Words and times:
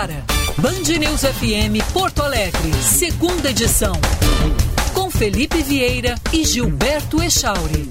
agora. 0.00 0.24
Band 0.56 0.98
News 0.98 1.20
FM 1.20 1.92
Porto 1.92 2.22
Alegre, 2.22 2.72
segunda 2.82 3.50
edição. 3.50 3.92
Com 4.94 5.10
Felipe 5.10 5.62
Vieira 5.62 6.14
e 6.32 6.44
Gilberto 6.44 7.22
Echauri. 7.22 7.86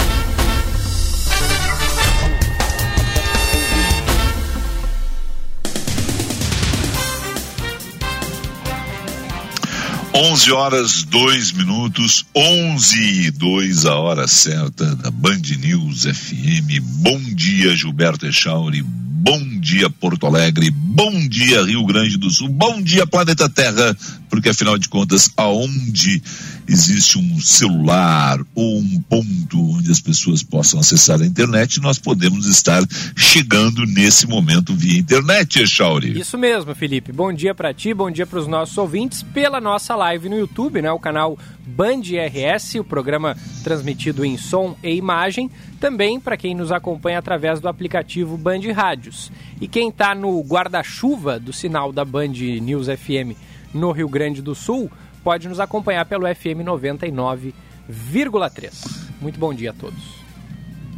11 10.12 10.52
horas 10.52 11.04
2 11.04 11.52
minutos, 11.52 12.26
11 12.36 13.28
e 13.28 13.32
2 13.32 13.86
a 13.86 13.96
hora 13.96 14.28
certa 14.28 14.96
da 14.96 15.12
Band 15.12 15.42
News 15.60 16.04
FM. 16.04 16.82
Bom 17.02 17.20
dia, 17.36 17.76
Gilberto 17.76 18.26
Echauri. 18.26 18.84
Bom 19.22 19.60
dia, 19.60 19.90
Porto 19.90 20.26
Alegre. 20.26 20.72
Bom 20.72 21.28
dia, 21.28 21.62
Rio 21.62 21.86
Grande 21.86 22.18
do 22.18 22.30
Sul. 22.30 22.48
Bom 22.48 22.82
dia, 22.82 23.06
planeta 23.06 23.50
Terra. 23.50 23.94
Porque 24.30 24.48
afinal 24.48 24.78
de 24.78 24.88
contas, 24.88 25.30
aonde 25.36 26.24
existe 26.66 27.18
um 27.18 27.42
celular 27.42 28.40
ou 28.56 28.80
um 28.80 29.02
ponto 29.10 29.72
onde 29.76 29.92
as 29.92 30.00
pessoas 30.00 30.42
possam 30.42 30.80
acessar 30.80 31.22
a 31.22 31.26
internet, 31.26 31.82
nós 31.82 32.00
podemos 32.00 32.46
estar 32.46 32.82
chegando 33.14 33.86
nesse 33.86 34.26
momento 34.26 34.74
via 34.74 35.00
internet, 35.00 35.64
Echauri. 35.64 36.18
Isso 36.18 36.38
mesmo, 36.38 36.74
Felipe. 36.74 37.12
Bom 37.12 37.34
dia 37.34 37.54
para 37.54 37.74
ti, 37.74 37.94
bom 37.94 38.10
dia 38.10 38.26
para 38.26 38.40
os 38.40 38.48
nossos 38.48 38.78
ouvintes 38.78 39.22
pela 39.22 39.60
nossa 39.60 39.96
live 39.96 40.30
no 40.30 40.40
YouTube, 40.40 40.82
né? 40.82 40.92
O 40.92 41.00
canal 41.00 41.38
Band 41.66 42.02
RS, 42.02 42.76
o 42.76 42.84
programa 42.86 43.36
transmitido 43.64 44.24
em 44.24 44.38
som 44.38 44.78
e 44.82 44.96
imagem. 44.96 45.52
Também 45.80 46.20
para 46.20 46.36
quem 46.36 46.54
nos 46.54 46.72
acompanha 46.72 47.20
através 47.20 47.62
do 47.62 47.70
aplicativo 47.70 48.38
Band 48.38 48.62
Rádios. 48.74 49.32
E 49.62 49.68
quem 49.68 49.90
está 49.90 50.14
no 50.14 50.42
guarda-chuva 50.42 51.40
do 51.40 51.54
sinal 51.54 51.92
da 51.92 52.04
Band 52.04 52.34
News 52.62 52.88
FM 52.88 53.38
no 53.74 53.92
Rio 53.92 54.10
Grande 54.10 54.42
do 54.42 54.56
Sul, 54.56 54.92
pode 55.24 55.48
nos 55.48 55.60
acompanhar 55.60 56.06
pelo 56.06 56.26
FM 56.28 56.66
99,3. 56.66 59.12
Muito 59.22 59.40
bom 59.40 59.54
dia 59.54 59.70
a 59.70 59.74
todos. 59.74 60.19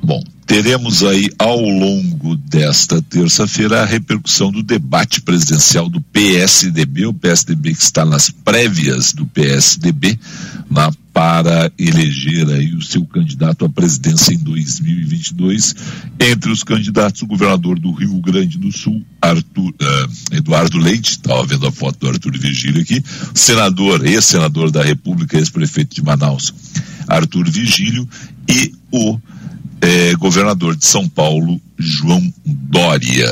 Bom, 0.04 0.24
teremos 0.48 1.04
aí 1.04 1.30
ao 1.38 1.60
longo 1.60 2.36
desta 2.36 3.02
terça-feira 3.04 3.82
a 3.82 3.86
repercussão 3.86 4.52
do 4.52 4.64
debate 4.64 5.22
presidencial 5.22 5.88
do 5.88 6.02
PSDB, 6.02 7.06
o 7.06 7.14
PSDB 7.14 7.76
que 7.76 7.84
está 7.84 8.04
nas 8.04 8.32
prévias 8.32 9.14
do 9.14 9.28
PSDB, 9.28 10.20
na, 10.70 10.92
para 11.14 11.72
eleger 11.78 12.50
aí 12.50 12.74
o 12.74 12.82
seu 12.82 13.06
candidato 13.06 13.64
à 13.64 13.70
presidência 13.70 14.34
em 14.34 14.40
2022. 14.40 15.76
Entre 16.20 16.52
os 16.52 16.64
candidatos, 16.64 17.22
o 17.22 17.28
governador 17.28 17.78
do 17.78 17.92
Rio 17.92 18.20
Grande 18.22 18.58
do 18.58 18.72
Sul, 18.72 19.04
Arthur, 19.22 19.70
uh, 19.70 20.36
Eduardo 20.36 20.80
Leite, 20.80 21.12
estava 21.12 21.46
vendo 21.46 21.68
a 21.68 21.72
foto 21.72 22.00
do 22.00 22.10
Arthur 22.10 22.38
Vigílio 22.40 22.82
aqui, 22.82 23.04
senador, 23.36 24.04
ex-senador 24.06 24.72
da 24.72 24.82
República, 24.82 25.38
ex-prefeito 25.38 25.96
de 25.96 26.04
Manaus, 26.04 26.54
Arthur 27.08 27.50
Vigílio, 27.50 28.08
e 28.50 28.74
o 28.92 29.20
é, 29.82 30.14
governador 30.16 30.76
de 30.76 30.86
São 30.86 31.08
Paulo, 31.10 31.60
João 31.78 32.22
Dória. 32.46 33.28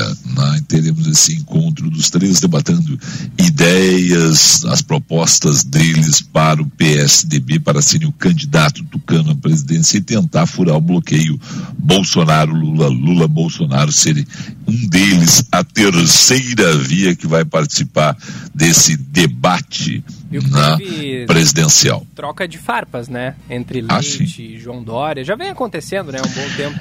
Teremos 0.70 1.04
esse 1.08 1.34
encontro 1.34 1.90
dos 1.90 2.10
três 2.10 2.38
debatendo 2.38 2.96
ideias, 3.36 4.64
as 4.66 4.80
propostas 4.80 5.64
deles 5.64 6.20
para 6.22 6.62
o 6.62 6.66
PSDB, 6.66 7.58
para 7.58 7.82
serem 7.82 8.06
o 8.06 8.12
candidato 8.12 8.84
tucano 8.84 9.32
à 9.32 9.34
presidência 9.34 9.98
e 9.98 10.00
tentar 10.00 10.46
furar 10.46 10.76
o 10.76 10.80
bloqueio 10.80 11.40
Bolsonaro-Lula, 11.76 12.86
Lula-Bolsonaro 12.86 13.90
serem 13.90 14.24
um 14.64 14.86
deles, 14.86 15.42
a 15.50 15.64
terceira 15.64 16.78
via 16.78 17.16
que 17.16 17.26
vai 17.26 17.44
participar 17.44 18.16
desse 18.54 18.96
debate 18.96 20.04
na 20.52 20.78
presidencial. 21.26 22.06
Troca 22.14 22.46
de 22.46 22.58
farpas, 22.58 23.08
né? 23.08 23.34
Entre 23.50 23.84
ah, 23.88 23.98
Leite 23.98 24.40
e 24.40 24.56
João 24.56 24.84
Dória. 24.84 25.24
Já 25.24 25.34
vem 25.34 25.48
acontecendo, 25.48 26.12
né? 26.12 26.20
Um 26.20 26.30
bom 26.30 26.56
tempo. 26.56 26.78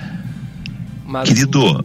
Mas 1.08 1.28
Querido, 1.30 1.60
o... 1.60 1.80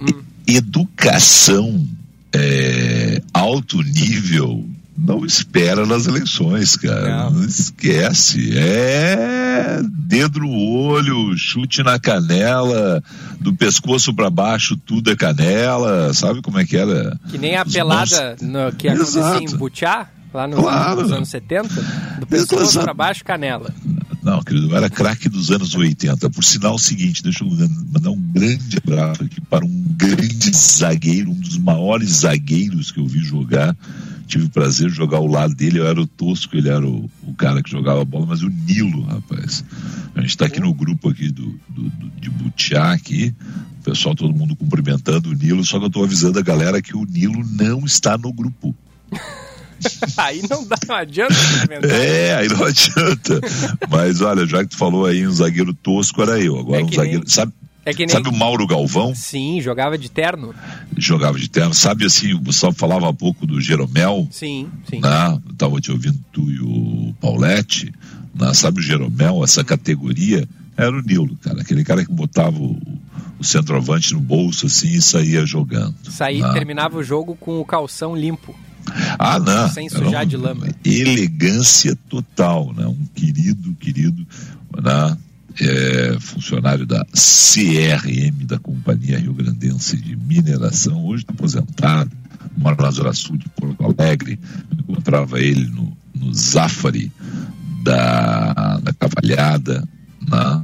hum. 0.00 0.27
Educação 0.48 1.86
é, 2.34 3.22
alto 3.32 3.82
nível 3.82 4.64
não 4.98 5.24
espera 5.24 5.86
nas 5.86 6.06
eleições, 6.06 6.76
cara. 6.76 7.24
Não. 7.24 7.30
não. 7.30 7.44
esquece. 7.44 8.58
É 8.58 9.80
dedo 9.84 10.40
no 10.40 10.50
olho, 10.50 11.36
chute 11.36 11.82
na 11.82 11.98
canela, 11.98 13.02
do 13.38 13.54
pescoço 13.54 14.12
para 14.12 14.28
baixo 14.28 14.76
tudo 14.76 15.10
é 15.12 15.16
canela. 15.16 16.12
Sabe 16.12 16.42
como 16.42 16.58
é 16.58 16.64
que 16.64 16.76
era? 16.76 17.16
Que 17.30 17.38
nem 17.38 17.56
a 17.56 17.62
Os 17.62 17.72
pelada 17.72 18.36
no, 18.40 18.72
que 18.72 18.88
acontecia 18.88 19.38
em 19.38 19.56
Butiá, 19.56 20.08
lá 20.34 20.48
no, 20.48 20.56
claro. 20.56 21.02
nos 21.02 21.12
anos 21.12 21.28
70. 21.28 21.68
Do 22.18 22.26
pescoço 22.26 22.80
para 22.80 22.94
baixo, 22.94 23.24
canela. 23.24 23.72
Querido, 24.48 24.74
era 24.74 24.88
craque 24.88 25.28
dos 25.28 25.50
anos 25.50 25.74
80. 25.74 26.30
Por 26.30 26.42
sinal 26.42 26.76
o 26.76 26.78
seguinte, 26.78 27.22
deixa 27.22 27.44
eu 27.44 27.50
mandar 27.92 28.10
um 28.10 28.18
grande 28.18 28.78
abraço 28.78 29.22
aqui 29.22 29.42
para 29.42 29.62
um 29.62 29.84
grande 29.94 30.56
zagueiro, 30.56 31.32
um 31.32 31.34
dos 31.34 31.58
maiores 31.58 32.20
zagueiros 32.20 32.90
que 32.90 32.98
eu 32.98 33.06
vi 33.06 33.18
jogar. 33.18 33.76
Tive 34.26 34.46
o 34.46 34.48
prazer 34.48 34.88
de 34.88 34.96
jogar 34.96 35.18
ao 35.18 35.26
lado 35.26 35.54
dele, 35.54 35.80
eu 35.80 35.86
era 35.86 36.00
o 36.00 36.06
Tosco, 36.06 36.56
ele 36.56 36.70
era 36.70 36.86
o, 36.86 37.10
o 37.24 37.34
cara 37.34 37.62
que 37.62 37.70
jogava 37.70 38.02
bola, 38.06 38.24
mas 38.24 38.42
o 38.42 38.48
Nilo, 38.48 39.02
rapaz. 39.02 39.62
A 40.14 40.20
gente 40.22 40.30
está 40.30 40.46
aqui 40.46 40.60
no 40.60 40.72
grupo 40.72 41.10
aqui 41.10 41.30
do, 41.30 41.60
do, 41.68 41.82
do 41.82 42.10
de 42.18 42.30
Butiá 42.30 42.92
aqui, 42.92 43.34
o 43.80 43.84
pessoal, 43.84 44.14
todo 44.14 44.34
mundo 44.34 44.56
cumprimentando 44.56 45.28
o 45.28 45.34
Nilo, 45.34 45.62
só 45.62 45.78
que 45.78 45.84
eu 45.84 45.88
estou 45.88 46.04
avisando 46.04 46.38
a 46.38 46.42
galera 46.42 46.80
que 46.80 46.96
o 46.96 47.04
Nilo 47.04 47.44
não 47.52 47.84
está 47.84 48.16
no 48.16 48.32
grupo. 48.32 48.74
aí 50.16 50.42
não 50.48 50.66
dá, 50.66 50.76
não 50.86 50.96
adianta. 50.96 51.34
É, 51.82 52.34
aí 52.34 52.48
não 52.48 52.64
adianta. 52.66 53.40
Mas 53.88 54.20
olha, 54.20 54.46
já 54.46 54.62
que 54.64 54.70
tu 54.70 54.76
falou 54.76 55.06
aí 55.06 55.26
um 55.26 55.32
zagueiro 55.32 55.74
tosco, 55.74 56.22
era 56.22 56.40
eu. 56.40 56.58
Agora 56.58 56.80
é 56.80 56.84
um 56.84 56.92
zagueiro. 56.92 57.20
Nem... 57.20 57.28
Sabe, 57.28 57.52
é 57.84 57.92
nem... 57.94 58.08
sabe 58.08 58.28
o 58.28 58.32
Mauro 58.32 58.66
Galvão? 58.66 59.14
Sim, 59.14 59.60
jogava 59.60 59.96
de 59.96 60.10
terno. 60.10 60.54
Jogava 60.96 61.38
de 61.38 61.48
terno. 61.48 61.74
Sabe 61.74 62.04
assim, 62.04 62.34
o 62.34 62.40
Gustavo 62.40 62.74
falava 62.74 63.08
há 63.08 63.12
pouco 63.12 63.46
do 63.46 63.60
Jeromel? 63.60 64.28
Sim, 64.30 64.68
sim. 64.88 65.00
Né? 65.00 65.40
tava 65.56 65.80
te 65.80 65.90
ouvindo 65.90 66.18
tu 66.32 66.50
e 66.50 66.60
o 66.60 67.14
Paulette. 67.20 67.92
Né? 68.34 68.52
Sabe 68.54 68.80
o 68.80 68.82
Jeromel, 68.82 69.42
essa 69.42 69.64
categoria? 69.64 70.46
Era 70.76 70.96
o 70.96 71.02
Nilo, 71.02 71.36
cara. 71.38 71.60
Aquele 71.60 71.82
cara 71.82 72.04
que 72.04 72.12
botava 72.12 72.56
o, 72.56 72.78
o 73.38 73.44
centroavante 73.44 74.14
no 74.14 74.20
bolso 74.20 74.66
assim 74.66 74.92
e 74.92 75.02
saía 75.02 75.44
jogando. 75.44 75.96
Saía, 76.08 76.46
né? 76.46 76.52
terminava 76.52 76.98
o 76.98 77.02
jogo 77.02 77.34
com 77.34 77.58
o 77.58 77.64
calção 77.64 78.14
limpo. 78.14 78.54
Ah, 79.18 79.38
não. 79.38 79.68
Sem 79.70 79.88
sujar 79.88 80.26
de 80.26 80.36
lama. 80.36 80.68
Elegância 80.84 81.96
total, 82.08 82.72
né? 82.74 82.86
Um 82.86 83.06
querido, 83.14 83.74
querido, 83.74 84.26
né? 84.82 85.16
É, 85.60 86.16
funcionário 86.20 86.86
da 86.86 87.04
CRM, 87.06 88.46
da 88.46 88.60
Companhia 88.60 89.18
Rio 89.18 89.34
Grandense 89.34 89.96
de 89.96 90.14
Mineração, 90.14 91.04
hoje 91.04 91.24
está 91.24 91.32
aposentado, 91.32 92.12
mora 92.56 92.80
na 92.80 92.90
Zona 92.92 93.12
Sul 93.12 93.36
de 93.36 93.48
Porto 93.48 93.84
Alegre. 93.84 94.38
encontrava 94.72 95.40
ele 95.40 95.66
no, 95.66 95.96
no 96.14 96.32
Zafari 96.32 97.10
da, 97.82 98.78
da 98.78 98.92
Cavalhada, 98.92 99.82
né? 100.30 100.62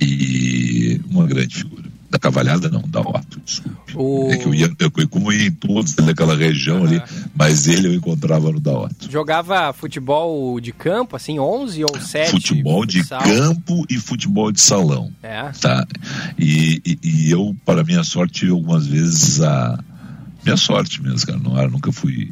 e 0.00 1.00
uma 1.10 1.26
grande 1.26 1.56
figura 1.56 1.85
da 2.16 2.18
Cavalhada, 2.18 2.68
não, 2.68 2.82
da 2.82 3.00
Otto, 3.00 3.40
desculpe. 3.44 3.92
O... 3.94 4.28
É 4.30 4.36
que 4.36 4.46
eu 4.46 4.54
ia, 4.54 4.74
eu, 4.78 4.90
como 5.08 5.30
ia 5.30 5.46
em 5.46 5.52
todos 5.52 5.94
daquela 5.94 6.34
região 6.34 6.84
ali, 6.84 7.00
mas 7.34 7.68
ele 7.68 7.88
eu 7.88 7.94
encontrava 7.94 8.50
no 8.50 8.58
da 8.58 8.72
Otto. 8.72 9.10
Jogava 9.10 9.72
futebol 9.72 10.58
de 10.60 10.72
campo, 10.72 11.14
assim, 11.14 11.38
11 11.38 11.84
ou 11.84 12.00
7? 12.00 12.30
Futebol 12.30 12.86
de 12.86 13.04
campo 13.06 13.84
e 13.88 13.98
futebol 13.98 14.50
de 14.50 14.60
salão. 14.60 15.12
É. 15.22 15.50
Tá? 15.60 15.86
E, 16.38 16.80
e, 16.84 16.98
e 17.02 17.30
eu, 17.30 17.54
para 17.64 17.84
minha 17.84 18.02
sorte, 18.02 18.48
algumas 18.48 18.86
vezes 18.86 19.40
a. 19.40 19.78
Minha 20.44 20.56
sorte 20.56 21.02
mesmo, 21.02 21.26
cara, 21.26 21.40
não 21.40 21.58
era, 21.58 21.68
nunca 21.68 21.90
fui 21.90 22.30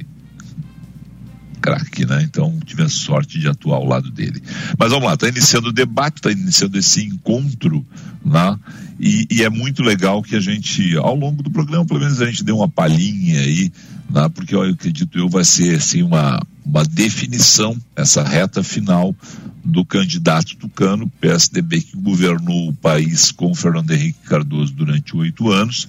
craque, 1.65 2.05
né? 2.05 2.23
Então 2.23 2.61
tive 2.63 2.83
a 2.83 2.91
sorte 2.91 3.39
de 3.39 3.49
atuar 3.49 3.77
ao 3.77 3.87
lado 3.87 4.11
dele. 4.11 4.43
Mas 4.79 4.91
vamos 4.91 5.07
lá, 5.07 5.15
está 5.15 5.27
iniciando 5.27 5.71
o 5.71 5.73
debate, 5.73 6.17
está 6.17 6.31
iniciando 6.31 6.79
esse 6.79 7.03
encontro, 7.03 7.85
né? 8.23 8.59
E, 9.01 9.27
e, 9.31 9.43
é 9.43 9.49
muito 9.49 9.83
legal 9.83 10.23
que 10.23 10.37
a 10.37 10.41
gente, 10.41 10.95
ao 10.99 11.17
longo 11.17 11.43
do 11.43 11.51
programa, 11.51 11.87
pelo 11.87 12.01
menos 12.01 12.21
a 12.21 12.27
gente 12.27 12.45
dê 12.45 12.53
uma 12.53 12.69
palhinha 12.69 13.41
aí, 13.41 13.73
né? 14.11 14.29
Porque 14.29 14.55
eu 14.55 14.61
acredito 14.63 15.19
eu 15.19 15.27
vai 15.27 15.43
ser 15.43 15.77
assim 15.77 16.03
uma, 16.03 16.39
uma 16.65 16.85
definição, 16.85 17.77
essa 17.97 18.23
reta 18.23 18.63
final 18.63 19.17
do 19.65 19.87
candidato 19.87 20.57
tucano, 20.57 21.11
PSDB, 21.19 21.81
que 21.81 21.97
governou 21.97 22.69
o 22.69 22.75
país 22.75 23.33
com 23.33 23.55
Fernando 23.55 23.91
Henrique 23.91 24.29
Cardoso 24.29 24.75
durante 24.75 25.17
oito 25.17 25.51
anos 25.51 25.89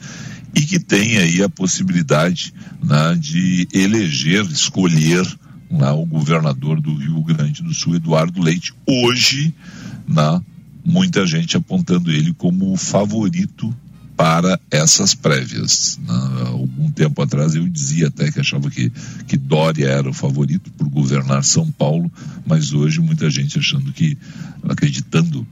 e 0.56 0.62
que 0.62 0.80
tem 0.80 1.18
aí 1.18 1.44
a 1.44 1.50
possibilidade 1.50 2.54
né, 2.82 3.18
de 3.20 3.68
eleger, 3.74 4.46
escolher 4.46 5.26
né, 5.78 5.92
o 5.92 6.06
governador 6.06 6.82
do 6.82 6.96
Rio 6.96 7.22
Grande 7.24 7.62
do 7.62 7.74
Sul, 7.74 7.96
Eduardo 7.96 8.42
Leite, 8.42 8.74
hoje, 8.88 9.54
né, 10.08 10.42
muita 10.84 11.26
gente 11.26 11.58
apontando 11.58 12.12
ele 12.12 12.34
como 12.34 12.72
o 12.72 12.78
favorito 12.78 13.76
para 14.16 14.60
essas 14.72 15.14
prévias. 15.14 16.00
Né? 16.02 16.48
Algum 16.48 16.90
tempo 16.92 17.22
atrás 17.22 17.56
eu 17.56 17.68
dizia 17.68 18.08
até 18.08 18.32
que 18.32 18.40
achava 18.40 18.70
que, 18.70 18.92
que 19.28 19.38
Dória 19.38 19.88
era 19.88 20.10
o 20.10 20.14
favorito 20.14 20.72
por 20.72 20.88
governar 20.88 21.44
São 21.44 21.70
Paulo, 21.72 22.12
mas 22.46 22.72
hoje 22.72 23.02
muita 23.02 23.30
gente 23.30 23.60
achando 23.60 23.92
que, 23.92 24.18
acreditando 24.64 25.46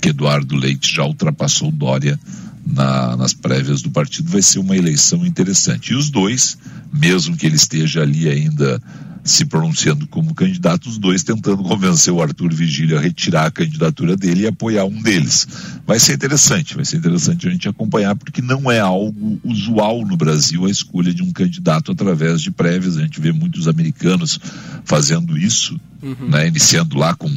que 0.00 0.10
Eduardo 0.10 0.56
Leite 0.56 0.94
já 0.94 1.04
ultrapassou 1.04 1.70
Dória 1.70 2.18
na, 2.66 3.16
nas 3.16 3.32
prévias 3.32 3.80
do 3.80 3.90
partido, 3.90 4.30
vai 4.30 4.42
ser 4.42 4.58
uma 4.58 4.76
eleição 4.76 5.24
interessante. 5.24 5.92
E 5.92 5.94
os 5.94 6.10
dois, 6.10 6.58
mesmo 6.92 7.36
que 7.36 7.46
ele 7.46 7.56
esteja 7.56 8.02
ali 8.02 8.28
ainda 8.28 8.82
se 9.26 9.44
pronunciando 9.44 10.06
como 10.06 10.34
candidato, 10.34 10.88
os 10.88 10.98
dois 10.98 11.24
tentando 11.24 11.62
convencer 11.64 12.12
o 12.12 12.22
Arthur 12.22 12.54
Vigílio 12.54 12.96
a 12.96 13.00
retirar 13.00 13.46
a 13.46 13.50
candidatura 13.50 14.16
dele 14.16 14.42
e 14.42 14.46
apoiar 14.46 14.84
um 14.84 15.02
deles. 15.02 15.48
Vai 15.84 15.98
ser 15.98 16.14
interessante, 16.14 16.76
vai 16.76 16.84
ser 16.84 16.98
interessante 16.98 17.48
a 17.48 17.50
gente 17.50 17.68
acompanhar, 17.68 18.14
porque 18.14 18.40
não 18.40 18.70
é 18.70 18.78
algo 18.78 19.40
usual 19.42 20.06
no 20.06 20.16
Brasil 20.16 20.64
a 20.64 20.70
escolha 20.70 21.12
de 21.12 21.24
um 21.24 21.32
candidato 21.32 21.90
através 21.90 22.40
de 22.40 22.52
prévias. 22.52 22.96
A 22.96 23.02
gente 23.02 23.20
vê 23.20 23.32
muitos 23.32 23.66
americanos 23.66 24.38
fazendo 24.84 25.36
isso, 25.36 25.78
uhum. 26.00 26.28
né, 26.28 26.46
iniciando 26.46 26.96
lá 26.96 27.12
com 27.12 27.28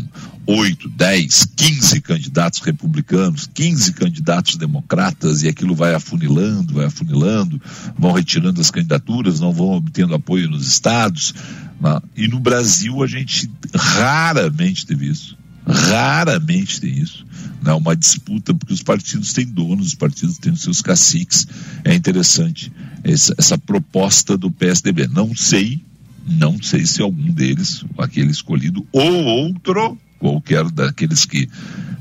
8, 0.51 0.89
10, 0.89 1.45
15 1.55 2.01
candidatos 2.01 2.59
republicanos, 2.61 3.47
15 3.53 3.93
candidatos 3.93 4.55
democratas, 4.55 5.43
e 5.43 5.47
aquilo 5.47 5.75
vai 5.75 5.93
afunilando, 5.93 6.73
vai 6.73 6.85
afunilando, 6.85 7.61
vão 7.95 8.13
retirando 8.13 8.59
as 8.59 8.71
candidaturas, 8.71 9.39
não 9.39 9.53
vão 9.53 9.73
obtendo 9.73 10.15
apoio 10.15 10.49
nos 10.49 10.65
estados. 10.65 11.35
Né? 11.79 12.01
E 12.17 12.27
no 12.27 12.39
Brasil 12.39 13.03
a 13.03 13.05
gente 13.05 13.47
raramente 13.75 14.87
teve 14.87 15.07
isso. 15.07 15.37
Raramente 15.67 16.81
tem 16.81 16.97
isso. 16.97 17.27
Né? 17.61 17.71
Uma 17.73 17.95
disputa, 17.95 18.51
porque 18.51 18.73
os 18.73 18.81
partidos 18.81 19.31
têm 19.33 19.45
donos, 19.45 19.85
os 19.85 19.95
partidos 19.95 20.39
têm 20.39 20.51
os 20.51 20.63
seus 20.63 20.81
caciques. 20.81 21.47
É 21.83 21.93
interessante 21.93 22.71
essa, 23.03 23.35
essa 23.37 23.55
proposta 23.55 24.35
do 24.35 24.49
PSDB. 24.49 25.07
Não 25.09 25.35
sei, 25.35 25.85
não 26.25 26.59
sei 26.59 26.87
se 26.87 27.03
algum 27.03 27.31
deles, 27.31 27.85
aquele 27.99 28.31
escolhido, 28.31 28.83
ou 28.91 29.25
outro, 29.25 29.95
qualquer 30.19 30.69
daqueles 30.69 31.25
que 31.25 31.49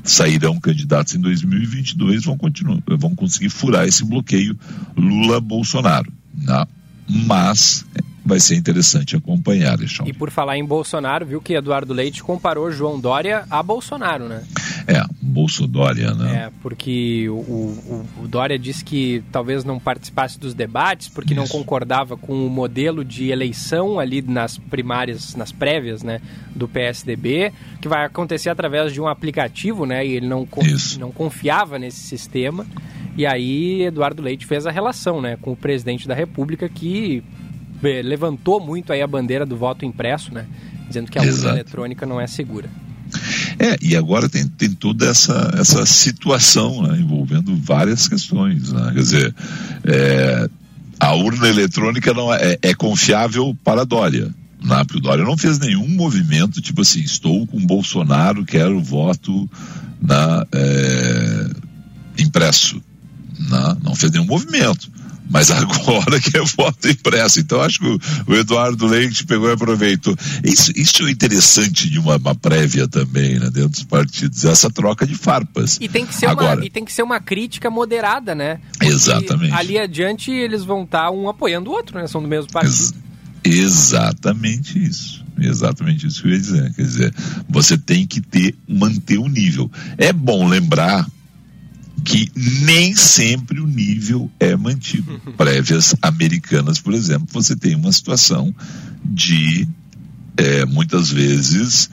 sairão 0.03 0.59
candidatos 0.59 1.15
em 1.15 1.21
2022, 1.21 2.25
vão, 2.25 2.37
continuar, 2.37 2.81
vão 2.97 3.15
conseguir 3.15 3.49
furar 3.49 3.87
esse 3.87 4.03
bloqueio 4.03 4.57
Lula-Bolsonaro. 4.95 6.11
Né? 6.35 6.65
Mas 7.07 7.85
vai 8.29 8.39
ser 8.39 8.55
interessante 8.55 9.15
acompanhar, 9.15 9.73
Alexandre. 9.73 10.11
E 10.11 10.13
por 10.13 10.29
falar 10.29 10.55
em 10.55 10.63
Bolsonaro, 10.63 11.25
viu 11.25 11.41
que 11.41 11.53
Eduardo 11.53 11.93
Leite 11.93 12.21
comparou 12.21 12.71
João 12.71 12.99
Dória 12.99 13.45
a 13.49 13.63
Bolsonaro, 13.63 14.29
né? 14.29 14.43
É, 14.87 15.03
Bolsodória, 15.19 16.13
né? 16.13 16.45
É, 16.45 16.51
porque 16.61 17.27
o, 17.27 17.33
o, 17.33 18.05
o, 18.23 18.27
Dória 18.27 18.57
disse 18.57 18.85
que 18.85 19.23
talvez 19.31 19.63
não 19.63 19.79
participasse 19.79 20.39
dos 20.39 20.53
debates 20.53 21.09
porque 21.09 21.33
Isso. 21.33 21.41
não 21.41 21.47
concordava 21.47 22.15
com 22.15 22.45
o 22.45 22.49
modelo 22.49 23.03
de 23.03 23.29
eleição 23.29 23.99
ali 23.99 24.21
nas 24.21 24.57
primárias, 24.57 25.35
nas 25.35 25.51
prévias, 25.51 26.03
né, 26.03 26.21
do 26.55 26.67
PSDB, 26.67 27.51
que 27.81 27.87
vai 27.87 28.05
acontecer 28.05 28.49
através 28.49 28.93
de 28.93 29.01
um 29.01 29.07
aplicativo, 29.07 29.85
né, 29.87 30.05
e 30.05 30.13
ele 30.13 30.27
não, 30.27 30.47
não 30.99 31.11
confiava 31.11 31.79
nesse 31.79 32.01
sistema. 32.01 32.65
E 33.17 33.25
aí 33.25 33.81
Eduardo 33.83 34.21
Leite 34.21 34.45
fez 34.45 34.67
a 34.67 34.71
relação, 34.71 35.19
né, 35.19 35.35
com 35.41 35.51
o 35.51 35.55
presidente 35.55 36.07
da 36.07 36.13
República 36.13 36.69
que 36.69 37.23
levantou 37.81 38.59
muito 38.59 38.91
aí 38.91 39.01
a 39.01 39.07
bandeira 39.07 39.45
do 39.45 39.55
voto 39.55 39.85
impresso, 39.85 40.33
né? 40.33 40.45
Dizendo 40.87 41.09
que 41.09 41.19
a 41.19 41.21
urna 41.21 41.49
eletrônica 41.49 42.05
não 42.05 42.19
é 42.19 42.27
segura. 42.27 42.69
É, 43.57 43.77
e 43.81 43.95
agora 43.95 44.29
tem, 44.29 44.47
tem 44.47 44.71
toda 44.71 45.05
essa, 45.05 45.53
essa 45.57 45.85
situação 45.85 46.83
né, 46.83 46.99
envolvendo 46.99 47.55
várias 47.55 48.07
questões. 48.07 48.71
Né? 48.71 48.91
Quer 48.93 48.99
dizer, 48.99 49.35
é, 49.83 50.49
a 50.99 51.13
urna 51.15 51.47
eletrônica 51.47 52.13
não 52.13 52.33
é, 52.33 52.57
é 52.61 52.73
confiável 52.73 53.55
para 53.63 53.85
Dória. 53.85 54.33
Né? 54.63 54.83
Porque 54.83 54.97
o 54.97 55.01
Dória 55.01 55.23
não 55.23 55.37
fez 55.37 55.59
nenhum 55.59 55.87
movimento, 55.89 56.61
tipo 56.61 56.81
assim, 56.81 57.01
estou 57.01 57.45
com 57.47 57.65
Bolsonaro, 57.65 58.45
quero 58.45 58.81
voto 58.81 59.49
na, 60.01 60.45
é, 60.51 61.49
impresso. 62.17 62.81
Né? 63.39 63.77
Não 63.83 63.95
fez 63.95 64.11
nenhum 64.11 64.25
movimento 64.25 64.98
mas 65.29 65.51
agora 65.51 66.19
que 66.19 66.37
é 66.37 66.41
voto 66.41 66.89
impresso. 66.89 67.39
Então 67.39 67.61
acho 67.61 67.79
que 67.79 67.99
o, 68.27 68.35
Eduardo 68.35 68.87
Leite 68.87 69.25
pegou 69.25 69.49
e 69.49 69.53
aproveitou. 69.53 70.15
Isso, 70.43 70.71
isso 70.75 71.07
é 71.07 71.11
interessante 71.11 71.89
de 71.89 71.99
uma, 71.99 72.17
uma 72.17 72.35
prévia 72.35 72.87
também, 72.87 73.39
né, 73.39 73.49
dentro 73.49 73.69
dos 73.69 73.83
partidos, 73.83 74.43
essa 74.45 74.69
troca 74.69 75.05
de 75.05 75.15
farpas. 75.15 75.77
E 75.79 75.87
tem 75.87 76.05
que 76.05 76.15
ser, 76.15 76.25
agora, 76.25 76.59
uma, 76.59 76.65
e 76.65 76.69
tem 76.69 76.83
que 76.83 76.91
ser 76.91 77.03
uma 77.03 77.19
crítica 77.19 77.69
moderada, 77.69 78.33
né? 78.33 78.59
Porque 78.71 78.87
exatamente. 78.87 79.53
Ali 79.53 79.77
adiante 79.77 80.31
eles 80.31 80.63
vão 80.63 80.83
estar 80.83 81.03
tá 81.03 81.11
um 81.11 81.29
apoiando 81.29 81.69
o 81.69 81.73
outro, 81.73 81.99
né? 81.99 82.07
São 82.07 82.21
do 82.21 82.27
mesmo 82.27 82.51
partido. 82.51 82.73
Ex 82.73 82.93
exatamente 83.43 84.83
isso. 84.83 85.23
Exatamente 85.39 86.05
isso 86.05 86.21
que 86.21 86.27
eu 86.27 86.31
ia 86.33 86.39
dizer. 86.39 86.73
Quer 86.73 86.81
dizer, 86.81 87.13
você 87.47 87.77
tem 87.77 88.05
que 88.05 88.19
ter, 88.19 88.55
manter 88.67 89.17
o 89.17 89.27
nível. 89.27 89.71
É 89.97 90.11
bom 90.11 90.47
lembrar 90.47 91.07
que 92.03 92.31
nem 92.35 92.95
sempre 92.95 93.59
o 93.59 93.67
nível 93.67 94.29
é 94.39 94.55
mantido. 94.55 95.19
Prévias 95.37 95.95
americanas, 96.01 96.79
por 96.79 96.93
exemplo, 96.93 97.27
você 97.31 97.55
tem 97.55 97.75
uma 97.75 97.91
situação 97.91 98.53
de 99.03 99.67
é, 100.37 100.65
muitas 100.65 101.09
vezes 101.09 101.89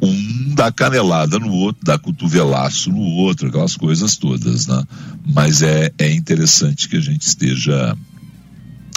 um 0.00 0.54
dá 0.54 0.70
canelada 0.70 1.38
no 1.38 1.50
outro, 1.50 1.84
dá 1.84 1.98
cotovelaço 1.98 2.90
no 2.90 3.00
outro, 3.00 3.48
aquelas 3.48 3.76
coisas 3.76 4.16
todas, 4.16 4.66
né? 4.66 4.84
Mas 5.26 5.62
é, 5.62 5.92
é 5.98 6.12
interessante 6.12 6.88
que 6.88 6.96
a 6.96 7.00
gente 7.00 7.22
esteja 7.22 7.96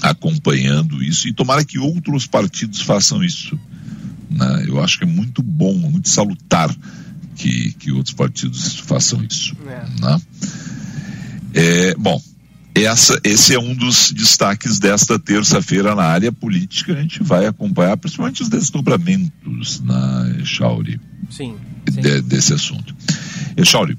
acompanhando 0.02 1.04
isso 1.04 1.28
e 1.28 1.34
tomara 1.34 1.64
que 1.64 1.80
outros 1.80 2.26
partidos 2.28 2.82
façam 2.82 3.24
isso. 3.24 3.58
Né? 4.30 4.66
Eu 4.68 4.82
acho 4.82 4.98
que 4.98 5.04
é 5.04 5.08
muito 5.08 5.42
bom, 5.44 5.74
muito 5.74 6.10
salutar 6.10 6.76
que, 7.42 7.74
que 7.74 7.92
outros 7.92 8.14
partidos 8.14 8.78
façam 8.78 9.24
isso. 9.24 9.56
É. 9.68 10.02
Né? 10.02 10.22
É, 11.54 11.96
bom, 11.96 12.22
essa, 12.76 13.20
esse 13.24 13.56
é 13.56 13.60
um 13.60 13.74
dos 13.74 14.12
destaques 14.12 14.78
desta 14.78 15.18
terça-feira 15.18 15.96
na 15.96 16.04
área 16.04 16.32
política. 16.32 16.94
A 16.94 17.02
gente 17.02 17.24
vai 17.24 17.48
acompanhar 17.48 17.98
principalmente 17.98 18.44
os 18.44 18.50
desdobramentos 18.50 19.82
na 19.82 20.36
Echauri 20.40 21.02
sim, 21.32 21.56
sim. 21.90 22.00
De, 22.00 22.22
desse 22.22 22.54
assunto. 22.54 22.96
Echauri, 23.58 23.98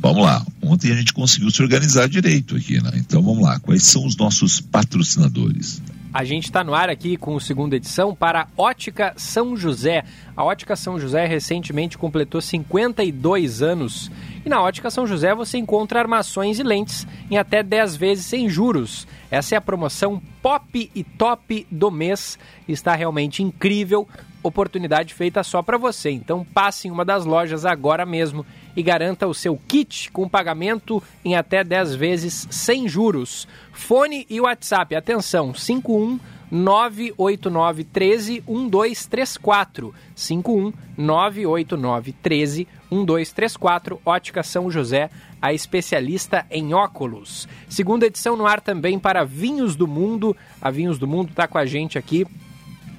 vamos 0.00 0.22
lá. 0.22 0.44
Ontem 0.62 0.90
a 0.90 0.96
gente 0.96 1.12
conseguiu 1.12 1.50
se 1.50 1.62
organizar 1.62 2.08
direito 2.08 2.56
aqui, 2.56 2.82
né? 2.82 2.92
Então 2.94 3.22
vamos 3.22 3.42
lá. 3.42 3.60
Quais 3.60 3.82
são 3.82 4.06
os 4.06 4.16
nossos 4.16 4.60
patrocinadores? 4.60 5.82
A 6.18 6.24
gente 6.24 6.46
está 6.46 6.64
no 6.64 6.74
ar 6.74 6.90
aqui 6.90 7.16
com 7.16 7.36
a 7.36 7.40
segunda 7.40 7.76
edição 7.76 8.12
para 8.12 8.48
Ótica 8.56 9.14
São 9.16 9.56
José. 9.56 10.02
A 10.36 10.42
Ótica 10.42 10.74
São 10.74 10.98
José 10.98 11.24
recentemente 11.26 11.96
completou 11.96 12.40
52 12.40 13.62
anos. 13.62 14.10
E 14.44 14.48
na 14.48 14.60
Ótica 14.60 14.90
São 14.90 15.06
José 15.06 15.32
você 15.32 15.58
encontra 15.58 16.00
armações 16.00 16.58
e 16.58 16.64
lentes 16.64 17.06
em 17.30 17.38
até 17.38 17.62
10 17.62 17.94
vezes 17.94 18.26
sem 18.26 18.48
juros. 18.48 19.06
Essa 19.30 19.54
é 19.54 19.58
a 19.58 19.60
promoção 19.60 20.20
Pop 20.42 20.90
e 20.92 21.04
Top 21.04 21.64
do 21.70 21.88
mês. 21.88 22.36
Está 22.66 22.96
realmente 22.96 23.40
incrível. 23.40 24.08
Oportunidade 24.42 25.14
feita 25.14 25.44
só 25.44 25.62
para 25.62 25.78
você. 25.78 26.10
Então 26.10 26.44
passe 26.44 26.88
em 26.88 26.90
uma 26.90 27.04
das 27.04 27.24
lojas 27.24 27.64
agora 27.64 28.04
mesmo 28.04 28.44
e 28.78 28.82
garanta 28.84 29.26
o 29.26 29.34
seu 29.34 29.58
kit 29.66 30.08
com 30.12 30.28
pagamento 30.28 31.02
em 31.24 31.34
até 31.34 31.64
10 31.64 31.96
vezes 31.96 32.46
sem 32.48 32.88
juros. 32.88 33.48
Fone 33.72 34.24
e 34.30 34.40
WhatsApp, 34.40 34.94
atenção, 34.94 35.52
51 35.52 36.20
989 36.48 37.82
13 37.82 38.44
1234. 38.46 39.92
51 40.14 40.72
989 40.96 42.12
13 42.22 42.68
1234. 42.88 44.00
Ótica 44.06 44.44
São 44.44 44.70
José, 44.70 45.10
a 45.42 45.52
especialista 45.52 46.46
em 46.48 46.72
óculos. 46.72 47.48
Segunda 47.68 48.06
edição 48.06 48.36
no 48.36 48.46
ar 48.46 48.60
também 48.60 48.96
para 48.96 49.24
Vinhos 49.24 49.74
do 49.74 49.88
Mundo. 49.88 50.36
A 50.62 50.70
Vinhos 50.70 51.00
do 51.00 51.08
Mundo 51.08 51.30
está 51.30 51.48
com 51.48 51.58
a 51.58 51.66
gente 51.66 51.98
aqui 51.98 52.24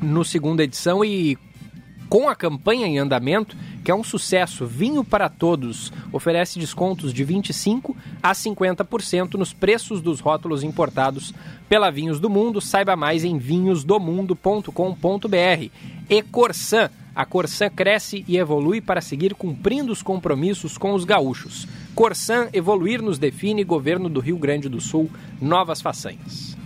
no 0.02 0.26
segunda 0.26 0.62
edição 0.62 1.06
e 1.06 1.38
com 2.10 2.28
a 2.28 2.36
campanha 2.36 2.88
em 2.88 2.98
andamento, 2.98 3.56
que 3.86 3.92
é 3.92 3.96
um 3.96 4.04
sucesso, 4.04 4.66
Vinho 4.66 5.04
para 5.04 5.30
Todos 5.30 5.94
oferece 6.12 6.58
descontos 6.58 7.14
de 7.14 7.24
25% 7.24 7.96
a 8.22 8.34
50% 8.34 9.36
nos 9.36 9.54
preços 9.54 10.02
dos 10.02 10.20
rótulos 10.20 10.64
importados 10.64 11.34
pela 11.70 11.92
Vinhos 11.92 12.20
do 12.20 12.30
Mundo. 12.30 12.60
Saiba 12.60 12.96
mais 12.96 13.24
em 13.24 13.38
vinhosdomundo.com.br. 13.38 15.70
E 16.10 16.22
Corsan. 16.24 16.90
A 17.16 17.26
Corsan 17.26 17.70
cresce 17.70 18.24
e 18.28 18.38
evolui 18.38 18.82
para 18.82 19.02
seguir 19.02 19.36
cumprindo 19.36 19.92
os 19.92 20.02
compromissos 20.02 20.78
com 20.78 20.94
os 20.94 21.04
gaúchos. 21.04 21.68
Corsan 21.94 22.48
evoluir 22.54 23.02
nos 23.02 23.20
define, 23.20 23.64
governo 23.64 24.10
do 24.10 24.20
Rio 24.20 24.38
Grande 24.38 24.70
do 24.70 24.82
Sul, 24.82 25.10
novas 25.42 25.82
façanhas. 25.82 26.59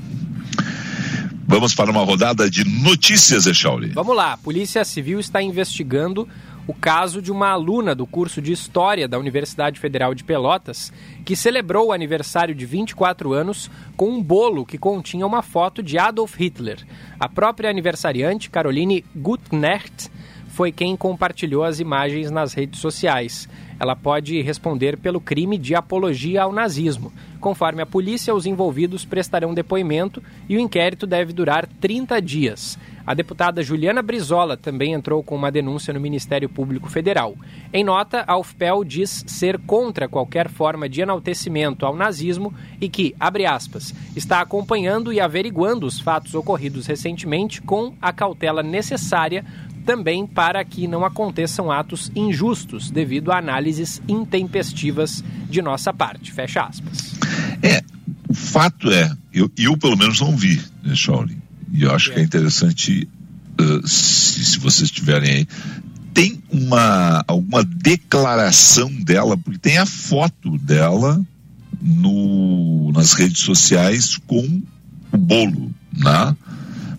Vamos 1.46 1.76
para 1.76 1.92
uma 1.92 2.04
rodada 2.04 2.50
de 2.50 2.64
notícias, 2.64 3.46
Echauri. 3.46 3.90
Vamos 3.90 4.16
lá. 4.16 4.34
A 4.34 4.38
Polícia 4.38 4.84
Civil 4.86 5.20
está 5.20 5.42
investigando 5.42 6.28
o 6.66 6.74
caso 6.74 7.22
de 7.22 7.32
uma 7.32 7.50
aluna 7.50 7.94
do 7.94 8.08
curso 8.08 8.42
de 8.42 8.54
História 8.54 9.08
da 9.08 9.20
Universidade 9.20 9.80
Federal 9.80 10.16
de 10.16 10.24
Pelotas 10.24 10.94
que 11.26 11.36
celebrou 11.36 11.88
o 11.88 11.92
aniversário 11.92 12.56
de 12.56 12.66
24 12.66 13.34
anos 13.34 13.70
com 13.98 14.10
um 14.10 14.24
bolo 14.24 14.66
que 14.66 14.78
continha 14.78 15.28
uma 15.28 15.42
foto 15.42 15.84
de 15.84 15.98
Adolf 15.98 16.36
Hitler. 16.38 16.80
A 17.20 17.28
própria 17.28 17.70
aniversariante, 17.70 18.50
Caroline 18.50 19.04
Gutknecht, 19.16 20.10
foi 20.48 20.72
quem 20.72 20.96
compartilhou 20.96 21.64
as 21.64 21.80
imagens 21.80 22.30
nas 22.30 22.54
redes 22.54 22.80
sociais. 22.80 23.50
Ela 23.80 23.96
pode 23.96 24.40
responder 24.42 24.98
pelo 24.98 25.20
crime 25.20 25.58
de 25.58 25.74
apologia 25.76 26.44
ao 26.44 26.54
nazismo. 26.54 27.12
Conforme 27.44 27.82
a 27.82 27.86
polícia, 27.86 28.34
os 28.34 28.46
envolvidos 28.46 29.04
prestarão 29.04 29.54
depoimento 29.54 30.24
e 30.48 30.56
o 30.56 30.60
inquérito 30.62 31.06
deve 31.06 31.34
durar 31.34 31.68
30 31.68 32.22
dias. 32.22 32.80
A 33.06 33.14
deputada 33.14 33.62
Juliana 33.62 34.02
Brizola 34.02 34.56
também 34.56 34.94
entrou 34.94 35.22
com 35.22 35.36
uma 35.36 35.52
denúncia 35.52 35.94
no 35.94 36.00
Ministério 36.00 36.48
Público 36.48 36.90
Federal. 36.90 37.36
Em 37.74 37.84
nota, 37.84 38.24
a 38.26 38.38
UFPEL 38.38 38.86
diz 38.86 39.26
ser 39.28 39.60
contra 39.60 40.08
qualquer 40.08 40.48
forma 40.48 40.88
de 40.88 41.02
enaltecimento 41.02 41.86
ao 41.86 41.98
nazismo 41.98 42.54
e 42.80 42.88
que, 42.88 43.14
abre 43.20 43.46
aspas, 43.46 43.94
está 44.16 44.40
acompanhando 44.40 45.12
e 45.12 45.20
averiguando 45.20 45.86
os 45.86 46.00
fatos 46.00 46.34
ocorridos 46.34 46.88
recentemente 46.88 47.62
com 47.62 47.94
a 48.02 48.14
cautela 48.14 48.64
necessária 48.64 49.44
também 49.86 50.26
para 50.26 50.64
que 50.64 50.88
não 50.88 51.06
aconteçam 51.06 51.72
atos 51.72 52.12
injustos 52.16 52.90
devido 52.90 53.32
a 53.32 53.38
análises 53.38 54.02
intempestivas 54.08 55.24
de 55.50 55.62
nossa 55.62 55.94
parte. 55.94 56.32
Fecha 56.32 56.64
aspas. 56.64 57.14
É, 57.62 57.84
o 58.28 58.34
fato 58.34 58.92
é, 58.92 59.12
eu, 59.34 59.52
eu 59.58 59.78
pelo 59.78 59.98
menos 59.98 60.20
não 60.22 60.36
vi, 60.36 60.62
né, 60.84 60.96
Shaolin? 60.96 61.42
E 61.72 61.84
eu 61.84 61.94
acho 61.94 62.12
é. 62.12 62.14
que 62.14 62.20
é 62.20 62.24
interessante, 62.24 63.08
uh, 63.60 63.88
se, 63.88 64.46
se 64.46 64.60
vocês 64.60 64.90
tiverem 64.92 65.30
aí, 65.32 65.48
tem 66.14 66.42
uma 66.52 67.24
alguma 67.28 67.64
declaração 67.64 68.92
dela, 69.02 69.36
porque 69.36 69.58
tem 69.58 69.80
a 69.80 69.86
foto 69.86 70.58
dela 70.60 71.20
no, 71.82 72.92
nas 72.92 73.14
redes 73.14 73.40
sociais 73.40 74.18
com 74.28 74.62
o 75.12 75.18
bolo, 75.18 75.74
né? 75.92 76.36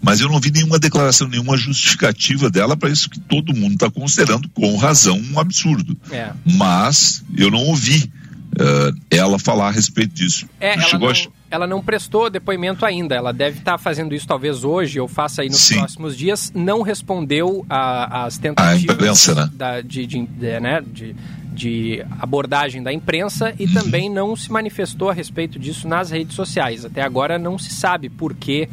Mas 0.05 0.21
eu 0.21 0.29
não 0.29 0.39
vi 0.39 0.51
nenhuma 0.51 0.79
declaração, 0.79 1.27
nenhuma 1.27 1.57
justificativa 1.57 2.51
dela 2.51 2.77
para 2.77 2.91
isso 2.91 3.09
que 3.09 3.19
todo 3.19 3.57
mundo 3.57 3.73
está 3.73 3.91
considerando 3.91 4.49
com 4.51 4.77
razão 4.77 5.19
um 5.33 5.41
absurdo. 5.41 5.97
É. 6.11 6.31
Mas 6.45 7.25
eu 7.35 7.51
não 7.51 7.61
ouvi 7.61 8.13
uh, 8.55 9.01
ela 9.11 9.39
falar 9.39 9.69
a 9.69 9.71
respeito 9.71 10.15
disso. 10.15 10.47
É, 10.61 10.75
ela 10.75 10.99
não, 10.99 11.13
ela 11.51 11.67
não, 11.67 11.83
prestou 11.83 12.29
depoimento 12.29 12.85
ainda. 12.85 13.15
Ela 13.15 13.33
deve 13.33 13.61
estar 13.61 13.73
tá 13.73 13.79
fazendo 13.79 14.15
isso 14.15 14.27
talvez 14.27 14.63
hoje 14.63 15.01
ou 15.01 15.09
faça 15.09 15.41
aí 15.41 15.49
nos 15.49 15.63
Sim. 15.63 15.79
próximos 15.79 16.15
dias. 16.15 16.53
Não 16.55 16.83
respondeu 16.83 17.65
às 17.71 18.37
tentativas 18.37 18.91
a 18.91 18.93
imprensa, 18.93 19.35
né? 19.35 19.51
Da, 19.55 19.81
de, 19.81 20.07
de, 20.07 20.27
de, 20.27 20.61
né, 20.61 20.83
de, 20.87 21.17
de 21.51 22.05
abordagem 22.21 22.83
da 22.83 22.93
imprensa 22.93 23.55
e 23.59 23.65
uhum. 23.65 23.73
também 23.73 24.11
não 24.11 24.37
se 24.37 24.53
manifestou 24.53 25.09
a 25.09 25.15
respeito 25.15 25.59
disso 25.59 25.89
nas 25.89 26.11
redes 26.11 26.37
sociais. 26.37 26.85
Até 26.85 27.01
agora 27.01 27.39
não 27.39 27.59
se 27.59 27.71
sabe 27.71 28.11
por 28.11 28.35
que 28.35 28.69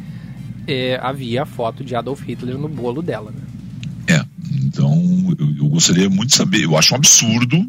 eh, 0.68 1.00
havia 1.02 1.44
a 1.44 1.46
foto 1.46 1.84
de 1.84 1.96
Adolf 1.96 2.22
Hitler 2.22 2.58
no 2.58 2.68
bolo 2.68 3.02
dela. 3.02 3.32
Né? 3.32 4.16
É, 4.16 4.26
então 4.64 5.36
eu, 5.38 5.56
eu 5.58 5.70
gostaria 5.70 6.10
muito 6.10 6.30
de 6.30 6.36
saber. 6.36 6.64
Eu 6.64 6.78
acho 6.78 6.94
um 6.94 6.98
absurdo 6.98 7.66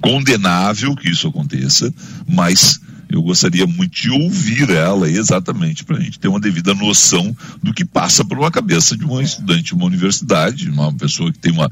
condenável 0.00 0.96
que 0.96 1.10
isso 1.10 1.28
aconteça, 1.28 1.92
mas 2.26 2.80
eu 3.10 3.22
gostaria 3.22 3.66
muito 3.66 4.02
de 4.02 4.10
ouvir 4.10 4.70
ela 4.70 5.10
exatamente 5.10 5.84
para 5.84 5.96
a 5.96 6.00
gente 6.00 6.18
ter 6.18 6.28
uma 6.28 6.40
devida 6.40 6.72
noção 6.74 7.36
do 7.62 7.74
que 7.74 7.84
passa 7.84 8.24
por 8.24 8.38
uma 8.38 8.50
cabeça 8.50 8.96
de 8.96 9.04
uma 9.04 9.22
estudante 9.22 9.64
de 9.64 9.74
uma 9.74 9.84
universidade, 9.84 10.70
uma 10.70 10.92
pessoa 10.92 11.32
que 11.32 11.38
tem 11.38 11.52
uma 11.52 11.68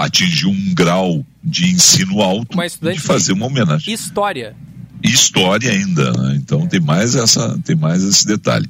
atingiu 0.00 0.48
um 0.48 0.74
grau 0.74 1.26
de 1.42 1.66
ensino 1.66 2.22
alto 2.22 2.56
de 2.80 3.00
fazer 3.00 3.32
uma 3.32 3.46
homenagem. 3.46 3.92
História 3.92 4.54
história 5.02 5.70
ainda, 5.70 6.12
né? 6.12 6.36
então 6.36 6.66
tem 6.66 6.80
mais 6.80 7.14
essa, 7.14 7.58
tem 7.64 7.76
mais 7.76 8.02
esse 8.02 8.26
detalhe. 8.26 8.68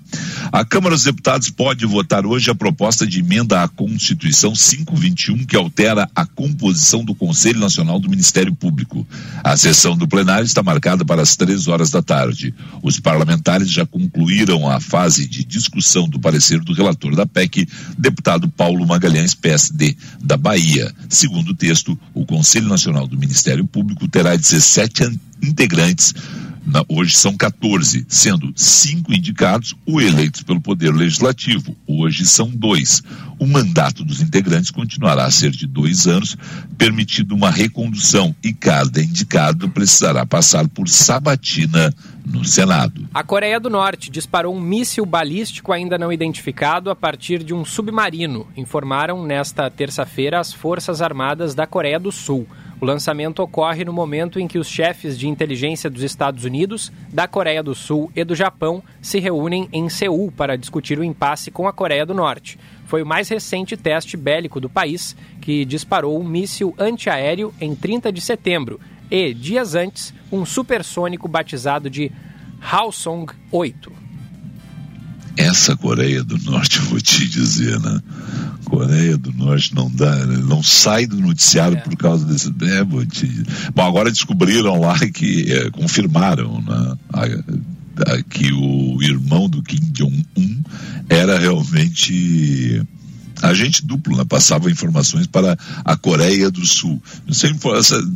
A 0.53 0.65
Câmara 0.65 0.95
dos 0.95 1.05
Deputados 1.05 1.51
pode 1.51 1.87
votar 1.87 2.27
hoje 2.27 2.51
a 2.51 2.55
proposta 2.55 3.07
de 3.07 3.21
emenda 3.21 3.63
à 3.63 3.69
Constituição 3.69 4.53
521 4.53 5.45
que 5.45 5.57
altera 5.57 6.09
a 6.15 6.27
composição 6.27 7.05
do 7.05 7.15
Conselho 7.15 7.61
Nacional 7.61 7.99
do 7.99 8.11
Ministério 8.11 8.55
Público. 8.55 9.07
A 9.43 9.57
sessão 9.57 9.97
do 9.97 10.09
plenário 10.09 10.45
está 10.45 10.63
marcada 10.63 11.05
para 11.05 11.23
as 11.23 11.37
três 11.37 11.69
horas 11.69 11.91
da 11.91 12.03
tarde. 12.03 12.55
Os 12.83 12.99
parlamentares 13.01 13.71
já 13.71 13.87
concluíram 13.87 14.69
a 14.69 14.81
fase 14.81 15.27
de 15.27 15.45
discussão 15.45 16.09
do 16.09 16.19
parecer 16.19 16.61
do 16.61 16.73
relator 16.73 17.15
da 17.15 17.27
PEC, 17.27 17.67
deputado 17.97 18.49
Paulo 18.49 18.87
Magalhães, 18.87 19.35
PSD, 19.35 19.97
da 20.23 20.37
Bahia. 20.37 20.93
Segundo 21.09 21.51
o 21.51 21.55
texto, 21.55 21.99
o 22.13 22.25
Conselho 22.25 22.69
Nacional 22.69 23.07
do 23.07 23.19
Ministério 23.19 23.67
Público 23.67 24.09
terá 24.09 24.37
17 24.37 25.05
integrantes. 25.43 26.15
Na, 26.67 26.85
hoje 26.89 27.17
são 27.17 27.37
14, 27.37 28.05
sendo 28.09 28.53
cinco 28.57 29.15
indicados 29.15 29.77
ou 29.87 30.01
eleitos 30.01 30.43
pelo 30.43 30.61
Poder 30.61 30.93
Legislativo. 30.93 31.77
Hoje 31.87 32.27
são 32.27 32.51
dois. 32.51 33.05
O 33.39 33.47
mandato 33.47 34.03
dos 34.03 34.21
integrantes 34.21 34.73
continuará 34.73 35.27
a 35.27 35.31
ser 35.31 35.53
de 35.53 35.65
dois 35.65 36.09
anos, 36.09 36.37
permitindo 36.77 37.37
uma 37.37 37.51
recondução, 37.53 38.35
e 38.43 38.53
cada 38.53 39.01
indicado 39.01 39.69
precisará 39.69 40.27
passar 40.27 40.67
por 40.69 40.89
sabatina 40.89 41.95
no 42.27 42.45
Senado. 42.45 43.09
A 43.15 43.23
Coreia 43.23 43.61
do 43.61 43.71
Norte 43.71 44.11
disparou 44.11 44.53
um 44.53 44.61
míssil 44.61 45.07
balístico 45.07 45.73
ainda 45.73 45.97
não 45.97 46.13
identificado 46.13 46.91
a 46.91 46.97
partir 46.97 47.45
de 47.45 47.55
um 47.55 47.65
submarino, 47.65 48.49
informaram 48.57 49.25
nesta 49.25 49.71
terça-feira 49.71 50.41
as 50.41 50.53
Forças 50.53 51.01
Armadas 51.01 51.55
da 51.55 51.65
Coreia 51.65 52.01
do 52.01 52.11
Sul. 52.11 52.45
O 52.79 52.85
lançamento 52.85 53.43
ocorre 53.43 53.85
no 53.85 53.93
momento 53.93 54.39
em 54.39 54.47
que 54.47 54.59
os 54.59 54.69
chefes 54.69 55.19
de 55.19 55.27
inteligência 55.27 55.89
dos 55.89 56.03
Estados 56.03 56.45
Unidos, 56.45 56.93
da 57.11 57.27
Coreia 57.27 57.63
do 57.63 57.75
Sul 57.75 58.13
e 58.15 58.23
do 58.23 58.35
Japão 58.35 58.83
se 59.01 59.19
reúnem 59.19 59.67
em 59.73 59.89
Seul 59.89 60.31
para 60.31 60.59
discutir 60.59 60.99
o 60.99 61.05
impasse 61.05 61.51
com 61.51 61.67
a 61.67 61.73
Coreia 61.73 62.05
do 62.05 62.13
Norte. 62.13 62.59
Foi 62.85 63.03
o 63.03 63.07
mais 63.07 63.29
recente 63.31 63.77
teste 63.77 64.17
bélico 64.17 64.61
do 64.61 64.69
país, 64.69 65.17
que 65.41 65.65
disparou 65.65 66.21
um 66.21 66.25
míssil 66.25 66.75
antiaéreo 66.79 67.53
em 67.59 67.75
30 67.75 68.13
de 68.13 68.21
setembro 68.21 68.79
e, 69.11 69.33
dias 69.33 69.75
antes, 69.75 70.13
um 70.31 70.45
supersônico 70.45 71.27
batizado 71.27 71.89
de 71.89 72.13
Hwasong 72.61 73.33
8. 73.51 73.91
Essa 75.37 75.77
Coreia 75.77 76.25
do 76.25 76.39
Norte, 76.39 76.81
vou 76.81 77.01
te 77.01 77.29
dizer, 77.29 77.79
né? 77.81 78.01
Coreia 78.67 79.17
do 79.17 79.33
Norte 79.33 79.75
não 79.75 79.91
dá, 79.91 80.27
não 80.27 80.63
sai 80.63 81.07
do 81.07 81.17
noticiário 81.17 81.79
é. 81.79 81.81
por 81.81 81.97
causa 81.97 82.27
desse. 82.27 82.53
É, 82.63 82.85
vou 82.85 83.07
te... 83.07 83.27
Bom, 83.75 83.83
agora 83.83 84.11
descobriram 84.11 84.81
lá 84.81 84.99
que 84.99 85.53
é, 85.53 85.71
confirmaram 85.71 86.61
né, 86.61 86.97
a, 87.13 88.13
a, 88.13 88.23
que 88.23 88.53
o 88.53 89.01
irmão 89.01 89.49
do 89.49 89.63
Kim 89.63 89.81
Jong-un 89.93 90.63
era 91.09 91.39
realmente 91.39 92.83
agente 93.43 93.85
duplo, 93.85 94.17
né? 94.17 94.25
passava 94.25 94.71
informações 94.71 95.27
para 95.27 95.57
a 95.85 95.97
Coreia 95.97 96.51
do 96.51 96.65
Sul. 96.67 97.03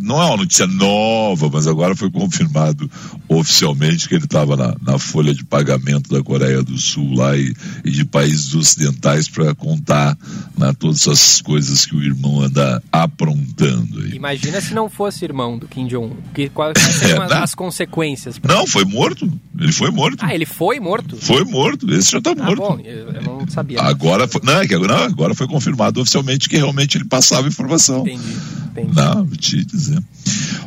não 0.01 0.21
é 0.21 0.27
uma 0.27 0.37
notícia 0.39 0.67
nova, 0.67 1.49
mas 1.53 1.67
agora 1.67 1.95
foi 1.97 2.11
confirmado 2.11 2.91
oficialmente 3.29 4.09
que 4.09 4.15
ele 4.15 4.25
estava 4.25 4.57
na, 4.57 4.75
na, 4.83 4.99
folha 4.99 5.35
de 5.35 5.45
pagamento 5.45 6.11
da 6.11 6.23
Coreia 6.23 6.63
do 6.63 6.77
Sul 6.77 7.15
lá 7.15 7.37
e, 7.37 7.55
e 7.85 7.91
de 7.91 8.05
países 8.05 8.55
ocidentais 8.55 9.29
para 9.29 9.55
contar 9.55 10.17
né, 10.57 10.73
todas 10.79 11.07
as 11.09 11.41
coisas 11.41 11.87
que 11.87 11.95
o 11.95 12.03
irmão 12.03 12.41
anda 12.43 12.83
aprontando. 12.91 14.01
Aí. 14.01 14.15
Imagina 14.15 14.61
se 14.61 14.75
não 14.75 14.89
fosse 14.89 15.25
irmão 15.25 15.59
do 15.59 15.67
Kim 15.69 15.87
Jong-un. 15.87 16.17
Quais 16.53 16.79
seriam 16.99 17.25
é, 17.25 17.39
as 17.39 17.55
consequências? 17.55 18.39
Pra... 18.39 18.55
Não, 18.55 18.67
foi 18.67 18.85
morto. 18.85 19.31
Ele 19.59 19.73
foi 19.73 19.91
morto. 19.91 20.25
Ah, 20.25 20.35
ele 20.35 20.47
foi 20.47 20.81
morto? 20.81 21.17
Foi 21.17 21.45
morto. 21.45 21.93
Esse 21.93 22.13
já 22.13 22.19
está 22.19 22.31
ah, 22.33 22.45
morto. 22.45 22.61
Bom, 22.61 22.81
eu, 22.85 23.11
eu 23.11 23.23
não 23.23 23.49
sabia. 23.49 23.81
Agora, 23.83 24.27
foi, 24.27 24.41
não, 24.45 24.61
é 24.61 24.67
que 24.67 24.75
agora, 24.75 25.10
agora 25.11 25.35
foi 25.35 25.47
confirmado 25.47 26.01
oficialmente 26.01 26.49
que 26.49 26.57
realmente 26.57 26.97
ele 26.97 27.05
passava 27.05 27.49
informação. 27.49 28.01
Entendi, 28.01 28.23
entendi. 28.71 28.95
Não, 28.95 29.25
vou 29.25 29.37
te 29.37 29.65
dizer. 29.65 30.03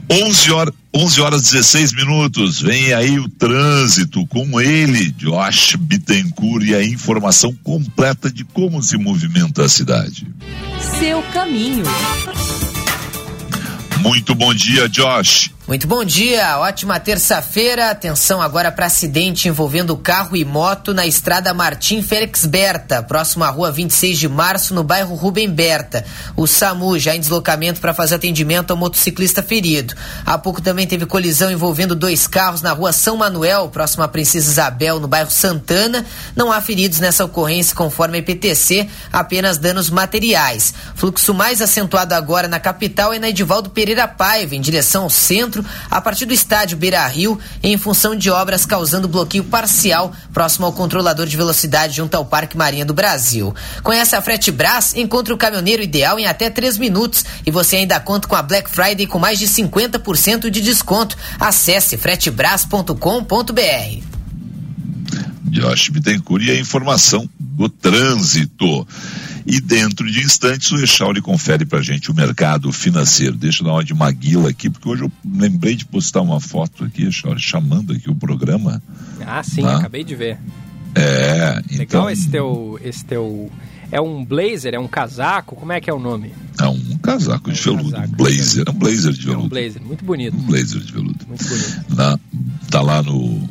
11 0.10 0.52
horas, 0.52 0.74
11 0.94 1.22
horas 1.22 1.42
16 1.44 1.94
minutos, 1.94 2.62
vem 2.62 2.94
aí 2.94 3.20
o 3.20 3.30
trânsito 3.30 4.26
com 4.28 4.60
ele, 4.60 5.12
Josh 5.12 5.76
Bittencourt, 5.80 6.66
e 6.66 6.76
a 6.76 6.84
informação 6.84 7.54
completa 7.64 8.30
de 8.30 8.44
como 8.44 8.82
se 8.84 8.98
movimenta 8.98 9.64
a 9.64 9.70
cidade. 9.70 10.28
Seu 11.00 11.22
caminho. 11.34 11.86
Muito 14.02 14.36
bom 14.36 14.54
dia, 14.54 14.90
Josh. 14.90 15.50
Muito 15.66 15.88
bom 15.88 16.04
dia, 16.04 16.60
ótima 16.60 17.00
terça-feira. 17.00 17.90
Atenção 17.90 18.42
agora 18.42 18.70
para 18.70 18.88
acidente 18.88 19.48
envolvendo 19.48 19.96
carro 19.96 20.36
e 20.36 20.44
moto 20.44 20.94
na 20.94 21.08
estrada 21.08 21.54
Martim 21.54 22.02
Félix 22.02 22.46
Berta, 22.46 23.02
próximo 23.02 23.46
à 23.46 23.50
rua 23.50 23.72
26 23.72 24.20
de 24.20 24.28
março, 24.28 24.74
no 24.74 24.84
bairro 24.84 25.16
Rubem 25.16 25.50
Berta. 25.50 26.04
O 26.36 26.46
SAMU 26.46 27.00
já 27.00 27.16
em 27.16 27.20
deslocamento 27.22 27.80
para 27.80 27.94
fazer 27.94 28.16
atendimento 28.16 28.72
ao 28.72 28.78
motociclista 28.78 29.42
ferido. 29.42 29.96
Há 30.26 30.38
pouco 30.38 30.62
também 30.62 30.86
teve 30.86 31.06
colisão 31.06 31.50
envolvendo 31.50 31.96
dois 31.96 32.28
carros 32.28 32.62
na 32.62 32.74
rua 32.74 32.92
São 32.92 33.16
Manuel, 33.16 33.70
próximo 33.70 34.04
à 34.04 34.08
Princesa 34.10 34.52
Isabel, 34.52 35.00
no 35.00 35.08
bairro 35.08 35.32
Santana. 35.32 36.06
Não 36.36 36.52
há 36.52 36.60
feridos 36.60 37.00
nessa 37.00 37.24
ocorrência, 37.24 37.74
conforme 37.74 38.18
a 38.18 38.20
IPTC, 38.20 38.90
apenas 39.14 39.58
danos 39.58 39.90
materiais. 39.90 40.74
Fluxo 40.94 41.34
mais 41.34 41.62
acentuado 41.62 42.14
agora 42.14 42.50
na 42.50 42.60
capital 42.60 43.14
é 43.14 43.20
na 43.20 43.30
Edivaldo 43.30 43.70
Pereira 43.70 44.10
Paiva, 44.10 44.56
em 44.56 44.62
direção 44.62 45.04
ao 45.04 45.10
centro 45.10 45.53
centro, 45.54 45.66
a 45.90 46.02
partir 46.02 46.26
do 46.26 46.34
estádio 46.34 46.78
Beira 46.78 47.06
Rio, 47.06 47.40
em 47.62 47.78
função 47.78 48.16
de 48.16 48.32
obras 48.32 48.66
causando 48.66 49.08
bloqueio 49.08 49.44
parcial 49.44 50.12
próximo 50.34 50.66
ao 50.66 50.74
controlador 50.74 51.28
de 51.28 51.38
velocidade 51.38 51.96
junto 51.96 52.16
ao 52.16 52.26
Parque 52.26 52.58
Marinha 52.58 52.86
do 52.86 52.94
Brasil. 52.94 53.54
Conhece 53.84 54.16
a 54.16 54.22
Frete 54.22 54.52
Brás? 54.52 54.96
Encontre 54.96 55.34
o 55.34 55.38
caminhoneiro 55.38 55.84
ideal 55.84 56.18
em 56.18 56.26
até 56.26 56.50
3 56.50 56.78
minutos 56.78 57.24
e 57.46 57.52
você 57.52 57.76
ainda 57.78 58.00
conta 58.00 58.28
com 58.28 58.36
a 58.36 58.42
Black 58.42 58.70
Friday 58.70 59.06
com 59.06 59.20
mais 59.20 59.38
de 59.38 59.48
50% 59.48 60.50
de 60.50 60.62
desconto. 60.62 61.16
Acesse 61.40 61.98
fretebras.com.br. 61.98 64.23
Josh 65.54 65.90
Bittencourt 65.90 66.44
e 66.44 66.52
a 66.52 66.60
informação 66.60 67.30
do 67.40 67.70
trânsito. 67.70 68.88
E 69.46 69.62
dentro 69.62 70.10
de 70.10 70.22
instantes 70.22 70.72
o 70.72 70.78
Echauri 70.78 71.22
confere 71.22 71.66
pra 71.66 71.82
gente 71.82 72.10
o 72.10 72.14
mercado 72.14 72.72
financeiro. 72.72 73.36
Deixa 73.36 73.62
eu 73.62 73.68
dar 73.68 73.74
uma 73.74 73.84
de 73.84 73.94
Maguila 73.94 74.50
aqui, 74.50 74.70
porque 74.70 74.90
hoje 74.90 75.04
eu 75.04 75.12
lembrei 75.24 75.76
de 75.76 75.86
postar 75.86 76.22
uma 76.22 76.40
foto 76.40 76.86
aqui, 76.86 77.04
Echauri, 77.04 77.40
chamando 77.40 77.94
aqui 77.94 78.10
o 78.10 78.16
programa. 78.16 78.82
Ah, 79.26 79.44
sim, 79.44 79.62
tá? 79.62 79.78
acabei 79.78 80.04
de 80.04 80.16
ver. 80.16 80.40
É, 80.96 81.62
Legal 81.72 81.82
então... 81.82 82.10
esse 82.10 82.30
teu, 82.30 82.80
esse 82.84 83.06
teu... 83.06 83.52
É 83.92 84.02
um 84.02 84.26
blazer, 84.26 84.74
é 84.74 84.80
um 84.80 84.88
casaco? 84.88 85.56
Como 85.56 85.72
é 85.72 85.80
que 85.80 85.88
é 85.88 85.94
o 85.94 86.00
nome? 86.00 86.34
É 86.60 86.66
um 86.66 86.98
casaco 86.98 87.52
é 87.52 87.54
um 87.54 87.56
de 87.56 87.62
veludo, 87.62 87.92
casaco, 87.92 88.12
um 88.12 88.16
blazer, 88.16 88.64
é 88.66 88.72
um 88.72 88.74
blazer 88.74 89.14
de 89.14 89.26
veludo. 89.26 89.44
É 89.44 89.46
um 89.46 89.50
blazer, 89.50 89.82
muito 89.84 90.04
bonito. 90.04 90.36
Um 90.36 90.42
blazer 90.42 90.82
de 90.82 90.92
veludo. 90.92 91.20
Muito 91.28 91.48
bonito. 91.48 91.86
Na, 91.90 92.20
tá 92.72 92.82
lá 92.82 93.04
no 93.04 93.48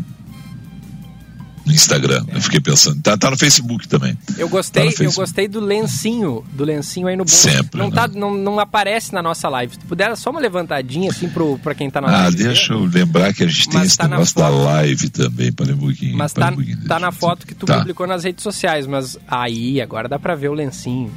no 1.65 1.73
Instagram. 1.73 2.25
É. 2.29 2.37
Eu 2.37 2.41
fiquei 2.41 2.61
pensando. 2.61 3.01
Tá, 3.01 3.17
tá 3.17 3.31
no 3.31 3.37
Facebook 3.37 3.87
também. 3.89 4.17
Eu 4.37 4.49
gostei, 4.49 4.93
tá 4.93 5.05
eu 5.05 5.13
gostei 5.13 5.49
do 5.49 5.61
lencinho, 5.61 6.45
do 6.53 6.65
lencinho 6.65 7.07
aí 7.07 7.17
no 7.17 7.25
bolso. 7.25 7.49
Sempre. 7.49 7.79
Não, 7.79 7.89
né? 7.89 7.95
tá, 7.95 8.09
não, 8.09 8.35
não 8.35 8.59
aparece 8.59 9.13
na 9.13 9.23
nossa 9.23 9.49
live. 9.49 9.75
Se 9.75 9.81
puder, 9.81 10.17
só 10.17 10.31
uma 10.31 10.41
levantadinha 10.41 11.11
assim 11.11 11.29
pro, 11.29 11.59
pra 11.59 11.75
quem 11.75 11.91
tá 11.91 12.01
na 12.01 12.09
ah, 12.09 12.23
live. 12.23 12.43
Ah, 12.43 12.47
deixa 12.47 12.73
eu 12.73 12.85
lembrar 12.85 13.33
que 13.33 13.45
a 13.45 13.47
gente 13.47 13.69
tem 13.69 13.79
mas 13.79 13.89
esse 13.89 13.99
tá 13.99 14.09
negócio 14.09 14.37
da 14.37 14.49
live 14.49 15.09
também, 15.11 15.53
para 15.53 15.73
um 15.73 15.79
pouquinho. 15.79 16.17
Mas 16.17 16.33
tá, 16.33 16.51
um 16.51 16.87
tá 16.87 16.99
na 16.99 17.13
foto 17.13 17.47
que 17.47 17.55
tu 17.55 17.67
tá. 17.67 17.79
publicou 17.79 18.07
nas 18.07 18.25
redes 18.25 18.43
sociais, 18.43 18.87
mas 18.87 19.17
aí, 19.29 19.81
agora 19.81 20.09
dá 20.09 20.19
pra 20.19 20.35
ver 20.35 20.49
o 20.49 20.55
lencinho. 20.55 21.13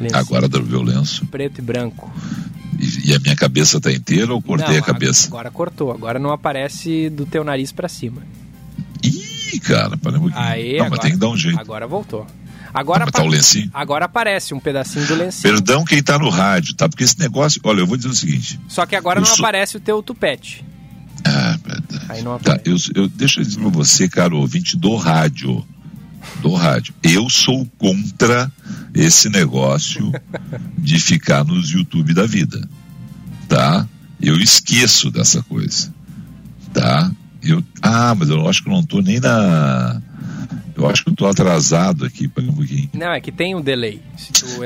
lencinho. 0.00 0.20
Agora 0.20 0.48
dá 0.48 0.58
pra 0.58 0.68
ver 0.68 0.76
o 0.76 0.82
lenço. 0.82 1.26
Preto 1.26 1.58
e 1.58 1.62
branco. 1.62 2.12
E, 2.78 3.10
e 3.10 3.14
a 3.14 3.18
minha 3.18 3.36
cabeça 3.36 3.80
tá 3.80 3.92
inteira 3.92 4.32
ou 4.32 4.40
cortei 4.40 4.74
não, 4.74 4.78
a 4.78 4.82
cabeça? 4.82 5.26
Agora 5.26 5.50
cortou, 5.50 5.90
agora 5.90 6.18
não 6.18 6.30
aparece 6.30 7.10
do 7.10 7.26
teu 7.26 7.44
nariz 7.44 7.72
para 7.72 7.88
cima. 7.88 8.22
Ih! 9.52 9.60
cara, 9.60 9.96
para 9.96 10.18
um 10.18 10.30
Aí, 10.34 10.78
Não, 10.78 10.86
agora, 10.86 10.90
mas 10.90 11.00
tem 11.00 11.10
que 11.12 11.16
dar 11.16 11.28
um 11.28 11.36
jeito. 11.36 11.58
Agora 11.58 11.86
voltou. 11.86 12.26
Agora, 12.72 13.06
tá 13.10 13.22
agora 13.74 14.04
aparece 14.04 14.54
um 14.54 14.60
pedacinho 14.60 15.06
do 15.06 15.14
lencinho. 15.16 15.54
Perdão 15.54 15.84
quem 15.84 16.02
tá 16.02 16.18
no 16.18 16.30
rádio, 16.30 16.74
tá? 16.74 16.88
Porque 16.88 17.02
esse 17.02 17.18
negócio, 17.18 17.60
olha, 17.64 17.80
eu 17.80 17.86
vou 17.86 17.96
dizer 17.96 18.08
o 18.08 18.14
seguinte. 18.14 18.60
Só 18.68 18.86
que 18.86 18.94
agora 18.94 19.18
não 19.18 19.26
sou... 19.26 19.44
aparece 19.44 19.76
o 19.76 19.80
teu 19.80 20.00
tupete. 20.02 20.64
Ah, 21.24 21.58
verdade. 21.64 22.06
Aí 22.08 22.22
não 22.22 22.38
tá, 22.38 22.58
eu, 22.64 22.76
eu, 22.94 23.08
deixa 23.08 23.40
eu 23.40 23.44
dizer 23.44 23.60
pra 23.60 23.68
você, 23.70 24.08
caro 24.08 24.38
ouvinte 24.38 24.76
do 24.76 24.96
rádio. 24.96 25.64
Do 26.40 26.54
rádio. 26.54 26.94
Eu 27.02 27.28
sou 27.28 27.66
contra 27.78 28.50
esse 28.94 29.28
negócio 29.28 30.12
de 30.78 30.98
ficar 31.00 31.44
nos 31.44 31.70
YouTube 31.70 32.14
da 32.14 32.26
vida. 32.26 32.68
Tá? 33.48 33.86
Eu 34.20 34.38
esqueço 34.38 35.10
dessa 35.10 35.42
coisa. 35.42 35.92
Tá? 36.72 37.10
Eu, 37.42 37.62
ah, 37.80 38.14
mas 38.14 38.28
eu 38.28 38.48
acho 38.48 38.62
que 38.62 38.68
não 38.68 38.80
estou 38.80 39.02
nem 39.02 39.18
na. 39.20 40.00
Eu 40.76 40.88
acho 40.88 41.02
que 41.02 41.10
eu 41.10 41.12
estou 41.12 41.28
atrasado 41.28 42.04
aqui, 42.04 42.26
para 42.28 42.42
um 42.42 42.52
pouquinho. 42.52 42.88
Não, 42.94 43.12
é 43.12 43.20
que 43.20 43.30
tem 43.30 43.54
um 43.54 43.60
delay. 43.60 44.00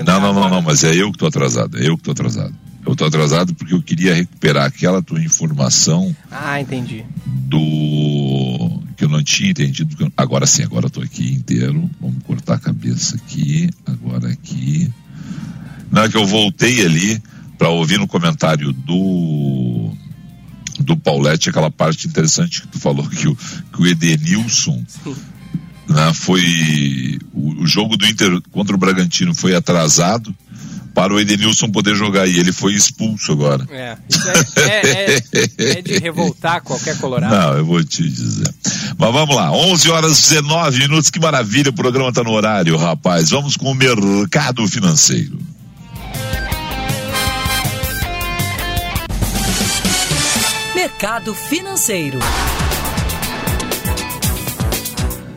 não, 0.06 0.20
não, 0.20 0.32
não, 0.32 0.48
não, 0.48 0.62
mas 0.62 0.84
é 0.84 0.94
eu 0.94 1.10
que 1.10 1.16
estou 1.16 1.28
atrasado. 1.28 1.76
É 1.78 1.88
eu 1.88 1.96
que 1.96 2.02
estou 2.02 2.12
atrasado. 2.12 2.54
Eu 2.86 2.92
estou 2.92 3.08
atrasado 3.08 3.54
porque 3.54 3.72
eu 3.72 3.82
queria 3.82 4.14
recuperar 4.14 4.66
aquela 4.66 5.02
tua 5.02 5.20
informação. 5.22 6.14
Ah, 6.30 6.60
entendi. 6.60 7.04
Do. 7.26 8.82
que 8.96 9.04
eu 9.04 9.08
não 9.08 9.22
tinha 9.22 9.50
entendido. 9.50 10.12
Agora 10.16 10.46
sim, 10.46 10.62
agora 10.62 10.86
estou 10.86 11.02
aqui 11.02 11.32
inteiro. 11.32 11.90
Vamos 12.00 12.22
cortar 12.24 12.54
a 12.54 12.58
cabeça 12.58 13.16
aqui. 13.16 13.70
Agora 13.86 14.28
aqui. 14.28 14.92
Não, 15.90 16.02
é 16.02 16.08
que 16.08 16.16
eu 16.16 16.26
voltei 16.26 16.84
ali 16.84 17.22
para 17.56 17.70
ouvir 17.70 17.98
no 17.98 18.06
comentário 18.06 18.72
do 18.72 19.92
do 20.80 20.96
Paulette, 20.96 21.50
aquela 21.50 21.70
parte 21.70 22.06
interessante 22.06 22.62
que 22.62 22.68
tu 22.68 22.78
falou 22.78 23.06
que 23.08 23.28
o, 23.28 23.36
que 23.36 23.82
o 23.82 23.86
Edenilson 23.86 24.82
né, 25.88 26.12
foi. 26.14 27.18
O, 27.32 27.62
o, 27.62 27.66
jogo 27.66 27.96
do 27.96 28.06
Inter 28.06 28.40
contra 28.50 28.74
o 28.74 28.78
Bragantino 28.78 29.34
foi 29.34 29.54
atrasado 29.54 30.34
para 30.94 31.12
o 31.12 31.18
Edenilson 31.18 31.70
poder 31.70 31.96
jogar 31.96 32.26
e 32.26 32.38
ele 32.38 32.52
foi 32.52 32.72
expulso 32.72 33.32
agora. 33.32 33.66
É, 33.70 33.96
isso 34.08 34.28
é, 34.28 34.70
é, 34.70 35.14
é, 35.32 35.78
é 35.78 35.82
de 35.82 35.98
revoltar 35.98 36.62
qualquer 36.62 36.96
colorado. 36.98 37.34
Não, 37.34 37.58
eu 37.58 37.64
vou 37.64 37.82
te 37.82 38.08
dizer. 38.08 38.52
Mas 38.96 39.12
vamos 39.12 39.34
lá, 39.34 39.50
11 39.50 39.90
horas 39.90 40.18
e 40.18 40.34
19 40.34 40.78
minutos, 40.78 41.10
que 41.10 41.18
maravilha, 41.18 41.70
o 41.70 41.74
programa 41.74 42.10
está 42.10 42.22
no 42.22 42.30
horário, 42.30 42.76
rapaz. 42.76 43.30
Vamos 43.30 43.56
com 43.56 43.70
o 43.70 43.74
mercado 43.74 44.66
financeiro. 44.68 45.38
Mercado 50.84 51.32
Financeiro. 51.32 52.18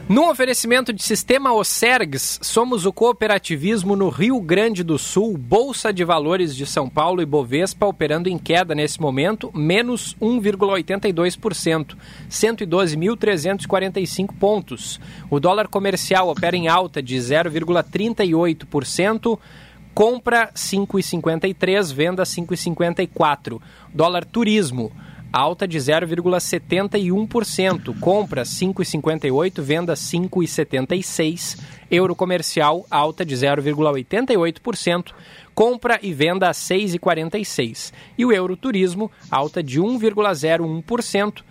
No 0.09 0.29
oferecimento 0.29 0.91
de 0.91 1.01
Sistema 1.01 1.53
Osergs, 1.53 2.41
somos 2.43 2.85
o 2.85 2.91
cooperativismo 2.91 3.95
no 3.95 4.09
Rio 4.09 4.41
Grande 4.41 4.83
do 4.83 4.99
Sul, 4.99 5.37
Bolsa 5.37 5.93
de 5.93 6.03
Valores 6.03 6.53
de 6.53 6.65
São 6.65 6.89
Paulo 6.89 7.21
e 7.21 7.25
Bovespa 7.25 7.85
operando 7.85 8.27
em 8.27 8.37
queda 8.37 8.75
nesse 8.75 8.99
momento, 8.99 9.49
menos 9.55 10.17
1,82%, 10.21 11.95
112.345 12.29 14.33
pontos. 14.37 14.99
O 15.29 15.39
dólar 15.39 15.69
comercial 15.69 16.27
opera 16.27 16.57
em 16.57 16.67
alta 16.67 17.01
de 17.01 17.15
0,38%, 17.15 19.39
compra 19.93 20.51
5,53, 20.53 21.93
venda 21.93 22.23
5,54. 22.23 23.61
Dólar 23.93 24.25
turismo 24.25 24.91
alta 25.31 25.65
de 25.67 25.77
0,71%, 25.77 27.99
compra 27.99 28.41
5,58, 28.43 29.61
venda 29.61 29.93
5,76, 29.93 31.59
euro 31.89 32.13
comercial 32.15 32.85
alta 32.89 33.23
de 33.25 33.35
0,88%, 33.35 35.13
compra 35.53 35.99
e 36.01 36.11
venda 36.13 36.49
a 36.49 36.51
6,46 36.51 37.91
e 38.17 38.25
o 38.25 38.31
euro 38.31 38.55
turismo 38.55 39.11
alta 39.29 39.61
de 39.61 39.81
1,01%, 39.81 41.43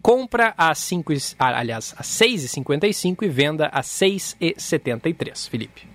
compra 0.00 0.54
a 0.56 0.74
5, 0.74 1.12
aliás, 1.38 1.94
a 1.98 2.02
6,55 2.02 3.22
e 3.22 3.28
venda 3.28 3.66
a 3.66 3.82
6,73, 3.82 5.46
Felipe. 5.48 5.86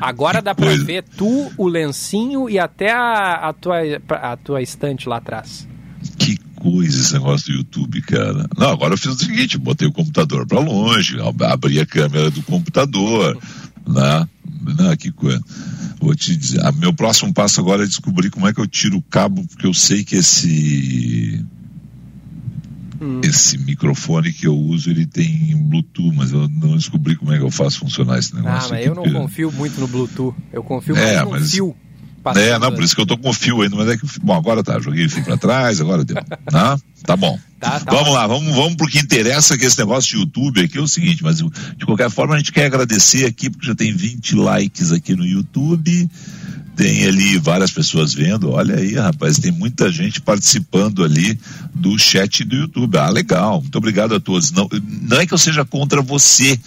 Agora 0.00 0.40
dá 0.40 0.54
para 0.54 0.74
ver 0.76 1.02
tu, 1.02 1.52
o 1.58 1.68
lencinho 1.68 2.48
e 2.48 2.58
até 2.58 2.90
a, 2.90 3.48
a, 3.48 3.52
tua, 3.52 3.80
a 4.08 4.34
tua 4.36 4.62
estante 4.62 5.06
lá 5.08 5.18
atrás 5.18 5.68
coisa 6.60 7.00
esse 7.00 7.12
negócio 7.14 7.52
do 7.52 7.58
YouTube, 7.58 8.02
cara. 8.02 8.46
Não, 8.56 8.68
agora 8.68 8.94
eu 8.94 8.98
fiz 8.98 9.12
o 9.12 9.18
seguinte, 9.18 9.58
botei 9.58 9.88
o 9.88 9.92
computador 9.92 10.46
para 10.46 10.60
longe, 10.60 11.16
abri 11.50 11.80
a 11.80 11.86
câmera 11.86 12.30
do 12.30 12.42
computador, 12.42 13.36
né? 13.86 14.28
Não, 14.78 14.96
que 14.96 15.10
coisa. 15.10 15.42
Vou 15.98 16.14
te 16.14 16.36
dizer, 16.36 16.64
a, 16.64 16.70
meu 16.70 16.92
próximo 16.92 17.32
passo 17.32 17.60
agora 17.60 17.84
é 17.84 17.86
descobrir 17.86 18.30
como 18.30 18.46
é 18.46 18.52
que 18.52 18.60
eu 18.60 18.66
tiro 18.66 18.98
o 18.98 19.02
cabo, 19.02 19.46
porque 19.46 19.66
eu 19.66 19.74
sei 19.74 20.04
que 20.04 20.16
esse 20.16 21.44
hum. 23.00 23.20
esse 23.24 23.56
microfone 23.58 24.32
que 24.32 24.46
eu 24.46 24.56
uso 24.56 24.90
ele 24.90 25.06
tem 25.06 25.56
Bluetooth, 25.56 26.14
mas 26.14 26.30
eu 26.30 26.48
não 26.48 26.76
descobri 26.76 27.16
como 27.16 27.32
é 27.32 27.38
que 27.38 27.44
eu 27.44 27.50
faço 27.50 27.78
funcionar 27.78 28.18
esse 28.18 28.34
negócio. 28.34 28.68
Ah, 28.68 28.68
mas 28.70 28.72
aqui, 28.72 28.88
eu 28.88 28.94
não 28.94 29.02
porque... 29.02 29.18
confio 29.18 29.52
muito 29.52 29.80
no 29.80 29.88
Bluetooth. 29.88 30.36
Eu 30.52 30.62
confio 30.62 30.94
é, 30.96 31.16
mais 31.16 31.24
no 31.24 31.30
mas... 31.30 31.50
fio. 31.50 31.76
É, 32.36 32.58
não, 32.58 32.72
por 32.72 32.84
isso 32.84 32.94
que 32.94 33.00
eu 33.00 33.06
tô 33.06 33.16
com 33.16 33.30
o 33.30 33.32
fio 33.32 33.62
ainda, 33.62 33.76
mas 33.76 33.88
é 33.88 33.96
que. 33.96 34.06
Bom, 34.22 34.34
agora 34.34 34.62
tá, 34.62 34.78
joguei 34.78 35.06
o 35.06 35.10
fio 35.10 35.24
pra 35.24 35.36
trás, 35.36 35.80
agora 35.80 36.04
deu. 36.04 36.16
Não? 36.52 36.78
Tá 37.04 37.16
bom. 37.16 37.38
Tá, 37.58 37.80
tá 37.80 37.90
vamos 37.90 38.08
bom. 38.08 38.14
lá, 38.14 38.26
vamos, 38.26 38.54
vamos 38.54 38.74
pro 38.74 38.86
que 38.86 38.98
interessa, 38.98 39.56
que 39.56 39.64
esse 39.64 39.78
negócio 39.78 40.10
de 40.10 40.16
YouTube 40.16 40.60
aqui 40.62 40.78
é 40.78 40.80
o 40.80 40.88
seguinte, 40.88 41.22
mas 41.22 41.38
de 41.38 41.86
qualquer 41.86 42.10
forma 42.10 42.34
a 42.34 42.38
gente 42.38 42.52
quer 42.52 42.66
agradecer 42.66 43.26
aqui, 43.26 43.50
porque 43.50 43.66
já 43.66 43.74
tem 43.74 43.94
20 43.94 44.34
likes 44.36 44.92
aqui 44.92 45.14
no 45.14 45.24
YouTube, 45.24 46.10
tem 46.76 47.06
ali 47.06 47.36
várias 47.38 47.70
pessoas 47.70 48.14
vendo. 48.14 48.50
Olha 48.50 48.76
aí, 48.76 48.94
rapaz, 48.94 49.38
tem 49.38 49.52
muita 49.52 49.90
gente 49.90 50.20
participando 50.20 51.04
ali 51.04 51.38
do 51.74 51.98
chat 51.98 52.44
do 52.44 52.56
YouTube. 52.56 52.96
Ah, 52.96 53.10
legal. 53.10 53.60
Muito 53.60 53.76
obrigado 53.76 54.14
a 54.14 54.20
todos. 54.20 54.50
Não, 54.52 54.66
não 55.02 55.20
é 55.20 55.26
que 55.26 55.34
eu 55.34 55.38
seja 55.38 55.62
contra 55.64 56.00
você, 56.00 56.58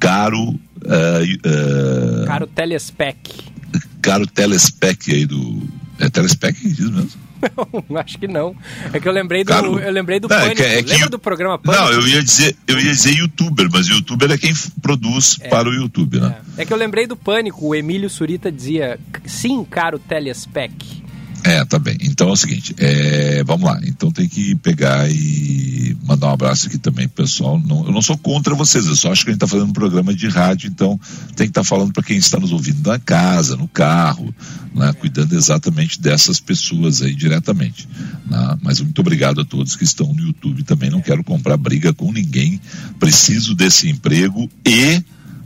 caro. 0.00 0.40
Uh, 0.42 2.22
uh, 2.22 2.26
caro 2.26 2.46
Telespec. 2.48 3.53
Caro 4.02 4.26
Telespec 4.26 5.12
aí 5.12 5.26
do. 5.26 5.62
É 5.98 6.08
Telespec 6.08 6.58
que 6.60 6.68
diz 6.68 6.90
mesmo? 6.90 7.24
Não, 7.88 7.98
acho 7.98 8.18
que 8.18 8.26
não. 8.26 8.56
É 8.92 8.98
que 8.98 9.06
eu 9.06 9.12
lembrei 9.12 9.44
do, 9.44 9.48
Caro, 9.48 9.78
eu 9.78 9.92
lembrei 9.92 10.18
do 10.18 10.28
não, 10.28 10.36
Pânico. 10.36 10.62
É 10.62 10.82
que, 10.82 10.90
é 10.90 10.94
Lembra 10.94 11.10
do 11.10 11.18
programa 11.18 11.58
Pânico? 11.58 11.84
Não, 11.84 11.92
eu 11.92 12.08
ia 12.08 12.22
dizer, 12.22 12.56
eu 12.66 12.78
ia 12.78 12.90
dizer 12.90 13.12
youtuber, 13.12 13.68
mas 13.70 13.86
youtuber 13.86 14.30
é 14.30 14.38
quem 14.38 14.52
produz 14.80 15.36
é, 15.40 15.48
para 15.48 15.68
o 15.68 15.72
YouTube, 15.72 16.20
né? 16.20 16.36
É. 16.56 16.62
é. 16.62 16.64
que 16.64 16.72
eu 16.72 16.76
lembrei 16.76 17.06
do 17.06 17.16
Pânico, 17.16 17.66
o 17.66 17.74
Emílio 17.74 18.08
Surita 18.08 18.50
dizia, 18.50 18.98
sim, 19.26 19.64
caro 19.64 19.98
Telespec. 19.98 21.04
É, 21.44 21.62
tá 21.62 21.78
bem. 21.78 21.98
Então 22.00 22.30
é 22.30 22.32
o 22.32 22.36
seguinte, 22.36 22.74
é, 22.78 23.44
vamos 23.44 23.66
lá. 23.66 23.78
Então 23.84 24.10
tem 24.10 24.26
que 24.26 24.54
pegar 24.56 25.10
e 25.10 25.94
mandar 26.02 26.28
um 26.28 26.32
abraço 26.32 26.68
aqui 26.68 26.78
também 26.78 27.06
pro 27.06 27.22
pessoal. 27.22 27.60
Não, 27.60 27.84
eu 27.84 27.92
não 27.92 28.00
sou 28.00 28.16
contra 28.16 28.54
vocês, 28.54 28.86
eu 28.86 28.96
só 28.96 29.12
acho 29.12 29.24
que 29.24 29.30
a 29.30 29.32
gente 29.34 29.40
tá 29.40 29.46
fazendo 29.46 29.68
um 29.68 29.72
programa 29.74 30.14
de 30.14 30.26
rádio, 30.26 30.70
então 30.70 30.98
tem 31.36 31.46
que 31.46 31.50
estar 31.50 31.60
tá 31.60 31.64
falando 31.64 31.92
para 31.92 32.02
quem 32.02 32.16
está 32.16 32.40
nos 32.40 32.50
ouvindo 32.50 32.88
na 32.88 32.98
casa, 32.98 33.56
no 33.56 33.68
carro, 33.68 34.34
né, 34.74 34.90
cuidando 34.94 35.34
exatamente 35.34 36.00
dessas 36.00 36.40
pessoas 36.40 37.02
aí 37.02 37.14
diretamente. 37.14 37.86
Né? 38.26 38.58
Mas 38.62 38.80
muito 38.80 38.98
obrigado 39.00 39.42
a 39.42 39.44
todos 39.44 39.76
que 39.76 39.84
estão 39.84 40.14
no 40.14 40.22
YouTube 40.22 40.62
também. 40.62 40.88
Não 40.88 41.02
quero 41.02 41.22
comprar 41.22 41.58
briga 41.58 41.92
com 41.92 42.10
ninguém, 42.10 42.58
preciso 42.98 43.54
desse 43.54 43.90
emprego 43.90 44.48
e 44.66 45.04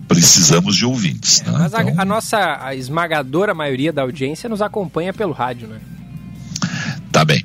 precisamos 0.08 0.74
de 0.74 0.84
ouvintes. 0.84 1.42
É, 1.42 1.50
né? 1.50 1.58
Mas 1.58 1.72
então... 1.74 1.94
a, 1.98 2.02
a, 2.02 2.04
nossa 2.04 2.58
a 2.60 2.74
esmagadora 2.74 3.54
maioria 3.54 3.92
da 3.92 4.02
audiência 4.02 4.48
nos 4.48 4.62
acompanha 4.62 5.12
pelo 5.12 5.32
rádio, 5.32 5.68
né? 5.68 5.78
Tá 7.12 7.24
bem. 7.24 7.44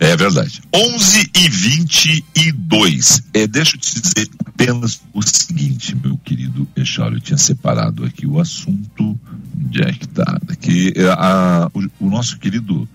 É 0.00 0.16
verdade. 0.16 0.60
11 0.74 1.30
e 1.34 1.48
22. 1.48 3.22
É, 3.32 3.46
deixa 3.46 3.76
eu 3.76 3.80
te 3.80 4.00
dizer 4.00 4.28
apenas 4.44 5.00
o 5.12 5.22
seguinte, 5.22 5.96
meu 5.96 6.18
querido 6.18 6.66
Echário. 6.76 7.16
Eu 7.16 7.20
tinha 7.20 7.38
separado 7.38 8.04
aqui 8.04 8.26
o 8.26 8.40
assunto. 8.40 9.18
Onde 9.56 9.82
é 9.82 9.92
que 9.92 10.08
tá? 10.08 10.40
Que 10.60 10.92
é, 10.96 11.06
a, 11.10 11.70
o, 11.72 12.06
o 12.06 12.10
nosso 12.10 12.38
querido 12.38 12.88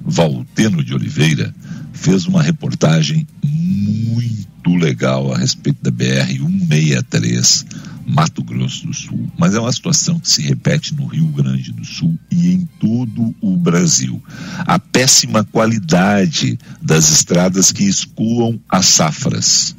Valteno 0.00 0.84
de 0.84 0.94
Oliveira 0.94 1.54
fez 1.96 2.26
uma 2.26 2.42
reportagem 2.42 3.26
muito 3.44 4.74
legal 4.74 5.32
a 5.32 5.38
respeito 5.38 5.82
da 5.82 5.90
BR 5.90 6.28
163 6.28 7.66
Mato 8.06 8.42
Grosso 8.44 8.86
do 8.86 8.94
Sul, 8.94 9.28
mas 9.36 9.54
é 9.54 9.60
uma 9.60 9.72
situação 9.72 10.20
que 10.20 10.28
se 10.28 10.40
repete 10.40 10.94
no 10.94 11.06
Rio 11.06 11.26
Grande 11.26 11.72
do 11.72 11.84
Sul 11.84 12.16
e 12.30 12.52
em 12.52 12.64
todo 12.78 13.34
o 13.40 13.56
Brasil. 13.56 14.22
A 14.58 14.78
péssima 14.78 15.42
qualidade 15.42 16.56
das 16.80 17.10
estradas 17.10 17.72
que 17.72 17.82
escoam 17.82 18.60
as 18.68 18.86
safras 18.86 19.74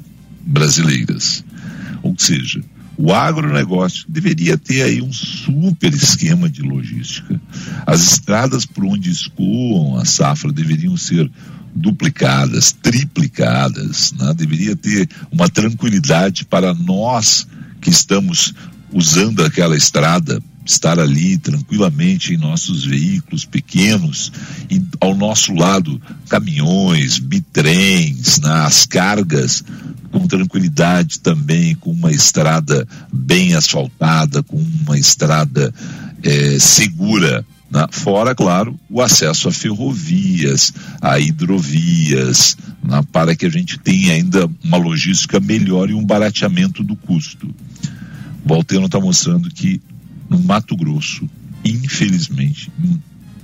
brasileiras. 0.46 1.44
Ou 2.04 2.16
seja, 2.18 2.62
o 2.98 3.14
agronegócio 3.14 4.06
deveria 4.10 4.58
ter 4.58 4.82
aí 4.82 5.02
um 5.02 5.14
super 5.14 5.94
esquema 5.94 6.50
de 6.50 6.62
logística. 6.64 7.40
As 7.86 8.02
estradas 8.02 8.66
por 8.66 8.84
onde 8.86 9.12
escoam 9.12 9.98
a 9.98 10.04
safra 10.04 10.52
deveriam 10.52 10.98
ser 10.98 11.32
duplicadas, 11.78 12.72
triplicadas, 12.72 14.12
né? 14.14 14.34
deveria 14.36 14.76
ter 14.76 15.08
uma 15.32 15.48
tranquilidade 15.48 16.46
para 16.46 16.74
nós 16.74 17.48
que 17.80 17.90
estamos 17.90 18.54
usando 18.92 19.44
aquela 19.44 19.76
estrada, 19.76 20.42
estar 20.66 21.00
ali 21.00 21.38
tranquilamente 21.38 22.34
em 22.34 22.38
nossos 22.38 22.84
veículos 22.84 23.46
pequenos 23.46 24.32
e 24.70 24.82
ao 25.00 25.16
nosso 25.16 25.54
lado 25.54 26.02
caminhões, 26.28 27.20
bitrens, 27.20 28.40
né, 28.40 28.68
cargas 28.90 29.64
com 30.12 30.28
tranquilidade 30.28 31.20
também, 31.20 31.76
com 31.76 31.92
uma 31.92 32.12
estrada 32.12 32.88
bem 33.14 33.54
asfaltada, 33.56 34.42
com 34.44 34.58
uma 34.58 34.98
estrada 34.98 35.74
é, 36.24 36.60
segura. 36.60 37.46
Né? 37.70 37.86
Fora, 37.92 38.34
claro, 38.34 38.80
o 38.90 39.02
acesso 39.02 39.50
a 39.50 39.52
ferrovias, 39.52 40.74
a 41.02 41.20
hidrovias, 41.20 42.58
né? 42.84 43.02
para 43.12 43.36
que 43.36 43.46
a 43.46 43.50
gente 43.50 43.78
tenha 43.78 44.14
ainda 44.14 44.50
uma 44.64 44.78
logística 44.78 45.40
melhor 45.40 45.90
e 45.90 45.94
um 45.94 46.06
barateamento 46.06 46.84
do 46.84 46.96
custo. 46.96 47.48
O 48.44 48.48
Balteno 48.48 48.86
está 48.86 49.00
mostrando 49.00 49.50
que 49.50 49.82
no 50.30 50.40
Mato 50.40 50.76
Grosso, 50.76 51.30
infelizmente, 51.64 52.72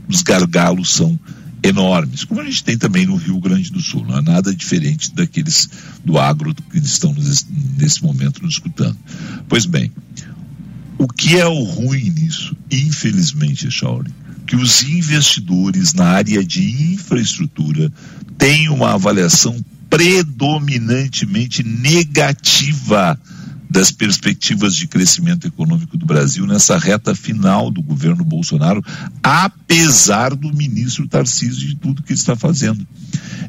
os 0.08 0.22
gargalos 0.22 0.94
são 0.94 1.20
enormes, 1.64 2.26
como 2.26 2.42
a 2.42 2.44
gente 2.44 2.64
tem 2.64 2.78
também 2.78 3.06
no 3.06 3.16
Rio 3.16 3.40
Grande 3.40 3.72
do 3.72 3.80
Sul. 3.80 4.06
Não 4.06 4.18
é 4.18 4.22
nada 4.22 4.54
diferente 4.54 5.14
daqueles 5.14 5.70
do 6.04 6.20
agro 6.20 6.54
que 6.54 6.78
estão 6.78 7.16
nesse 7.78 8.04
momento 8.04 8.44
nos 8.44 8.56
escutando. 8.56 8.98
Pois 9.48 9.66
bem, 9.66 9.92
o 11.04 11.08
que 11.08 11.36
é 11.38 11.46
o 11.46 11.64
ruim 11.64 12.10
nisso, 12.12 12.56
infelizmente, 12.72 13.70
Chauri, 13.70 14.10
que 14.48 14.56
os 14.56 14.84
investidores 14.84 15.94
na 15.94 16.06
área 16.06 16.42
de 16.42 16.94
infraestrutura 16.94 17.92
têm 18.38 18.70
uma 18.70 18.94
avaliação 18.94 19.54
predominantemente 19.90 21.62
negativa 21.62 23.20
das 23.74 23.90
perspectivas 23.90 24.76
de 24.76 24.86
crescimento 24.86 25.48
econômico 25.48 25.98
do 25.98 26.06
Brasil 26.06 26.46
nessa 26.46 26.78
reta 26.78 27.16
final 27.16 27.72
do 27.72 27.82
governo 27.82 28.24
Bolsonaro, 28.24 28.86
apesar 29.24 30.36
do 30.36 30.54
ministro 30.54 31.08
Tarcísio 31.08 31.70
de 31.70 31.76
tudo 31.78 32.04
que 32.04 32.12
ele 32.12 32.20
está 32.20 32.36
fazendo. 32.36 32.86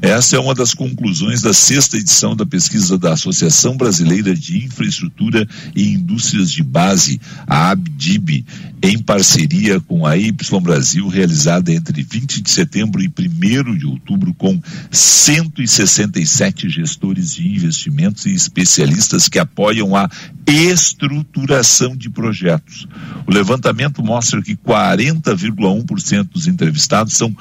Essa 0.01 0.35
é 0.35 0.39
uma 0.39 0.55
das 0.55 0.73
conclusões 0.73 1.41
da 1.41 1.53
sexta 1.53 1.97
edição 1.97 2.35
da 2.35 2.45
pesquisa 2.45 2.97
da 2.97 3.13
Associação 3.13 3.77
Brasileira 3.77 4.35
de 4.35 4.65
Infraestrutura 4.65 5.47
e 5.75 5.93
Indústrias 5.93 6.51
de 6.51 6.63
Base, 6.63 7.21
a 7.45 7.69
ABDIB, 7.69 8.45
em 8.81 8.97
parceria 8.97 9.79
com 9.79 10.05
a 10.05 10.17
Y 10.17 10.59
Brasil, 10.59 11.07
realizada 11.07 11.71
entre 11.71 12.03
20 12.03 12.41
de 12.41 12.49
setembro 12.49 13.01
e 13.01 13.07
1 13.07 13.77
de 13.77 13.85
outubro, 13.85 14.33
com 14.33 14.59
167 14.91 16.69
gestores 16.69 17.35
de 17.35 17.47
investimentos 17.47 18.25
e 18.25 18.33
especialistas 18.33 19.29
que 19.29 19.39
apoiam 19.39 19.95
a 19.95 20.09
estruturação 20.45 21.95
de 21.95 22.09
projetos. 22.09 22.87
O 23.27 23.31
levantamento 23.31 24.03
mostra 24.03 24.41
que 24.41 24.55
40,1% 24.55 26.29
dos 26.31 26.47
entrevistados 26.47 27.13
são 27.15 27.35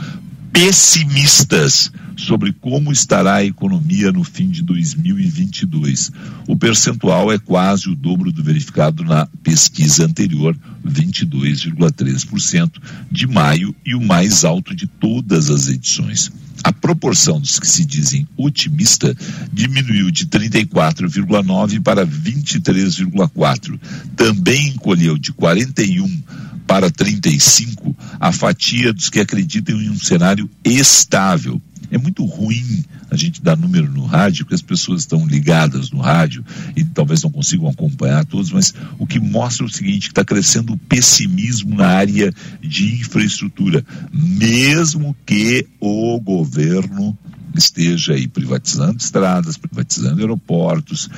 pessimistas 0.53 1.93
sobre 2.22 2.53
como 2.53 2.92
estará 2.92 3.37
a 3.37 3.44
economia 3.44 4.12
no 4.12 4.24
fim 4.24 4.48
de 4.48 4.62
2022. 4.62 6.11
O 6.46 6.57
percentual 6.57 7.33
é 7.33 7.38
quase 7.38 7.88
o 7.88 7.94
dobro 7.94 8.33
do 8.33 8.42
verificado 8.42 9.05
na 9.05 9.27
pesquisa 9.42 10.05
anterior, 10.05 10.57
22,3% 10.87 12.72
de 13.11 13.27
maio 13.27 13.74
e 13.85 13.94
o 13.94 14.00
mais 14.00 14.44
alto 14.44 14.74
de 14.74 14.87
todas 14.87 15.50
as 15.50 15.68
edições. 15.68 16.31
A 16.62 16.72
proporção 16.72 17.40
dos 17.40 17.59
que 17.59 17.66
se 17.66 17.85
dizem 17.85 18.27
otimista 18.37 19.14
diminuiu 19.53 20.11
de 20.11 20.27
34,9 20.27 21.83
para 21.83 22.07
23,4. 22.07 23.79
Também 24.16 24.68
encolheu 24.68 25.18
de 25.18 25.33
41 25.33 26.22
para 26.66 26.90
35 26.90 27.94
a 28.18 28.33
fatia 28.33 28.92
dos 28.92 29.11
que 29.11 29.20
acreditam 29.20 29.81
em 29.81 29.90
um 29.90 29.98
cenário 29.98 30.48
estável. 30.64 31.61
É 31.95 31.99
muito 31.99 32.25
ruim 32.25 32.85
a 33.09 33.15
gente 33.15 33.41
dar 33.41 33.57
número 33.57 33.89
no 33.89 34.05
rádio, 34.05 34.45
porque 34.45 34.57
as 34.57 34.61
pessoas 34.61 35.03
estão 35.03 35.25
ligadas 35.25 35.93
no 35.93 36.01
rádio 36.01 36.45
e 36.75 36.83
talvez 36.83 37.23
não 37.23 37.31
consigam 37.31 37.69
acompanhar 37.69 38.25
todos, 38.25 38.51
mas 38.51 38.75
o 38.99 39.07
que 39.07 39.21
mostra 39.21 39.65
o 39.65 39.71
seguinte, 39.71 40.09
está 40.09 40.25
crescendo 40.25 40.73
o 40.73 40.77
pessimismo 40.77 41.77
na 41.77 41.87
área 41.87 42.35
de 42.61 42.97
infraestrutura, 42.97 43.87
mesmo 44.13 45.15
que 45.25 45.69
o 45.79 46.19
governo 46.19 47.17
esteja 47.55 48.15
aí 48.15 48.27
privatizando 48.27 48.97
estradas, 48.99 49.57
privatizando 49.57 50.19
aeroportos, 50.19 51.09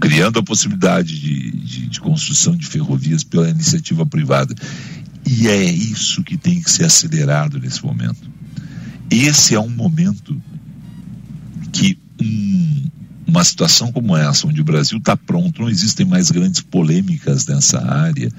criando 0.00 0.40
a 0.40 0.42
possibilidade 0.42 1.20
de, 1.20 1.52
de, 1.52 1.86
de, 1.86 2.00
construção 2.00 2.56
de 2.56 2.66
ferrovias 2.66 3.22
pela 3.22 3.48
iniciativa 3.48 4.04
privada. 4.04 4.56
E 5.24 5.46
é 5.46 5.62
isso 5.62 6.24
que 6.24 6.36
tem 6.36 6.60
que 6.60 6.68
ser 6.68 6.86
acelerado 6.86 7.60
nesse 7.60 7.84
momento. 7.84 8.39
Esse 9.10 9.54
é 9.54 9.60
um 9.60 9.68
momento 9.68 10.40
que 11.72 11.98
um, 12.20 12.90
uma 13.26 13.44
situação 13.44 13.90
como 13.90 14.16
essa, 14.16 14.46
onde 14.46 14.60
o 14.60 14.64
Brasil 14.64 14.98
está 14.98 15.16
pronto, 15.16 15.62
não 15.62 15.68
existem 15.68 16.06
mais 16.06 16.30
grandes 16.30 16.60
polêmicas 16.60 17.46
nessa 17.46 17.84
área, 17.84 18.30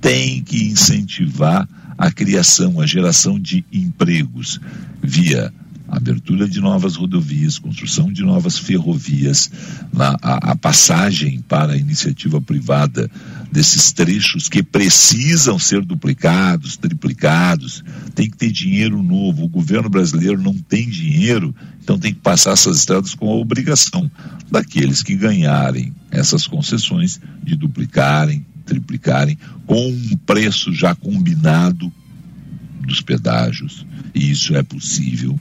tem 0.00 0.42
que 0.42 0.64
incentivar 0.64 1.68
a 1.98 2.10
criação, 2.10 2.80
a 2.80 2.86
geração 2.86 3.38
de 3.38 3.64
empregos 3.72 4.60
via 5.02 5.52
abertura 5.92 6.48
de 6.48 6.58
novas 6.58 6.96
rodovias, 6.96 7.58
construção 7.58 8.10
de 8.10 8.22
novas 8.22 8.56
ferrovias, 8.56 9.50
na, 9.92 10.16
a, 10.22 10.52
a, 10.52 10.56
passagem 10.56 11.44
para 11.46 11.74
a 11.74 11.76
iniciativa 11.76 12.40
privada 12.40 13.10
desses 13.52 13.92
trechos 13.92 14.48
que 14.48 14.62
precisam 14.62 15.58
ser 15.58 15.84
duplicados, 15.84 16.78
triplicados, 16.78 17.84
tem 18.14 18.30
que 18.30 18.38
ter 18.38 18.50
dinheiro 18.50 19.02
novo. 19.02 19.44
O 19.44 19.48
governo 19.48 19.90
brasileiro 19.90 20.40
não 20.40 20.54
tem 20.54 20.88
dinheiro, 20.88 21.54
então 21.82 21.98
tem 21.98 22.14
que 22.14 22.20
passar 22.20 22.52
essas 22.52 22.78
estradas 22.78 23.14
com 23.14 23.30
a 23.30 23.34
obrigação 23.34 24.10
daqueles 24.50 25.02
que 25.02 25.14
ganharem 25.14 25.94
essas 26.10 26.46
concessões 26.46 27.20
de 27.42 27.54
duplicarem, 27.54 28.46
triplicarem, 28.64 29.38
com 29.66 29.88
um 29.88 30.16
preço 30.24 30.72
já 30.72 30.94
combinado 30.94 31.92
dos 32.80 33.02
pedágios. 33.02 33.84
E 34.14 34.30
isso 34.30 34.56
é 34.56 34.62
possível 34.62 35.38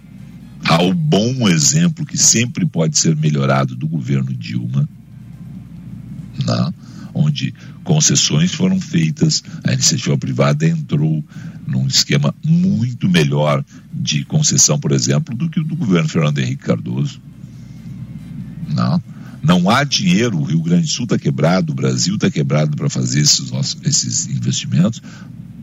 ao 0.67 0.93
bom 0.93 1.47
exemplo 1.49 2.05
que 2.05 2.17
sempre 2.17 2.65
pode 2.65 2.97
ser 2.97 3.15
melhorado 3.15 3.75
do 3.75 3.87
governo 3.87 4.33
Dilma, 4.33 4.87
né? 6.45 6.73
onde 7.13 7.53
concessões 7.83 8.53
foram 8.53 8.79
feitas, 8.79 9.43
a 9.63 9.73
iniciativa 9.73 10.17
privada 10.17 10.67
entrou 10.67 11.23
num 11.67 11.87
esquema 11.87 12.33
muito 12.45 13.09
melhor 13.09 13.63
de 13.93 14.23
concessão, 14.25 14.79
por 14.79 14.91
exemplo, 14.91 15.35
do 15.35 15.49
que 15.49 15.59
o 15.59 15.63
do 15.63 15.75
governo 15.75 16.09
Fernando 16.09 16.39
Henrique 16.39 16.63
Cardoso. 16.63 17.21
Não, 18.69 19.03
não 19.43 19.69
há 19.69 19.83
dinheiro, 19.83 20.37
o 20.37 20.43
Rio 20.43 20.61
Grande 20.61 20.83
do 20.83 20.89
Sul 20.89 21.03
está 21.03 21.17
quebrado, 21.17 21.71
o 21.71 21.75
Brasil 21.75 22.15
está 22.15 22.29
quebrado 22.29 22.75
para 22.77 22.89
fazer 22.89 23.21
esses, 23.21 23.51
nossos, 23.51 23.77
esses 23.83 24.27
investimentos. 24.27 25.01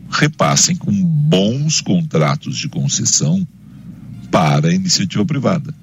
Repassem 0.09 0.75
com 0.75 0.91
bons 0.91 1.81
contratos 1.81 2.57
de 2.57 2.67
concessão 2.67 3.47
para 4.31 4.69
a 4.69 4.73
iniciativa 4.73 5.25
privada. 5.25 5.73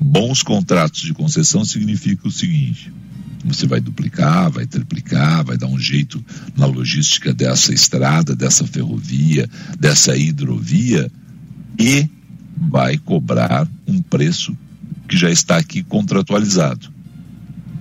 Bons 0.00 0.42
contratos 0.42 1.02
de 1.02 1.14
concessão 1.14 1.64
significa 1.64 2.26
o 2.26 2.30
seguinte: 2.30 2.92
você 3.44 3.66
vai 3.66 3.80
duplicar, 3.80 4.50
vai 4.50 4.66
triplicar, 4.66 5.44
vai 5.44 5.56
dar 5.56 5.66
um 5.66 5.78
jeito 5.78 6.24
na 6.56 6.66
logística 6.66 7.32
dessa 7.32 7.72
estrada, 7.72 8.34
dessa 8.34 8.66
ferrovia, 8.66 9.48
dessa 9.78 10.16
hidrovia 10.16 11.10
e 11.78 12.08
vai 12.56 12.98
cobrar 12.98 13.66
um 13.86 14.00
preço 14.00 14.56
que 15.08 15.16
já 15.16 15.30
está 15.30 15.56
aqui 15.56 15.82
contratualizado, 15.82 16.88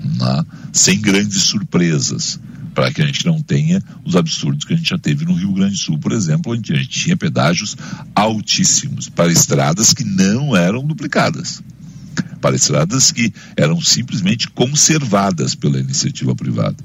né? 0.04 0.46
sem 0.72 1.00
grandes 1.00 1.44
surpresas 1.44 2.40
para 2.74 2.92
que 2.92 3.02
a 3.02 3.06
gente 3.06 3.26
não 3.26 3.42
tenha 3.42 3.84
os 4.06 4.16
absurdos 4.16 4.66
que 4.66 4.74
a 4.74 4.78
gente 4.78 4.90
já 4.90 4.98
teve 4.98 5.26
no 5.26 5.34
Rio 5.34 5.54
Grande 5.54 5.74
do 5.74 5.80
Sul, 5.80 5.98
por 6.00 6.12
exemplo, 6.12 6.54
onde 6.54 6.74
a 6.74 6.78
gente 6.78 6.90
tinha 6.90 7.18
pedágios 7.18 7.76
altíssimos 8.16 9.10
para 9.10 9.32
estradas 9.32 9.94
que 9.94 10.04
não 10.04 10.56
eram 10.56 10.86
duplicadas, 10.86 11.62
para 12.40 12.56
estradas 12.56 13.12
que 13.12 13.34
eram 13.58 13.82
simplesmente 13.82 14.50
conservadas 14.50 15.56
pela 15.56 15.80
iniciativa 15.80 16.36
privada. 16.36 16.78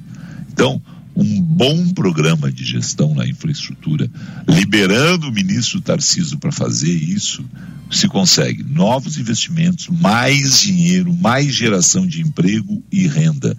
Então, 0.52 0.82
um 1.14 1.40
bom 1.40 1.88
programa 1.94 2.52
de 2.52 2.62
gestão 2.62 3.14
na 3.14 3.26
infraestrutura, 3.26 4.10
liberando 4.46 5.28
o 5.28 5.32
ministro 5.32 5.80
Tarciso 5.80 6.38
para 6.38 6.52
fazer 6.52 6.92
isso, 6.92 7.42
se 7.90 8.06
consegue. 8.06 8.62
Novos 8.62 9.16
investimentos, 9.16 9.88
mais 9.88 10.60
dinheiro, 10.60 11.14
mais 11.14 11.54
geração 11.54 12.06
de 12.06 12.20
emprego 12.20 12.82
e 12.92 13.06
renda, 13.06 13.56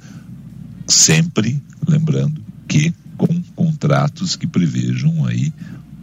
sempre 0.88 1.62
lembrando 1.88 2.42
que 2.68 2.94
com 3.18 3.28
contratos 3.56 4.36
que 4.36 4.48
prevejam 4.48 5.26
aí 5.26 5.52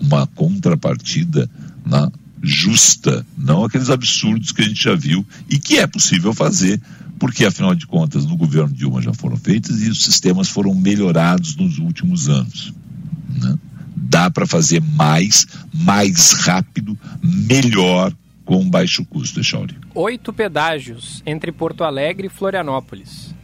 uma 0.00 0.26
contrapartida 0.26 1.48
na 1.84 2.10
justa, 2.42 3.24
não 3.38 3.64
aqueles 3.64 3.88
absurdos 3.88 4.52
que 4.52 4.62
a 4.62 4.64
gente 4.64 4.82
já 4.82 4.94
viu 4.94 5.26
e 5.48 5.58
que 5.58 5.78
é 5.78 5.86
possível 5.86 6.34
fazer, 6.34 6.80
porque 7.18 7.44
afinal 7.44 7.74
de 7.74 7.86
contas 7.86 8.26
no 8.26 8.36
governo 8.36 8.74
Dilma 8.74 9.00
já 9.00 9.14
foram 9.14 9.36
feitas 9.36 9.80
e 9.82 9.88
os 9.88 10.02
sistemas 10.02 10.48
foram 10.48 10.74
melhorados 10.74 11.56
nos 11.56 11.78
últimos 11.78 12.28
anos. 12.28 12.74
Né? 13.28 13.56
Dá 13.96 14.30
para 14.30 14.46
fazer 14.46 14.82
mais, 14.82 15.46
mais 15.72 16.32
rápido, 16.32 16.98
melhor 17.22 18.12
com 18.44 18.68
baixo 18.68 19.04
custo, 19.06 19.40
Echauri. 19.40 19.74
Oito 19.94 20.32
pedágios 20.32 21.22
entre 21.24 21.50
Porto 21.50 21.82
Alegre 21.82 22.26
e 22.26 22.30
Florianópolis. 22.30 23.34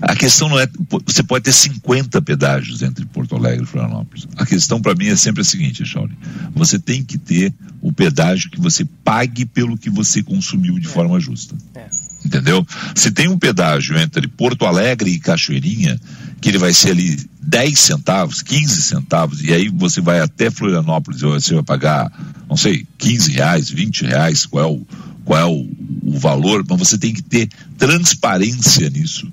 A 0.00 0.14
questão 0.14 0.48
não 0.48 0.58
é. 0.58 0.68
Você 1.06 1.22
pode 1.22 1.44
ter 1.44 1.52
50 1.52 2.20
pedágios 2.22 2.82
entre 2.82 3.04
Porto 3.04 3.36
Alegre 3.36 3.64
e 3.64 3.66
Florianópolis. 3.66 4.26
A 4.36 4.46
questão 4.46 4.80
para 4.80 4.94
mim 4.94 5.08
é 5.08 5.16
sempre 5.16 5.42
a 5.42 5.44
seguinte, 5.44 5.84
Shawnee. 5.84 6.16
Você 6.54 6.78
tem 6.78 7.04
que 7.04 7.18
ter 7.18 7.52
o 7.80 7.92
pedágio 7.92 8.50
que 8.50 8.60
você 8.60 8.84
pague 9.04 9.44
pelo 9.44 9.76
que 9.76 9.90
você 9.90 10.22
consumiu 10.22 10.78
de 10.78 10.86
é. 10.86 10.90
forma 10.90 11.18
justa. 11.20 11.56
É. 11.74 11.88
Entendeu? 12.24 12.66
Se 12.94 13.10
tem 13.10 13.28
um 13.28 13.38
pedágio 13.38 13.96
entre 13.98 14.26
Porto 14.26 14.66
Alegre 14.66 15.10
e 15.10 15.18
Cachoeirinha, 15.18 16.00
que 16.40 16.48
ele 16.48 16.58
vai 16.58 16.72
ser 16.72 16.90
ali 16.90 17.16
10 17.40 17.78
centavos, 17.78 18.42
15 18.42 18.82
centavos, 18.82 19.42
e 19.42 19.52
aí 19.52 19.68
você 19.68 20.00
vai 20.00 20.20
até 20.20 20.50
Florianópolis 20.50 21.20
e 21.20 21.24
você 21.24 21.54
vai 21.54 21.62
pagar, 21.62 22.12
não 22.48 22.56
sei, 22.56 22.86
15 22.98 23.32
reais, 23.32 23.70
20 23.70 24.02
reais, 24.04 24.46
qual 24.46 24.64
é 24.64 24.66
o, 24.66 24.86
qual 25.24 25.40
é 25.40 25.44
o, 25.44 25.70
o 26.02 26.18
valor, 26.18 26.64
mas 26.68 26.78
você 26.78 26.98
tem 26.98 27.12
que 27.12 27.22
ter 27.22 27.48
transparência 27.76 28.88
nisso 28.90 29.32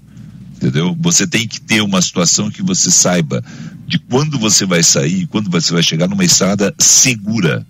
entendeu? 0.66 0.98
Você 1.00 1.28
tem 1.28 1.48
que 1.48 1.62
ter 1.62 1.82
uma 1.82 2.02
situação 2.02 2.50
que 2.50 2.64
você 2.64 2.90
saiba 2.90 3.44
de 3.86 4.00
quando 4.00 4.40
você 4.40 4.66
vai 4.66 4.82
sair, 4.82 5.28
quando 5.28 5.50
você 5.50 5.72
vai 5.72 5.84
chegar 5.84 6.08
numa 6.08 6.26
estrada 6.26 6.74
segura. 6.80 7.66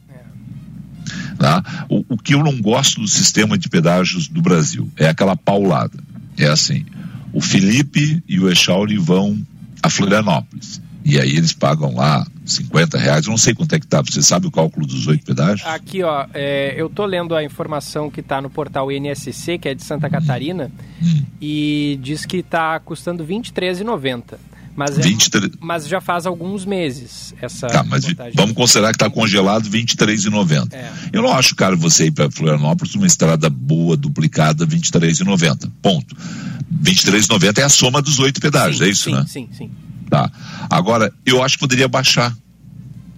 Tá? 1.38 1.86
O, 1.90 2.06
o 2.10 2.18
que 2.18 2.34
eu 2.34 2.42
não 2.42 2.62
gosto 2.62 3.02
do 3.02 3.08
sistema 3.08 3.58
de 3.58 3.68
pedágios 3.68 4.30
do 4.30 4.42
Brasil 4.42 4.90
é 4.96 5.08
aquela 5.08 5.36
paulada. 5.36 6.00
É 6.38 6.48
assim, 6.48 6.86
o 7.34 7.42
Felipe 7.42 8.24
e 8.28 8.40
o 8.40 8.50
Echauri 8.50 8.98
vão 8.98 9.38
a 9.84 9.90
Florianópolis. 9.90 10.82
E 11.06 11.20
aí 11.20 11.38
eles 11.38 11.54
pagam 11.54 11.94
lá 11.94 12.26
50 12.44 12.98
reais, 12.98 13.28
eu 13.28 13.30
não 13.30 13.38
sei 13.38 13.54
quanto 13.54 13.74
é 13.74 13.80
que 13.80 13.86
tá, 13.86 14.02
você 14.02 14.24
sabe 14.24 14.48
o 14.48 14.52
cálculo 14.52 14.88
dos 14.88 15.06
oito 15.06 15.24
pedágios? 15.24 15.68
Aqui, 15.68 16.02
ó, 16.02 16.26
é, 16.34 16.74
eu 16.76 16.90
tô 16.90 17.06
lendo 17.06 17.36
a 17.36 17.44
informação 17.44 18.10
que 18.10 18.22
está 18.22 18.42
no 18.42 18.50
portal 18.50 18.92
INSC, 18.92 19.60
que 19.60 19.70
é 19.70 19.76
de 19.76 19.84
Santa 19.84 20.10
Catarina, 20.10 20.72
hum. 21.02 21.24
e 21.40 22.00
diz 22.02 22.26
que 22.26 22.38
está 22.38 22.80
custando 22.80 23.24
R$ 23.24 23.36
23,90. 23.36 24.36
Mas, 24.76 24.98
é, 24.98 25.02
23... 25.04 25.52
mas 25.60 25.88
já 25.88 26.02
faz 26.02 26.26
alguns 26.26 26.66
meses 26.66 27.34
essa. 27.42 27.68
Tá, 27.68 27.84
mas 27.84 28.04
vamos 28.34 28.54
considerar 28.54 28.90
que 28.90 28.96
está 28.96 29.10
congelado 29.10 29.66
R$ 29.66 29.84
23,90. 29.84 30.74
É. 30.74 30.92
Eu 31.14 31.22
não 31.22 31.32
acho 31.32 31.56
caro 31.56 31.78
você 31.78 32.08
ir 32.08 32.12
para 32.12 32.30
Florianópolis 32.30 32.94
uma 32.96 33.08
estrada 33.08 33.50
boa, 33.50 33.96
duplicada, 33.96 34.66
R$ 34.66 34.72
23,90. 34.72 35.72
Ponto. 35.82 36.16
R$ 36.16 36.92
23,90 36.92 37.60
é 37.60 37.64
a 37.64 37.70
soma 37.70 38.02
dos 38.02 38.20
oito 38.20 38.42
pedágios, 38.42 38.80
sim, 38.80 38.84
é 38.84 38.90
isso, 38.90 39.04
sim, 39.04 39.12
né? 39.14 39.26
Sim, 39.28 39.50
sim. 39.54 39.72
Tá. 40.10 40.32
Agora, 40.70 41.12
eu 41.26 41.44
acho 41.44 41.56
que 41.56 41.62
poderia 41.62 41.88
baixar. 41.88 42.36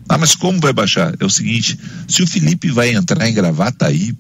Ah, 0.10 0.17
mas 0.17 0.36
como 0.36 0.60
vai 0.60 0.71
baixar? 0.71 1.13
É 1.19 1.26
o 1.26 1.30
seguinte: 1.30 1.78
se 2.08 2.23
o 2.23 2.28
Felipe 2.28 2.71
vai 2.71 2.93
entrar 2.93 3.28
em 3.28 3.36
aí, 3.82 4.15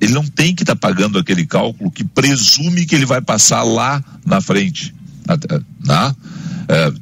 ele 0.00 0.12
não 0.12 0.24
tem 0.24 0.54
que 0.54 0.62
estar 0.62 0.74
tá 0.74 0.88
pagando 0.88 1.18
aquele 1.18 1.46
cálculo 1.46 1.90
que 1.90 2.04
presume 2.04 2.86
que 2.86 2.94
ele 2.94 3.06
vai 3.06 3.20
passar 3.20 3.62
lá 3.62 4.02
na 4.24 4.40
frente. 4.40 4.94
Né? 5.84 6.14
É, 6.68 6.92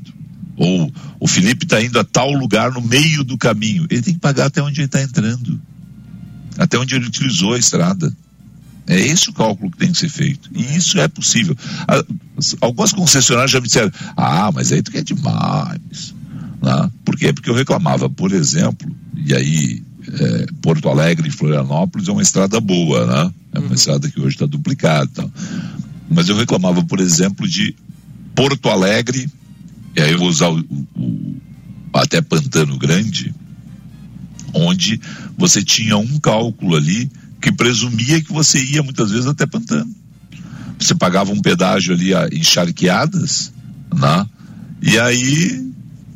ou 0.57 0.93
o 1.21 1.27
Felipe 1.27 1.65
está 1.65 1.83
indo 1.83 1.99
a 1.99 2.05
tal 2.05 2.31
lugar 2.33 2.73
no 2.73 2.81
meio 2.81 3.25
do 3.25 3.39
caminho. 3.39 3.87
Ele 3.91 4.03
tem 4.03 4.15
que 4.15 4.21
pagar 4.21 4.47
até 4.47 4.63
onde 4.63 4.81
ele 4.81 4.87
está 4.87 5.03
entrando. 5.03 5.61
Até 6.59 6.79
onde 6.79 6.95
ele 6.95 7.07
utilizou 7.07 7.55
a 7.55 7.59
estrada. 7.59 8.13
É 8.87 8.99
esse 8.99 9.31
o 9.31 9.33
cálculo 9.33 9.71
que 9.71 9.79
tem 9.79 9.91
que 9.91 9.99
ser 9.99 10.09
feito. 10.09 10.49
E 10.55 10.65
é. 10.65 10.77
isso 10.77 10.99
é 10.99 11.09
possível. 11.09 11.57
Algumas 12.61 12.93
concessionárias 12.93 13.51
já 13.51 13.61
me 13.61 13.67
disseram, 13.67 13.91
ah, 14.17 14.51
mas 14.53 14.71
aí 14.71 14.83
tu 14.83 14.93
quer 14.93 15.03
demais. 15.03 16.15
Né? 16.63 16.91
Por 17.05 17.17
quê? 17.17 17.33
Porque 17.33 17.51
eu 17.51 17.55
reclamava, 17.55 18.09
por 18.09 18.33
exemplo, 18.33 18.91
e 19.17 19.35
aí 19.35 19.83
é, 20.09 20.47
Porto 20.63 20.89
Alegre 20.89 21.29
e 21.29 21.33
Florianópolis 21.33 22.09
é 22.09 22.13
uma 22.13 22.23
estrada 22.23 22.61
boa, 22.61 23.07
né? 23.07 23.35
É 23.53 23.59
uma 23.59 23.69
uhum. 23.69 23.75
estrada 23.75 24.09
que 24.09 24.21
hoje 24.21 24.37
está 24.37 24.47
duplicada. 24.47 25.09
Então. 25.11 25.33
Mas 26.09 26.29
eu 26.29 26.37
reclamava, 26.37 26.85
por 26.85 27.01
exemplo, 27.01 27.49
de 27.49 27.75
Porto 28.35 28.69
Alegre, 28.69 29.29
e 29.97 30.01
aí 30.01 30.13
eu 30.13 30.19
vou 30.19 30.29
usar 30.29 30.49
o, 30.49 30.61
o, 30.95 31.37
até 31.93 32.21
Pantano 32.21 32.79
Grande, 32.79 33.35
onde 34.55 35.01
você 35.37 35.63
tinha 35.63 35.97
um 35.97 36.19
cálculo 36.19 36.77
ali 36.77 37.11
que 37.41 37.53
presumia 37.53 38.23
que 38.23 38.33
você 38.33 38.63
ia 38.63 38.83
muitas 38.83 39.11
vezes 39.11 39.27
até 39.27 39.47
Pantano. 39.47 39.95
Você 40.79 40.95
pagava 40.95 41.33
um 41.33 41.41
pedágio 41.41 41.95
ali 41.95 42.13
encharqueadas, 42.37 43.53
né? 43.95 44.27
E 44.83 44.99
aí 44.99 45.67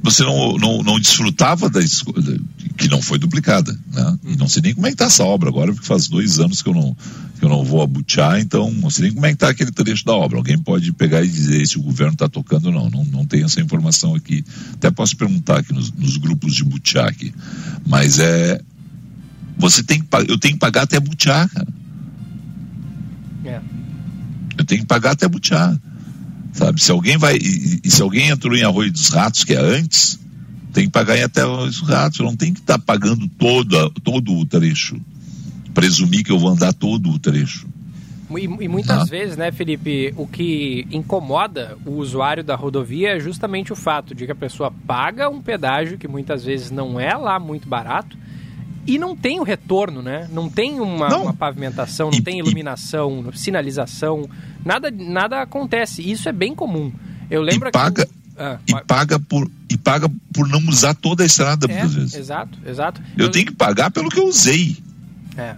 você 0.03 0.23
não, 0.23 0.57
não, 0.57 0.83
não 0.83 0.99
desfrutava 0.99 1.69
da 1.69 1.81
escolha, 1.81 2.39
que 2.77 2.89
não 2.89 3.03
foi 3.03 3.19
duplicada, 3.19 3.79
né? 3.93 4.19
E 4.27 4.37
não 4.37 4.49
sei 4.49 4.63
nem 4.63 4.75
como 4.75 4.87
é 4.87 4.91
que 4.91 4.97
tá 4.97 5.07
essa 5.07 5.25
obra 5.25 5.49
agora, 5.49 5.73
porque 5.73 5.87
faz 5.87 6.09
dois 6.09 6.39
anos 6.39 6.63
que 6.63 6.69
eu 6.69 6.75
não, 6.75 6.97
que 7.39 7.45
eu 7.45 7.49
não 7.49 7.65
vou 7.65 7.83
a 7.83 7.87
Butiá, 7.87 8.41
então 8.41 8.71
não 8.71 8.89
sei 8.89 9.05
nem 9.05 9.15
como 9.15 9.27
é 9.27 9.31
que 9.31 9.39
tá 9.39 9.51
aquele 9.51 9.71
trecho 9.71 10.05
da 10.05 10.13
obra. 10.13 10.39
Alguém 10.39 10.59
pode 10.59 10.93
pegar 10.93 11.23
e 11.23 11.29
dizer 11.29 11.67
se 11.67 11.79
o 11.79 11.83
governo 11.83 12.15
está 12.15 12.29
tocando 12.29 12.67
ou 12.67 12.73
não. 12.73 12.89
não. 12.89 13.05
Não 13.05 13.27
tem 13.27 13.43
essa 13.43 13.61
informação 13.61 14.15
aqui. 14.15 14.45
Até 14.75 14.91
posso 14.91 15.17
perguntar 15.17 15.59
aqui 15.59 15.73
nos, 15.73 15.93
nos 15.93 16.17
grupos 16.17 16.55
de 16.55 16.65
Butiá 16.65 17.07
aqui. 17.07 17.35
Mas 17.87 18.19
é, 18.19 18.61
Você 19.61 19.83
tem 19.83 20.01
que, 20.01 20.09
eu 20.29 20.39
tenho 20.39 20.55
que 20.55 20.61
pagar 20.61 20.83
até 20.83 20.99
butiá, 20.99 21.47
cara. 21.47 21.69
É. 23.45 23.61
Eu 24.57 24.65
tenho 24.65 24.81
que 24.81 24.87
pagar 24.87 25.13
até 25.13 25.29
butiá. 25.29 25.79
Sabe? 26.53 26.83
Se 26.83 26.91
alguém 26.91 27.17
vai. 27.17 27.37
E, 27.37 27.81
e, 27.85 27.91
se 27.91 28.03
alguém 28.03 28.29
entrou 28.31 28.57
em 28.57 28.63
Arroio 28.63 28.91
dos 28.91 29.09
Ratos, 29.09 29.45
que 29.45 29.53
é 29.53 29.61
antes, 29.61 30.19
tem 30.73 30.87
que 30.87 30.91
pagar 30.91 31.17
em 31.19 31.23
até 31.23 31.47
os 31.47 31.81
ratos. 31.81 32.21
Não 32.21 32.35
tem 32.35 32.53
que 32.53 32.61
estar 32.61 32.79
tá 32.79 32.85
pagando 32.85 33.29
todo, 33.29 33.91
todo 34.03 34.35
o 34.35 34.47
trecho. 34.47 35.01
Presumir 35.75 36.25
que 36.25 36.33
eu 36.33 36.39
vou 36.39 36.51
andar 36.51 36.73
todo 36.73 37.11
o 37.11 37.19
trecho. 37.19 37.69
E, 38.31 38.45
e 38.45 38.69
muitas 38.69 39.03
ah. 39.03 39.05
vezes, 39.05 39.37
né, 39.37 39.53
Felipe, 39.53 40.15
o 40.17 40.27
que 40.27 40.87
incomoda 40.91 41.77
o 41.85 41.93
usuário 41.93 42.43
da 42.43 42.57
rodovia 42.57 43.17
é 43.17 43.21
justamente 43.21 43.73
o 43.73 43.77
fato 43.77 44.15
de 44.15 44.25
que 44.25 44.33
a 44.33 44.37
pessoa 44.37 44.73
paga 44.87 45.29
um 45.29 45.43
pedágio 45.43 45.99
que 45.99 46.09
muitas 46.09 46.45
vezes 46.45 46.71
não 46.71 46.99
é 46.99 47.15
lá 47.15 47.39
muito 47.39 47.69
barato 47.69 48.17
e 48.91 48.99
não 48.99 49.15
tem 49.15 49.39
o 49.39 49.45
retorno, 49.45 50.03
né? 50.03 50.29
Não 50.33 50.51
tem 50.51 50.81
uma, 50.81 51.09
não. 51.09 51.23
uma 51.23 51.33
pavimentação, 51.33 52.11
não 52.11 52.19
e, 52.19 52.23
tem 52.23 52.41
iluminação, 52.41 53.31
e... 53.33 53.39
sinalização, 53.39 54.29
nada, 54.65 54.91
nada 54.91 55.41
acontece. 55.41 56.03
Isso 56.03 56.29
é 56.29 56.33
bem 56.33 56.57
comum. 56.57 56.93
Eu 57.31 57.41
lembro 57.41 57.69
e 57.69 57.71
paga, 57.73 58.05
que... 58.05 58.13
ah, 58.37 58.59
e 58.67 58.85
paga 58.85 59.21
por 59.21 59.49
e 59.71 59.77
paga 59.79 60.11
por 60.35 60.49
não 60.49 60.59
usar 60.69 60.93
toda 60.95 61.23
a 61.23 61.27
estrada 61.27 61.67
é, 61.67 61.73
muitas 61.73 61.95
vezes. 61.95 62.15
Exato, 62.15 62.59
exato. 62.67 63.01
Eu, 63.17 63.27
eu 63.27 63.31
tenho 63.31 63.47
que 63.47 63.55
pagar 63.55 63.93
pelo 63.93 64.09
que 64.09 64.19
eu 64.19 64.27
usei. 64.27 64.77
É. 65.37 65.55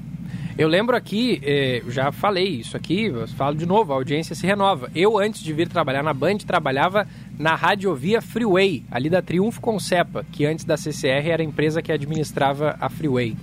Eu 0.56 0.68
lembro 0.68 0.94
aqui, 0.94 1.40
eh, 1.42 1.82
já 1.88 2.12
falei 2.12 2.46
isso 2.46 2.76
aqui, 2.76 3.10
falo 3.36 3.56
de 3.56 3.64
novo, 3.64 3.92
a 3.92 3.96
audiência 3.96 4.34
se 4.34 4.46
renova. 4.46 4.90
Eu, 4.94 5.18
antes 5.18 5.42
de 5.42 5.50
vir 5.50 5.66
trabalhar 5.66 6.02
na 6.02 6.12
Band, 6.12 6.38
trabalhava 6.38 7.08
na 7.38 7.54
Radiovia 7.54 8.20
Freeway, 8.20 8.84
ali 8.90 9.08
da 9.08 9.22
Triunfo 9.22 9.62
Concepa, 9.62 10.26
que 10.30 10.44
antes 10.44 10.66
da 10.66 10.76
CCR 10.76 11.30
era 11.30 11.42
a 11.42 11.44
empresa 11.44 11.80
que 11.80 11.90
administrava 11.90 12.76
a 12.78 12.90
Freeway 12.90 13.34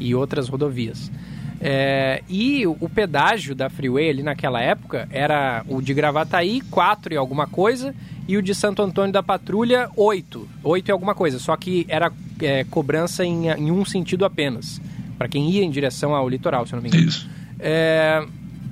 e 0.00 0.16
outras 0.16 0.48
rodovias. 0.48 1.12
É, 1.60 2.22
e 2.28 2.66
o, 2.66 2.76
o, 2.80 2.88
pedágio 2.88 3.54
da 3.54 3.68
Freeway 3.70 4.10
ali 4.10 4.22
naquela 4.22 4.60
época 4.60 5.08
era 5.12 5.64
o 5.68 5.80
de 5.80 5.94
Gravataí, 5.94 6.60
4 6.60 7.14
e 7.14 7.16
alguma 7.16 7.46
coisa, 7.46 7.94
e 8.26 8.36
o 8.36 8.42
de 8.42 8.54
Santo 8.54 8.82
Antônio 8.82 9.12
da 9.12 9.22
Patrulha, 9.22 9.88
8. 9.96 10.48
8 10.64 10.88
e 10.88 10.92
alguma 10.92 11.14
coisa, 11.14 11.38
só 11.38 11.56
que 11.56 11.86
era 11.88 12.12
é, 12.42 12.64
cobrança 12.64 13.24
em, 13.24 13.48
em 13.48 13.70
um 13.70 13.84
sentido 13.84 14.24
apenas 14.24 14.80
para 15.18 15.28
quem 15.28 15.50
ia 15.50 15.64
em 15.64 15.70
direção 15.70 16.14
ao 16.14 16.28
litoral, 16.28 16.64
se 16.64 16.72
eu 16.72 16.76
não 16.76 16.82
me 16.82 16.88
engano. 16.88 17.08
Isso. 17.08 17.28
É, 17.58 18.24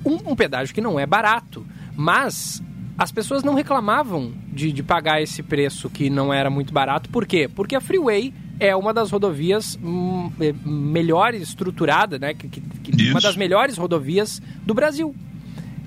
um, 0.05 0.31
um, 0.31 0.35
pedágio 0.35 0.73
que 0.73 0.79
não 0.79 0.97
é 0.97 1.05
barato, 1.05 1.65
mas 1.95 2.63
as 2.97 3.11
pessoas 3.11 3.43
não 3.43 3.53
reclamavam 3.53 4.31
de, 4.51 4.71
de 4.71 4.81
pagar 4.81 5.21
esse 5.21 5.43
preço 5.43 5.89
que 5.89 6.09
não 6.09 6.33
era 6.33 6.49
muito 6.49 6.73
barato. 6.73 7.09
Por 7.09 7.25
quê? 7.25 7.49
Porque 7.53 7.75
a 7.75 7.81
Freeway 7.81 8.33
é 8.59 8.75
uma 8.75 8.93
das 8.93 9.11
rodovias 9.11 9.77
hum, 9.83 10.31
é, 10.39 10.53
melhor 10.65 11.35
estruturada, 11.35 12.17
né? 12.17 12.33
Que, 12.33 12.47
que, 12.47 13.11
uma 13.11 13.21
das 13.21 13.35
melhores 13.35 13.77
rodovias 13.77 14.41
do 14.65 14.73
Brasil. 14.73 15.13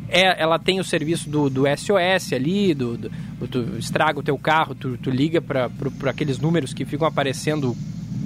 É, 0.08 0.42
ela 0.42 0.58
tem 0.58 0.80
o 0.80 0.84
serviço 0.84 1.30
do, 1.30 1.48
do 1.48 1.62
SOS 1.76 2.32
ali, 2.32 2.74
do, 2.74 2.98
do, 2.98 3.10
tu 3.48 3.78
estraga 3.78 4.18
o 4.18 4.22
teu 4.22 4.36
carro, 4.36 4.74
tu, 4.74 4.98
tu 4.98 5.08
liga 5.08 5.40
para 5.40 5.70
aqueles 6.06 6.38
números 6.38 6.74
que 6.74 6.84
ficam 6.84 7.06
aparecendo 7.06 7.76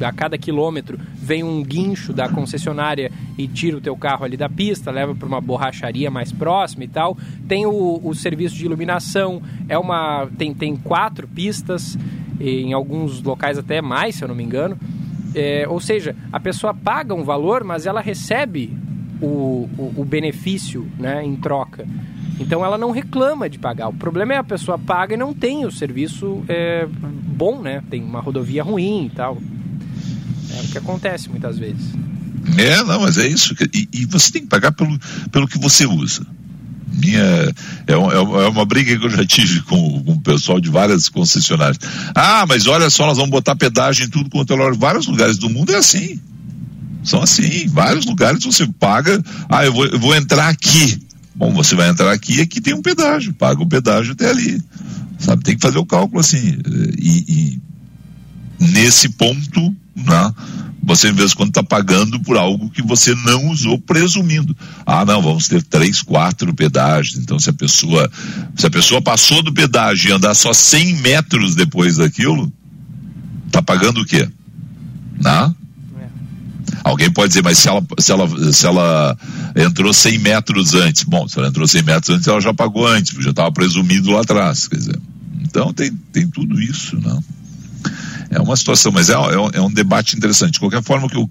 a 0.00 0.12
cada 0.12 0.36
quilômetro 0.36 0.98
vem 1.14 1.42
um 1.42 1.62
guincho 1.62 2.12
da 2.12 2.28
concessionária 2.28 3.10
e 3.38 3.46
tira 3.46 3.76
o 3.76 3.80
teu 3.80 3.96
carro 3.96 4.24
ali 4.24 4.36
da 4.36 4.48
pista, 4.48 4.90
leva 4.90 5.14
para 5.14 5.26
uma 5.26 5.40
borracharia 5.40 6.10
mais 6.10 6.32
próxima 6.32 6.84
e 6.84 6.88
tal. 6.88 7.16
Tem 7.46 7.66
o, 7.66 8.00
o 8.02 8.14
serviço 8.14 8.56
de 8.56 8.64
iluminação, 8.64 9.42
é 9.68 9.78
uma 9.78 10.26
tem, 10.38 10.54
tem 10.54 10.76
quatro 10.76 11.28
pistas, 11.28 11.96
em 12.40 12.72
alguns 12.72 13.22
locais 13.22 13.58
até 13.58 13.80
mais, 13.80 14.16
se 14.16 14.24
eu 14.24 14.28
não 14.28 14.34
me 14.34 14.42
engano. 14.42 14.76
É, 15.34 15.66
ou 15.68 15.80
seja, 15.80 16.14
a 16.32 16.38
pessoa 16.38 16.72
paga 16.72 17.14
um 17.14 17.24
valor, 17.24 17.64
mas 17.64 17.86
ela 17.86 18.00
recebe 18.00 18.72
o, 19.20 19.68
o, 19.76 19.94
o 19.96 20.04
benefício 20.04 20.86
né, 20.98 21.24
em 21.24 21.36
troca. 21.36 21.86
Então 22.38 22.64
ela 22.64 22.76
não 22.76 22.90
reclama 22.90 23.48
de 23.48 23.58
pagar. 23.58 23.88
O 23.88 23.92
problema 23.92 24.34
é 24.34 24.36
a 24.36 24.44
pessoa 24.44 24.78
paga 24.78 25.14
e 25.14 25.16
não 25.16 25.32
tem 25.32 25.64
o 25.64 25.70
serviço 25.70 26.42
é, 26.48 26.86
bom, 26.90 27.60
né? 27.60 27.82
Tem 27.88 28.02
uma 28.02 28.20
rodovia 28.20 28.62
ruim 28.62 29.06
e 29.06 29.10
tal. 29.10 29.38
É 30.56 30.60
o 30.62 30.68
que 30.68 30.78
acontece 30.78 31.28
muitas 31.28 31.58
vezes. 31.58 31.92
É, 32.58 32.82
não, 32.84 33.00
mas 33.00 33.18
é 33.18 33.26
isso. 33.26 33.54
E, 33.72 33.88
e 33.92 34.06
você 34.06 34.30
tem 34.30 34.42
que 34.42 34.48
pagar 34.48 34.72
pelo, 34.72 34.98
pelo 35.30 35.48
que 35.48 35.58
você 35.58 35.86
usa. 35.86 36.26
Minha, 36.92 37.22
é, 37.86 37.92
é, 37.92 37.94
é 37.94 38.48
uma 38.48 38.64
briga 38.64 38.96
que 38.96 39.04
eu 39.04 39.10
já 39.10 39.26
tive 39.26 39.62
com, 39.62 40.02
com 40.04 40.12
o 40.12 40.20
pessoal 40.20 40.60
de 40.60 40.70
várias 40.70 41.08
concessionárias. 41.08 41.78
Ah, 42.14 42.44
mas 42.46 42.66
olha 42.66 42.88
só, 42.88 43.06
nós 43.06 43.16
vamos 43.16 43.30
botar 43.30 43.56
pedágio 43.56 44.04
em 44.04 44.08
tudo 44.08 44.30
quanto 44.30 44.52
é 44.52 44.56
lugar. 44.56 44.74
Vários 44.74 45.06
lugares 45.06 45.38
do 45.38 45.50
mundo 45.50 45.72
é 45.72 45.76
assim. 45.76 46.20
São 47.02 47.22
assim. 47.22 47.66
Vários 47.66 48.06
lugares 48.06 48.44
você 48.44 48.66
paga. 48.66 49.22
Ah, 49.48 49.64
eu 49.64 49.72
vou, 49.72 49.86
eu 49.86 49.98
vou 49.98 50.14
entrar 50.14 50.48
aqui. 50.48 51.02
Bom, 51.34 51.52
você 51.52 51.74
vai 51.74 51.88
entrar 51.88 52.12
aqui 52.12 52.36
e 52.36 52.40
aqui 52.42 52.60
tem 52.60 52.74
um 52.74 52.82
pedágio. 52.82 53.34
Paga 53.34 53.60
o 53.60 53.68
pedágio 53.68 54.12
até 54.12 54.30
ali. 54.30 54.62
Sabe, 55.18 55.42
tem 55.42 55.56
que 55.56 55.62
fazer 55.62 55.78
o 55.78 55.86
cálculo 55.86 56.20
assim. 56.20 56.58
E, 56.98 57.24
e 57.28 57.60
nesse 58.60 59.08
ponto, 59.08 59.74
né? 59.94 60.34
Você, 60.86 61.08
em 61.08 61.12
vez 61.12 61.30
de 61.30 61.36
quando 61.36 61.48
está 61.48 61.62
pagando 61.62 62.20
por 62.20 62.36
algo 62.36 62.68
que 62.68 62.82
você 62.82 63.14
não 63.14 63.48
usou, 63.48 63.78
presumindo. 63.78 64.54
Ah, 64.84 65.04
não, 65.04 65.22
vamos 65.22 65.48
ter 65.48 65.62
três, 65.62 66.02
quatro 66.02 66.52
pedágios. 66.52 67.16
Então, 67.16 67.38
se 67.38 67.48
a 67.48 67.54
pessoa, 67.54 68.10
se 68.54 68.66
a 68.66 68.70
pessoa 68.70 69.00
passou 69.00 69.42
do 69.42 69.52
pedágio 69.52 70.10
e 70.10 70.12
andar 70.12 70.34
só 70.34 70.52
100 70.52 70.96
metros 70.96 71.54
depois 71.54 71.96
daquilo, 71.96 72.52
está 73.46 73.62
pagando 73.62 74.02
o 74.02 74.04
quê? 74.04 74.28
Não? 75.18 75.56
É. 75.98 76.08
Alguém 76.82 77.10
pode 77.10 77.28
dizer, 77.28 77.42
mas 77.42 77.58
se 77.58 77.68
ela, 77.68 77.82
se, 77.98 78.12
ela, 78.12 78.52
se 78.52 78.66
ela 78.66 79.16
entrou 79.56 79.92
100 79.92 80.18
metros 80.18 80.74
antes, 80.74 81.04
bom, 81.04 81.26
se 81.26 81.38
ela 81.38 81.48
entrou 81.48 81.66
100 81.66 81.82
metros 81.82 82.16
antes, 82.16 82.28
ela 82.28 82.40
já 82.42 82.52
pagou 82.52 82.86
antes, 82.86 83.16
já 83.24 83.30
estava 83.30 83.50
presumido 83.50 84.10
lá 84.10 84.20
atrás, 84.20 84.68
quer 84.68 84.76
dizer. 84.76 85.00
Então 85.42 85.72
tem, 85.72 85.90
tem 86.12 86.26
tudo 86.26 86.60
isso, 86.60 87.00
não? 87.00 87.24
É 88.34 88.40
uma 88.40 88.56
situação, 88.56 88.90
mas 88.90 89.08
é, 89.08 89.14
é, 89.14 89.58
é 89.58 89.60
um 89.60 89.72
debate 89.72 90.16
interessante. 90.16 90.54
De 90.54 90.60
qualquer 90.60 90.82
forma, 90.82 91.08
que 91.08 91.16
eu 91.16 91.30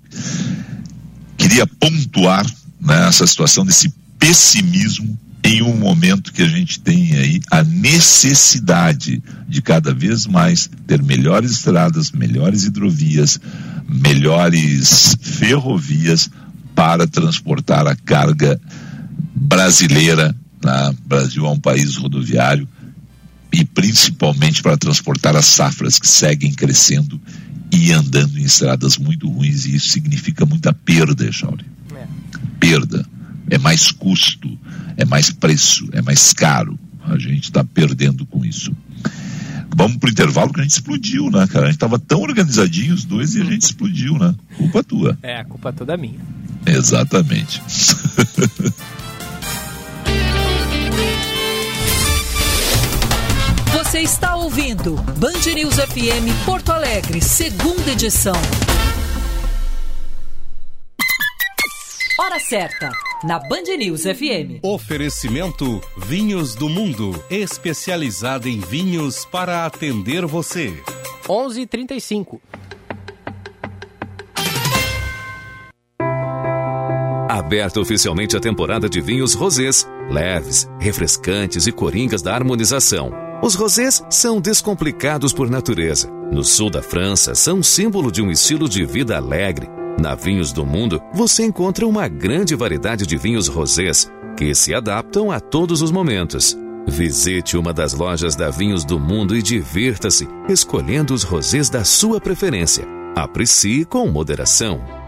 queria 1.38 1.68
pontuar 1.68 2.46
né, 2.80 3.08
essa 3.08 3.28
situação 3.28 3.66
desse 3.66 3.94
pessimismo 4.18 5.20
em 5.44 5.62
um 5.62 5.76
momento 5.76 6.32
que 6.32 6.42
a 6.42 6.48
gente 6.48 6.80
tem 6.80 7.14
aí 7.18 7.42
a 7.52 7.62
necessidade 7.62 9.22
de 9.48 9.62
cada 9.62 9.94
vez 9.94 10.26
mais 10.26 10.70
ter 10.88 11.04
melhores 11.04 11.52
estradas, 11.52 12.12
melhores 12.12 12.64
hidrovias, 12.64 13.38
melhores 13.88 15.18
ferrovias 15.22 16.30
para 16.74 17.06
transportar 17.06 17.86
a 17.86 17.96
carga 17.98 18.60
brasileira. 19.36 20.34
Né? 20.64 20.90
O 20.90 21.08
Brasil 21.10 21.46
é 21.46 21.50
um 21.50 21.60
país 21.60 21.98
rodoviário 21.98 22.66
e 23.54 23.64
principalmente 23.64 24.64
para 24.64 24.76
transportar 24.76 25.36
as 25.36 25.46
safras 25.46 26.00
que 26.00 26.08
seguem 26.08 26.52
crescendo 26.52 27.22
e 27.72 27.92
andando 27.92 28.40
em 28.40 28.44
estradas 28.44 28.98
muito 28.98 29.30
ruins, 29.30 29.66
e 29.66 29.76
isso 29.76 29.90
significa 29.90 30.44
muita 30.46 30.74
perda, 30.74 31.32
Chauri. 31.32 31.66
É. 31.96 32.08
Perda. 32.60 33.06
É 33.50 33.58
mais 33.60 33.92
custo, 33.92 34.58
é 34.98 35.06
mais 35.06 35.30
preço, 35.30 35.88
é 35.92 36.02
mais 36.02 36.34
caro. 36.34 36.80
A 37.04 37.18
gente 37.20 37.44
está 37.44 37.64
perdendo 37.64 38.26
com 38.26 38.44
isso. 38.44 38.76
Vamos 39.76 39.98
pro 39.98 40.10
intervalo 40.10 40.54
que 40.54 40.60
a 40.60 40.64
gente 40.64 40.72
explodiu, 40.72 41.30
né, 41.30 41.46
cara? 41.48 41.66
A 41.66 41.68
gente 41.68 41.76
estava 41.76 42.00
tão 42.00 42.22
organizadinho 42.22 42.94
os 42.94 43.04
dois 43.06 43.36
e 43.36 43.42
a 43.42 43.46
gente 43.46 43.64
explodiu, 43.64 44.18
né? 44.18 44.34
Culpa 44.58 44.84
tua. 44.84 45.18
É, 45.22 45.40
a 45.40 45.46
culpa 45.46 45.74
toda 45.74 45.98
minha. 45.98 46.20
Exatamente. 46.66 47.62
Você 53.94 54.00
está 54.00 54.36
ouvindo 54.36 54.96
Band 55.20 55.54
News 55.54 55.76
FM 55.76 56.46
Porto 56.48 56.72
Alegre, 56.72 57.22
segunda 57.22 57.92
edição. 57.92 58.34
Hora 62.20 62.40
certa, 62.40 62.90
na 63.24 63.38
Band 63.38 63.78
News 63.78 64.02
FM. 64.02 64.64
Oferecimento 64.64 65.80
Vinhos 65.96 66.56
do 66.56 66.68
Mundo, 66.68 67.24
especializada 67.30 68.50
em 68.50 68.60
vinhos 68.60 69.26
para 69.26 69.64
atender 69.64 70.26
você. 70.26 70.74
11:35. 71.30 72.42
Aberta 77.30 77.80
oficialmente 77.80 78.36
a 78.36 78.40
temporada 78.40 78.90
de 78.90 79.00
vinhos 79.00 79.36
rosés, 79.36 79.88
leves, 80.10 80.68
refrescantes 80.80 81.68
e 81.68 81.72
coringas 81.72 82.24
da 82.24 82.34
harmonização. 82.34 83.33
Os 83.44 83.56
rosés 83.56 84.02
são 84.10 84.40
descomplicados 84.40 85.34
por 85.34 85.50
natureza. 85.50 86.10
No 86.32 86.46
sul 86.46 86.70
da 86.70 86.82
França, 86.82 87.36
são 87.36 87.62
símbolo 87.62 88.10
de 88.10 88.22
um 88.22 88.32
estilo 88.32 88.70
de 88.70 88.86
vida 88.86 89.18
alegre. 89.18 89.68
Na 90.00 90.16
Vinhos 90.16 90.54
do 90.54 90.66
Mundo, 90.66 91.02
você 91.14 91.44
encontra 91.44 91.86
uma 91.86 92.08
grande 92.08 92.56
variedade 92.56 93.06
de 93.06 93.18
vinhos 93.18 93.50
rosés 93.50 94.10
que 94.38 94.56
se 94.56 94.74
adaptam 94.74 95.30
a 95.30 95.42
todos 95.42 95.82
os 95.82 95.92
momentos. 95.92 96.58
Visite 96.88 97.58
uma 97.58 97.74
das 97.74 97.94
lojas 97.94 98.34
da 98.34 98.50
Vinhos 98.50 98.86
do 98.86 98.98
Mundo 98.98 99.36
e 99.36 99.42
divirta-se 99.42 100.26
escolhendo 100.48 101.14
os 101.14 101.24
rosés 101.24 101.70
da 101.70 101.84
sua 101.84 102.22
preferência. 102.22 102.88
Aprecie 103.14 103.84
com 103.84 104.08
moderação. 104.08 105.03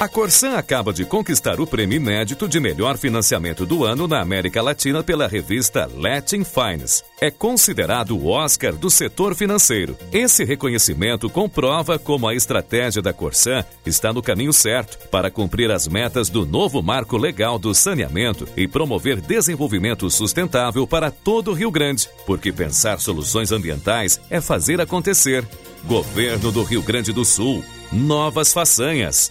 A 0.00 0.08
Corsan 0.08 0.56
acaba 0.56 0.94
de 0.94 1.04
conquistar 1.04 1.60
o 1.60 1.66
prêmio 1.66 1.96
inédito 1.96 2.48
de 2.48 2.58
melhor 2.58 2.96
financiamento 2.96 3.66
do 3.66 3.84
ano 3.84 4.08
na 4.08 4.22
América 4.22 4.62
Latina 4.62 5.02
pela 5.02 5.28
revista 5.28 5.90
Latin 5.94 6.42
Finance. 6.42 7.04
É 7.20 7.30
considerado 7.30 8.16
o 8.16 8.28
Oscar 8.28 8.74
do 8.74 8.88
setor 8.88 9.34
financeiro. 9.34 9.94
Esse 10.10 10.42
reconhecimento 10.42 11.28
comprova 11.28 11.98
como 11.98 12.26
a 12.26 12.34
estratégia 12.34 13.02
da 13.02 13.12
Corsan 13.12 13.62
está 13.84 14.10
no 14.10 14.22
caminho 14.22 14.54
certo 14.54 15.06
para 15.10 15.30
cumprir 15.30 15.70
as 15.70 15.86
metas 15.86 16.30
do 16.30 16.46
novo 16.46 16.80
marco 16.82 17.18
legal 17.18 17.58
do 17.58 17.74
saneamento 17.74 18.48
e 18.56 18.66
promover 18.66 19.20
desenvolvimento 19.20 20.10
sustentável 20.10 20.86
para 20.86 21.10
todo 21.10 21.50
o 21.50 21.54
Rio 21.54 21.70
Grande, 21.70 22.08
porque 22.24 22.50
pensar 22.50 23.00
soluções 23.00 23.52
ambientais 23.52 24.18
é 24.30 24.40
fazer 24.40 24.80
acontecer. 24.80 25.46
Governo 25.84 26.50
do 26.50 26.62
Rio 26.62 26.80
Grande 26.80 27.12
do 27.12 27.22
Sul. 27.22 27.62
Novas 27.92 28.50
façanhas. 28.50 29.30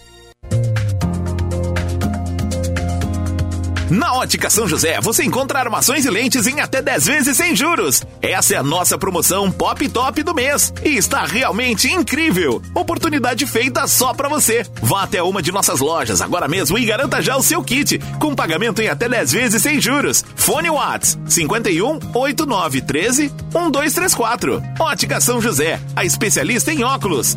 Na 3.90 4.14
Ótica 4.14 4.48
São 4.48 4.68
José, 4.68 5.00
você 5.00 5.24
encontra 5.24 5.58
armações 5.58 6.04
e 6.04 6.10
lentes 6.10 6.46
em 6.46 6.60
até 6.60 6.80
10 6.80 7.06
vezes 7.06 7.36
sem 7.36 7.56
juros. 7.56 8.00
Essa 8.22 8.54
é 8.54 8.56
a 8.56 8.62
nossa 8.62 8.96
promoção 8.96 9.50
Pop 9.50 9.88
Top 9.88 10.22
do 10.22 10.32
mês 10.32 10.72
e 10.84 10.90
está 10.90 11.24
realmente 11.24 11.90
incrível. 11.92 12.62
Oportunidade 12.72 13.44
feita 13.46 13.88
só 13.88 14.14
para 14.14 14.28
você. 14.28 14.64
Vá 14.80 15.02
até 15.02 15.20
uma 15.20 15.42
de 15.42 15.50
nossas 15.50 15.80
lojas 15.80 16.20
agora 16.20 16.46
mesmo 16.46 16.78
e 16.78 16.84
garanta 16.84 17.20
já 17.20 17.36
o 17.36 17.42
seu 17.42 17.64
kit 17.64 17.98
com 18.20 18.32
pagamento 18.32 18.80
em 18.80 18.86
até 18.86 19.08
10 19.08 19.32
vezes 19.32 19.62
sem 19.62 19.80
juros. 19.80 20.24
Fone 20.36 20.70
Whats 20.70 21.18
51 21.26 21.98
89 22.14 22.82
13 22.82 23.22
1234. 23.52 24.62
Ótica 24.78 25.20
São 25.20 25.40
José, 25.40 25.80
a 25.96 26.04
especialista 26.04 26.72
em 26.72 26.84
óculos. 26.84 27.36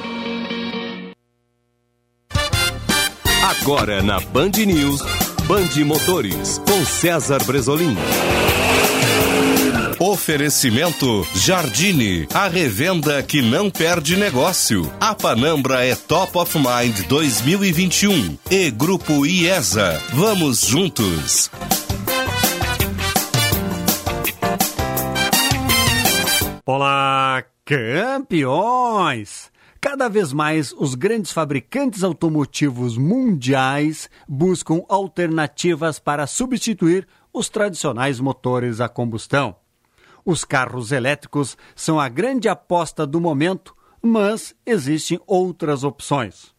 Agora 3.61 4.01
na 4.01 4.19
Band 4.19 4.53
News, 4.65 5.01
Band 5.45 5.85
Motores, 5.85 6.59
com 6.67 6.83
César 6.83 7.43
Bresolim. 7.43 7.95
Oferecimento 9.99 11.27
Jardine, 11.35 12.27
a 12.33 12.47
revenda 12.47 13.21
que 13.21 13.43
não 13.43 13.69
perde 13.69 14.17
negócio. 14.17 14.91
A 14.99 15.13
Panambra 15.13 15.85
é 15.85 15.95
Top 15.95 16.35
of 16.39 16.57
Mind 16.57 17.05
2021 17.07 18.35
e 18.49 18.71
Grupo 18.71 19.27
IESA. 19.27 20.01
Vamos 20.11 20.61
juntos. 20.65 21.51
Olá, 26.65 27.43
campeões! 27.63 29.51
Cada 29.83 30.07
vez 30.07 30.31
mais, 30.31 30.71
os 30.77 30.93
grandes 30.93 31.31
fabricantes 31.31 32.03
automotivos 32.03 32.99
mundiais 32.99 34.11
buscam 34.29 34.83
alternativas 34.87 35.97
para 35.97 36.27
substituir 36.27 37.07
os 37.33 37.49
tradicionais 37.49 38.19
motores 38.19 38.79
a 38.79 38.87
combustão. 38.87 39.55
Os 40.23 40.45
carros 40.45 40.91
elétricos 40.91 41.57
são 41.75 41.99
a 41.99 42.07
grande 42.07 42.47
aposta 42.47 43.07
do 43.07 43.19
momento, 43.19 43.75
mas 43.99 44.55
existem 44.67 45.19
outras 45.25 45.83
opções. 45.83 46.53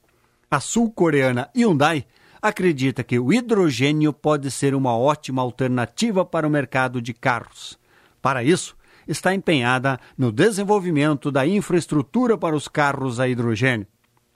A 0.50 0.58
sul-coreana 0.58 1.48
Hyundai 1.56 2.04
acredita 2.42 3.04
que 3.04 3.20
o 3.20 3.32
hidrogênio 3.32 4.12
pode 4.12 4.50
ser 4.50 4.74
uma 4.74 4.98
ótima 4.98 5.42
alternativa 5.42 6.24
para 6.24 6.46
o 6.46 6.50
mercado 6.50 7.00
de 7.00 7.14
carros. 7.14 7.78
Para 8.20 8.42
isso, 8.42 8.76
está 9.06 9.34
empenhada 9.34 9.98
no 10.16 10.32
desenvolvimento 10.32 11.30
da 11.30 11.46
infraestrutura 11.46 12.36
para 12.36 12.56
os 12.56 12.68
carros 12.68 13.20
a 13.20 13.28
hidrogênio. 13.28 13.86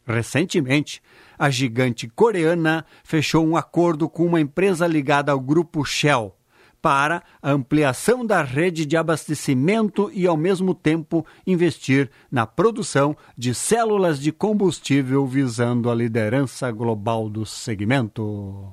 Recentemente, 0.07 1.03
a 1.37 1.51
gigante 1.51 2.09
coreana 2.09 2.87
fechou 3.03 3.45
um 3.45 3.57
acordo 3.57 4.09
com 4.09 4.25
uma 4.25 4.41
empresa 4.41 4.87
ligada 4.87 5.33
ao 5.33 5.41
grupo 5.41 5.85
Shell 5.85 6.37
para 6.81 7.21
a 7.43 7.51
ampliação 7.51 8.25
da 8.25 8.43
rede 8.43 8.87
de 8.87 8.97
abastecimento 8.97 10.09
e, 10.15 10.25
ao 10.25 10.37
mesmo 10.37 10.73
tempo, 10.73 11.27
investir 11.45 12.09
na 12.31 12.47
produção 12.47 13.17
de 13.37 13.53
células 13.53 14.21
de 14.21 14.31
combustível 14.31 15.27
visando 15.27 15.91
a 15.91 15.95
liderança 15.97 16.71
global 16.71 17.29
do 17.29 17.45
segmento. 17.45 18.73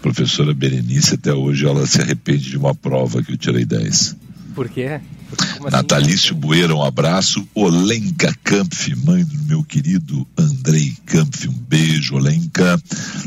Professora 0.02 0.54
Berenice, 0.54 1.16
até 1.16 1.34
hoje, 1.34 1.66
ela 1.66 1.88
se 1.88 2.02
arrepende 2.02 2.50
de 2.52 2.58
uma 2.58 2.76
prova 2.76 3.24
que 3.24 3.32
eu 3.32 3.38
tirei 3.38 3.66
10. 3.66 4.18
Por 4.54 4.70
quê? 4.70 5.00
Assim? 5.00 5.70
Natalício 5.72 6.36
Bueira, 6.36 6.76
um 6.76 6.84
abraço. 6.84 7.48
Olenka 7.56 8.32
Kampf, 8.44 8.96
mãe 9.04 9.24
do 9.26 9.38
meu 9.46 9.64
querido 9.64 10.28
Andrei 10.38 10.94
Kampf, 11.06 11.48
um 11.48 11.54
beijo, 11.54 12.16
Olenka. 12.16 12.80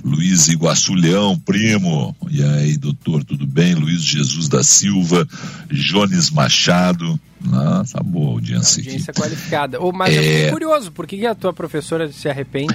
Luiz 0.04 0.46
Iguaçu 0.48 0.94
Leão, 0.94 1.36
primo. 1.38 2.14
E 2.30 2.42
aí, 2.42 2.76
doutor, 2.76 3.24
tudo 3.24 3.46
bem? 3.46 3.74
Luiz 3.74 4.02
Jesus 4.02 4.48
da 4.48 4.62
Silva, 4.62 5.26
Jones 5.68 6.30
Machado. 6.30 7.18
Nossa, 7.44 8.00
boa 8.02 8.32
audiência 8.32 8.80
aqui. 8.80 8.90
Audiência 8.90 9.12
qualificada. 9.12 9.80
Ô, 9.82 9.92
mas 9.92 10.14
eu 10.14 10.22
É. 10.22 10.24
fiquei 10.24 10.50
curioso, 10.50 10.92
por 10.92 11.06
que 11.06 11.16
que 11.18 11.26
a 11.26 11.34
tua 11.34 11.52
professora 11.52 12.10
se 12.12 12.28
arrepende? 12.28 12.74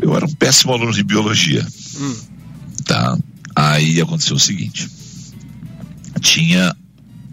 Eu 0.00 0.14
era 0.14 0.24
um 0.26 0.32
péssimo 0.34 0.72
aluno 0.72 0.92
de 0.92 1.02
biologia. 1.02 1.66
Hum. 1.98 2.16
Tá? 2.84 3.18
Aí 3.54 4.00
aconteceu 4.00 4.36
o 4.36 4.40
seguinte: 4.40 4.88
tinha 6.20 6.74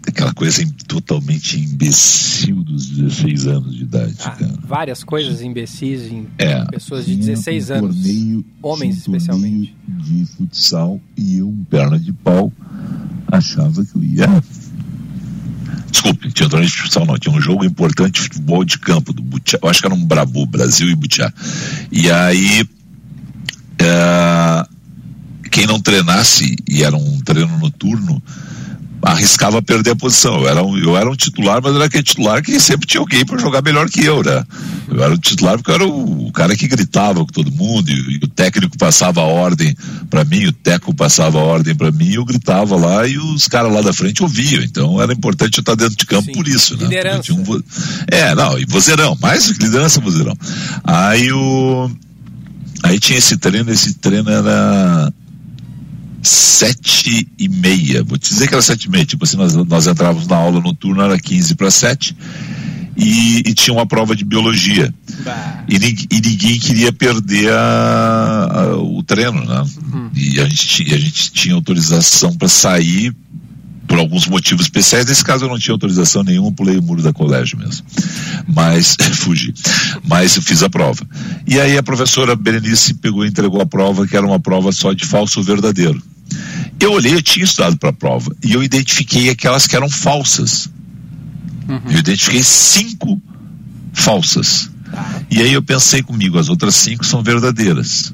aquela 0.06 0.32
coisa 0.34 0.64
totalmente 0.86 1.58
imbecil 1.58 2.62
dos 2.62 2.88
16 2.88 3.46
anos 3.46 3.74
de 3.76 3.82
idade, 3.84 4.14
Ah, 4.24 4.36
várias 4.66 5.02
coisas 5.02 5.40
imbecis 5.42 6.02
em 6.12 6.26
É. 6.38 6.64
pessoas 6.66 7.04
de 7.06 7.12
Tinha 7.14 7.26
16 7.26 7.70
um 7.70 7.74
anos. 7.74 7.96
torneio- 7.96 8.44
Homens, 8.62 8.98
especialmente. 8.98 9.74
de 9.88 10.26
futsal 10.36 11.00
e 11.16 11.38
eu, 11.38 11.48
um 11.48 11.64
perna 11.64 11.98
de 11.98 12.12
pau, 12.12 12.52
achava 13.30 13.84
que 13.84 13.96
eu 13.96 14.04
ia. 14.04 14.26
Desculpe, 15.90 16.30
tinha 16.32 16.46
um 16.46 16.50
torneio 16.50 16.70
de 16.70 16.76
futsal 16.76 17.06
não, 17.06 17.16
tinha 17.18 17.34
um 17.34 17.40
jogo 17.40 17.64
importante 17.64 18.14
de 18.14 18.20
futebol 18.22 18.64
de 18.64 18.78
campo 18.78 19.12
do 19.12 19.22
Butiá, 19.22 19.58
eu 19.62 19.68
acho 19.68 19.80
que 19.80 19.86
era 19.86 19.94
um 19.94 20.04
Brabu, 20.04 20.44
Brasil 20.46 20.88
e 20.90 20.94
Butiá. 20.94 21.32
E 21.90 22.10
aí, 22.10 22.64
é, 23.78 24.66
quem 25.50 25.66
não 25.66 25.80
treinasse, 25.80 26.56
e 26.68 26.82
era 26.82 26.96
um 26.96 27.20
treino 27.20 27.56
noturno, 27.58 28.22
arriscava 29.04 29.60
perder 29.62 29.90
a 29.90 29.96
posição. 29.96 30.40
Eu 30.40 30.48
era, 30.48 30.62
um, 30.64 30.76
eu 30.78 30.96
era 30.96 31.08
um 31.10 31.14
titular, 31.14 31.60
mas 31.62 31.74
era 31.74 31.84
aquele 31.84 32.02
titular 32.02 32.42
que 32.42 32.58
sempre 32.58 32.86
tinha 32.86 33.00
alguém 33.00 33.24
para 33.24 33.38
jogar 33.38 33.62
melhor 33.62 33.88
que 33.88 34.04
eu, 34.04 34.22
né? 34.22 34.42
Eu 34.88 35.02
era 35.02 35.12
o 35.14 35.18
titular 35.18 35.56
porque 35.56 35.70
eu 35.70 35.74
era 35.74 35.86
o, 35.86 36.26
o 36.28 36.32
cara 36.32 36.56
que 36.56 36.66
gritava 36.66 37.20
com 37.20 37.26
todo 37.32 37.50
mundo 37.52 37.88
e, 37.90 38.14
e 38.14 38.16
o 38.24 38.28
técnico 38.28 38.76
passava 38.78 39.20
a 39.20 39.24
ordem 39.24 39.76
para 40.08 40.24
mim, 40.24 40.46
o 40.46 40.52
Teco 40.52 40.94
passava 40.94 41.38
a 41.38 41.42
ordem 41.42 41.74
para 41.74 41.90
mim, 41.90 42.12
eu 42.12 42.24
gritava 42.24 42.76
lá 42.76 43.06
e 43.06 43.18
os 43.18 43.46
caras 43.48 43.72
lá 43.72 43.82
da 43.82 43.92
frente 43.92 44.22
ouviam. 44.22 44.62
Então 44.62 45.00
era 45.00 45.12
importante 45.12 45.58
eu 45.58 45.62
estar 45.62 45.74
dentro 45.74 45.96
de 45.96 46.06
campo 46.06 46.26
Sim. 46.26 46.32
por 46.32 46.46
isso, 46.48 46.76
né? 46.76 46.84
Liderança. 46.84 47.32
Um 47.32 47.42
vo- 47.42 47.62
é, 48.06 48.34
não, 48.34 48.58
e 48.58 48.64
vozeirão, 48.64 49.16
mais 49.20 49.46
do 49.48 49.54
que 49.54 49.64
liderança, 49.64 50.00
vozeirão. 50.00 50.36
Aí 50.82 51.30
o. 51.32 51.90
Aí 52.82 52.98
tinha 53.00 53.18
esse 53.18 53.36
treino, 53.38 53.70
esse 53.70 53.94
treino 53.94 54.28
era 54.30 55.12
sete 56.28 57.28
e 57.38 57.48
meia. 57.48 58.02
Vou 58.02 58.18
te 58.18 58.30
dizer 58.30 58.48
que 58.48 58.54
era 58.54 58.62
sete 58.62 58.84
e 58.84 58.90
meia. 58.90 59.04
Tipo 59.04 59.24
assim, 59.24 59.36
nós, 59.36 59.54
nós 59.54 59.86
entrávamos 59.86 60.26
na 60.26 60.36
aula 60.36 60.60
noturna, 60.60 61.04
era 61.04 61.18
15 61.18 61.54
para 61.54 61.70
sete. 61.70 62.16
E, 62.96 63.38
e 63.46 63.54
tinha 63.54 63.74
uma 63.74 63.86
prova 63.86 64.14
de 64.14 64.24
biologia. 64.24 64.94
E, 65.68 65.74
e 65.76 66.20
ninguém 66.20 66.58
queria 66.60 66.92
perder 66.92 67.50
a- 67.52 68.48
a- 68.52 68.76
o 68.76 69.02
treino, 69.02 69.44
né? 69.44 69.64
E 70.14 70.40
a 70.40 70.44
gente, 70.48 70.94
a 70.94 70.98
gente 70.98 71.32
tinha 71.32 71.54
autorização 71.56 72.32
para 72.36 72.46
sair 72.48 73.12
por 73.88 73.98
alguns 73.98 74.26
motivos 74.28 74.64
especiais. 74.66 75.06
Nesse 75.06 75.24
caso 75.24 75.44
eu 75.44 75.48
não 75.48 75.58
tinha 75.58 75.74
autorização 75.74 76.22
nenhuma, 76.22 76.52
pulei 76.52 76.78
o 76.78 76.82
muro 76.82 77.02
da 77.02 77.12
colégio 77.12 77.58
mesmo. 77.58 77.84
Mas 78.46 78.96
fugi. 79.18 79.52
Mas 80.06 80.36
eu 80.36 80.42
fiz 80.42 80.62
a 80.62 80.70
prova. 80.70 81.04
E 81.48 81.58
aí 81.60 81.76
a 81.76 81.82
professora 81.82 82.36
Berenice 82.36 82.94
pegou 82.94 83.24
e 83.24 83.28
entregou 83.28 83.60
a 83.60 83.66
prova, 83.66 84.06
que 84.06 84.16
era 84.16 84.24
uma 84.26 84.38
prova 84.38 84.70
só 84.70 84.92
de 84.92 85.04
falso 85.04 85.40
ou 85.40 85.44
verdadeiro. 85.44 86.00
Eu 86.80 86.92
olhei, 86.92 87.14
eu 87.14 87.22
tinha 87.22 87.44
estudado 87.44 87.76
para 87.78 87.90
a 87.90 87.92
prova 87.92 88.34
e 88.42 88.52
eu 88.52 88.62
identifiquei 88.62 89.30
aquelas 89.30 89.66
que 89.66 89.76
eram 89.76 89.88
falsas. 89.88 90.68
Eu 91.90 91.98
identifiquei 91.98 92.42
cinco 92.42 93.20
falsas. 93.92 94.70
E 95.30 95.40
aí 95.40 95.52
eu 95.52 95.62
pensei 95.62 96.02
comigo, 96.02 96.38
as 96.38 96.48
outras 96.48 96.74
cinco 96.74 97.04
são 97.04 97.22
verdadeiras. 97.22 98.12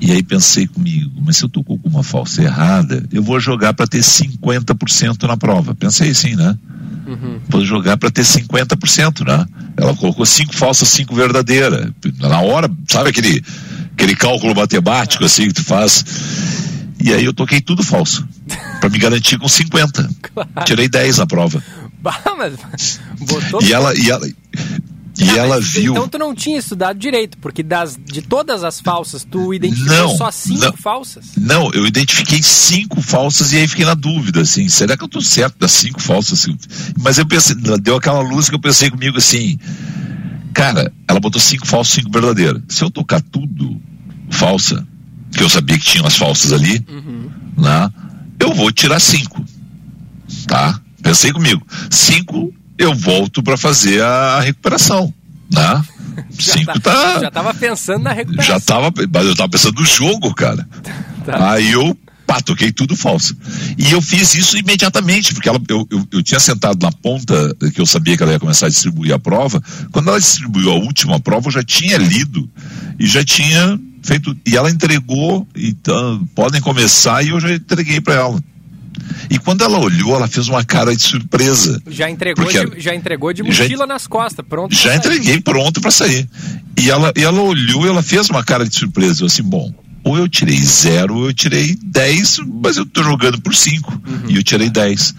E 0.00 0.12
aí 0.12 0.22
pensei 0.22 0.66
comigo, 0.66 1.20
mas 1.24 1.38
se 1.38 1.44
eu 1.44 1.48
tô 1.48 1.64
com 1.64 1.72
alguma 1.72 2.02
falsa 2.02 2.42
errada, 2.42 3.04
eu 3.10 3.22
vou 3.22 3.40
jogar 3.40 3.74
para 3.74 3.86
ter 3.86 4.00
50% 4.00 5.26
na 5.26 5.36
prova. 5.36 5.74
Pensei 5.74 6.10
assim, 6.10 6.36
né? 6.36 6.56
Vou 7.48 7.64
jogar 7.64 7.96
para 7.96 8.10
ter 8.10 8.22
50%, 8.22 9.26
né? 9.26 9.46
Ela 9.76 9.94
colocou 9.96 10.24
cinco 10.26 10.54
falsas, 10.54 10.88
cinco 10.88 11.14
verdadeiras. 11.14 11.90
Na 12.20 12.40
hora, 12.40 12.70
sabe 12.86 13.10
aquele, 13.10 13.42
aquele 13.92 14.14
cálculo 14.14 14.54
matemático 14.54 15.24
assim 15.24 15.48
que 15.48 15.54
tu 15.54 15.64
faz? 15.64 16.04
E 17.02 17.12
aí 17.12 17.24
eu 17.24 17.32
toquei 17.32 17.60
tudo 17.60 17.82
falso. 17.82 18.26
para 18.80 18.88
me 18.90 18.98
garantir 18.98 19.38
com 19.38 19.48
50. 19.48 20.08
Tirei 20.64 20.88
10 20.88 21.18
na 21.18 21.26
prova. 21.26 21.62
Bah, 22.00 22.20
mas 22.36 23.00
botou. 23.18 23.62
E 23.62 23.72
ela, 23.72 23.92
e 23.98 24.08
ela, 24.10 24.26
e 24.28 24.34
Ah, 25.30 25.36
ela 25.38 25.56
mas 25.56 25.68
viu. 25.72 25.92
Então 25.92 26.08
tu 26.08 26.16
não 26.18 26.32
tinha 26.32 26.58
estudado 26.58 26.96
direito, 26.96 27.36
porque 27.38 27.60
das, 27.62 27.98
de 28.04 28.22
todas 28.22 28.62
as 28.62 28.80
falsas, 28.80 29.24
tu 29.28 29.52
identificou 29.52 29.92
Não, 29.96 30.16
só 30.16 30.30
cinco 30.30 30.60
não. 30.64 30.72
falsas. 30.74 31.24
Não, 31.36 31.72
eu 31.72 31.84
identifiquei 31.86 32.40
cinco 32.40 33.02
falsas 33.02 33.52
e 33.52 33.56
aí 33.56 33.66
fiquei 33.66 33.84
na 33.84 33.94
dúvida, 33.94 34.42
assim, 34.42 34.68
será 34.68 34.96
que 34.96 35.02
eu 35.02 35.08
tô 35.08 35.20
certo 35.20 35.58
das 35.58 35.72
cinco 35.72 36.00
falsas? 36.00 36.40
assim? 36.40 36.56
Mas 37.00 37.18
eu 37.18 37.26
pensei, 37.26 37.56
deu 37.80 37.96
aquela 37.96 38.20
luz 38.20 38.48
que 38.48 38.54
eu 38.54 38.60
pensei 38.60 38.90
comigo 38.90 39.18
assim, 39.18 39.58
cara, 40.54 40.92
ela 41.08 41.18
botou 41.18 41.40
cinco 41.40 41.66
falsas, 41.66 41.94
cinco 41.94 42.12
verdadeiras. 42.12 42.62
Se 42.68 42.84
eu 42.84 42.90
tocar 42.90 43.20
tudo 43.20 43.80
falsa, 44.30 44.86
que 45.38 45.44
eu 45.44 45.48
sabia 45.48 45.78
que 45.78 45.84
tinha 45.84 46.06
as 46.06 46.16
falsas 46.16 46.52
ali, 46.52 46.84
né? 47.56 47.90
Eu 48.40 48.52
vou 48.52 48.70
tirar 48.72 49.00
cinco, 49.00 49.44
tá? 50.46 50.78
Pensei 51.02 51.32
comigo, 51.32 51.64
cinco 51.90 52.52
eu 52.76 52.94
volto 52.94 53.42
para 53.42 53.56
fazer 53.56 54.02
a 54.02 54.40
recuperação, 54.40 55.12
né? 55.52 55.82
Cinco 56.38 56.80
tá, 56.80 57.20
Já 57.20 57.30
tava 57.30 57.54
pensando 57.54 58.02
na 58.02 58.12
recuperação. 58.12 58.54
já 58.54 58.60
tava, 58.60 58.92
mas 59.12 59.26
eu 59.26 59.36
tava 59.36 59.48
pensando 59.48 59.80
no 59.80 59.86
jogo, 59.86 60.34
cara. 60.34 60.68
Tá. 61.24 61.52
Aí 61.52 61.72
eu, 61.72 61.94
pá, 62.26 62.40
toquei 62.40 62.72
tudo 62.72 62.96
falso. 62.96 63.36
E 63.76 63.92
eu 63.92 64.00
fiz 64.00 64.34
isso 64.34 64.56
imediatamente, 64.56 65.34
porque 65.34 65.46
ela, 65.46 65.60
eu, 65.68 65.86
eu, 65.90 66.08
eu 66.10 66.22
tinha 66.22 66.40
sentado 66.40 66.82
na 66.82 66.90
ponta, 66.90 67.54
que 67.74 67.78
eu 67.78 67.84
sabia 67.84 68.16
que 68.16 68.22
ela 68.22 68.32
ia 68.32 68.40
começar 68.40 68.64
a 68.64 68.70
distribuir 68.70 69.12
a 69.12 69.18
prova. 69.18 69.62
Quando 69.92 70.08
ela 70.08 70.18
distribuiu 70.18 70.70
a 70.70 70.76
última 70.76 71.20
prova, 71.20 71.48
eu 71.48 71.52
já 71.52 71.62
tinha 71.62 71.98
lido 71.98 72.48
e 72.98 73.06
já 73.06 73.22
tinha 73.22 73.78
feito. 74.08 74.34
E 74.46 74.56
ela 74.56 74.70
entregou, 74.70 75.46
então, 75.54 76.26
podem 76.34 76.60
começar, 76.60 77.22
e 77.22 77.28
eu 77.28 77.38
já 77.38 77.54
entreguei 77.54 78.00
para 78.00 78.14
ela. 78.14 78.42
E 79.30 79.38
quando 79.38 79.62
ela 79.62 79.78
olhou, 79.78 80.16
ela 80.16 80.26
fez 80.26 80.48
uma 80.48 80.64
cara 80.64 80.96
de 80.96 81.02
surpresa. 81.02 81.80
Já 81.86 82.10
entregou, 82.10 82.46
de, 82.46 82.80
já 82.80 82.94
entregou 82.94 83.32
de 83.32 83.42
já- 83.52 83.62
mochila 83.64 83.86
nas 83.86 84.06
costas, 84.06 84.44
pronto. 84.48 84.74
Já 84.74 84.96
entreguei 84.96 85.40
pronto 85.40 85.80
para 85.80 85.90
sair. 85.90 86.28
E 86.78 86.90
ela, 86.90 87.12
e 87.14 87.22
ela 87.22 87.40
olhou 87.40 87.84
e 87.84 87.88
ela 87.88 88.02
fez 88.02 88.30
uma 88.30 88.42
cara 88.42 88.66
de 88.66 88.74
surpresa. 88.74 89.22
Eu 89.22 89.26
assim, 89.26 89.42
bom, 89.42 89.72
ou 90.02 90.16
eu 90.16 90.28
tirei 90.28 90.58
zero, 90.58 91.16
ou 91.16 91.26
eu 91.26 91.34
tirei 91.34 91.76
10, 91.84 92.38
mas 92.62 92.76
eu 92.78 92.86
tô 92.86 93.02
jogando 93.02 93.40
por 93.40 93.54
cinco. 93.54 94.00
E 94.28 94.36
eu 94.36 94.42
tirei 94.42 94.70
10. 94.70 95.14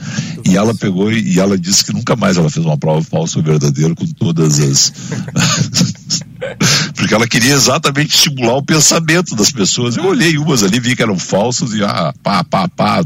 E 0.45 0.57
ela 0.57 0.73
pegou 0.73 1.11
e, 1.11 1.33
e 1.35 1.39
ela 1.39 1.57
disse 1.57 1.85
que 1.85 1.93
nunca 1.93 2.15
mais 2.15 2.37
ela 2.37 2.49
fez 2.49 2.65
uma 2.65 2.77
prova 2.77 3.03
falsa 3.03 3.37
ou 3.37 3.43
verdadeira 3.43 3.93
com 3.93 4.05
todas 4.07 4.59
as. 4.59 4.91
Porque 6.95 7.13
ela 7.13 7.27
queria 7.27 7.53
exatamente 7.53 8.15
estimular 8.15 8.55
o 8.55 8.63
pensamento 8.63 9.35
das 9.35 9.51
pessoas. 9.51 9.97
Eu 9.97 10.05
olhei 10.05 10.37
umas 10.37 10.63
ali, 10.63 10.79
vi 10.79 10.95
que 10.95 11.01
eram 11.03 11.17
falsas 11.17 11.73
e 11.73 11.83
ah, 11.83 12.13
pá, 12.23 12.43
pá, 12.43 12.67
pá. 12.67 13.03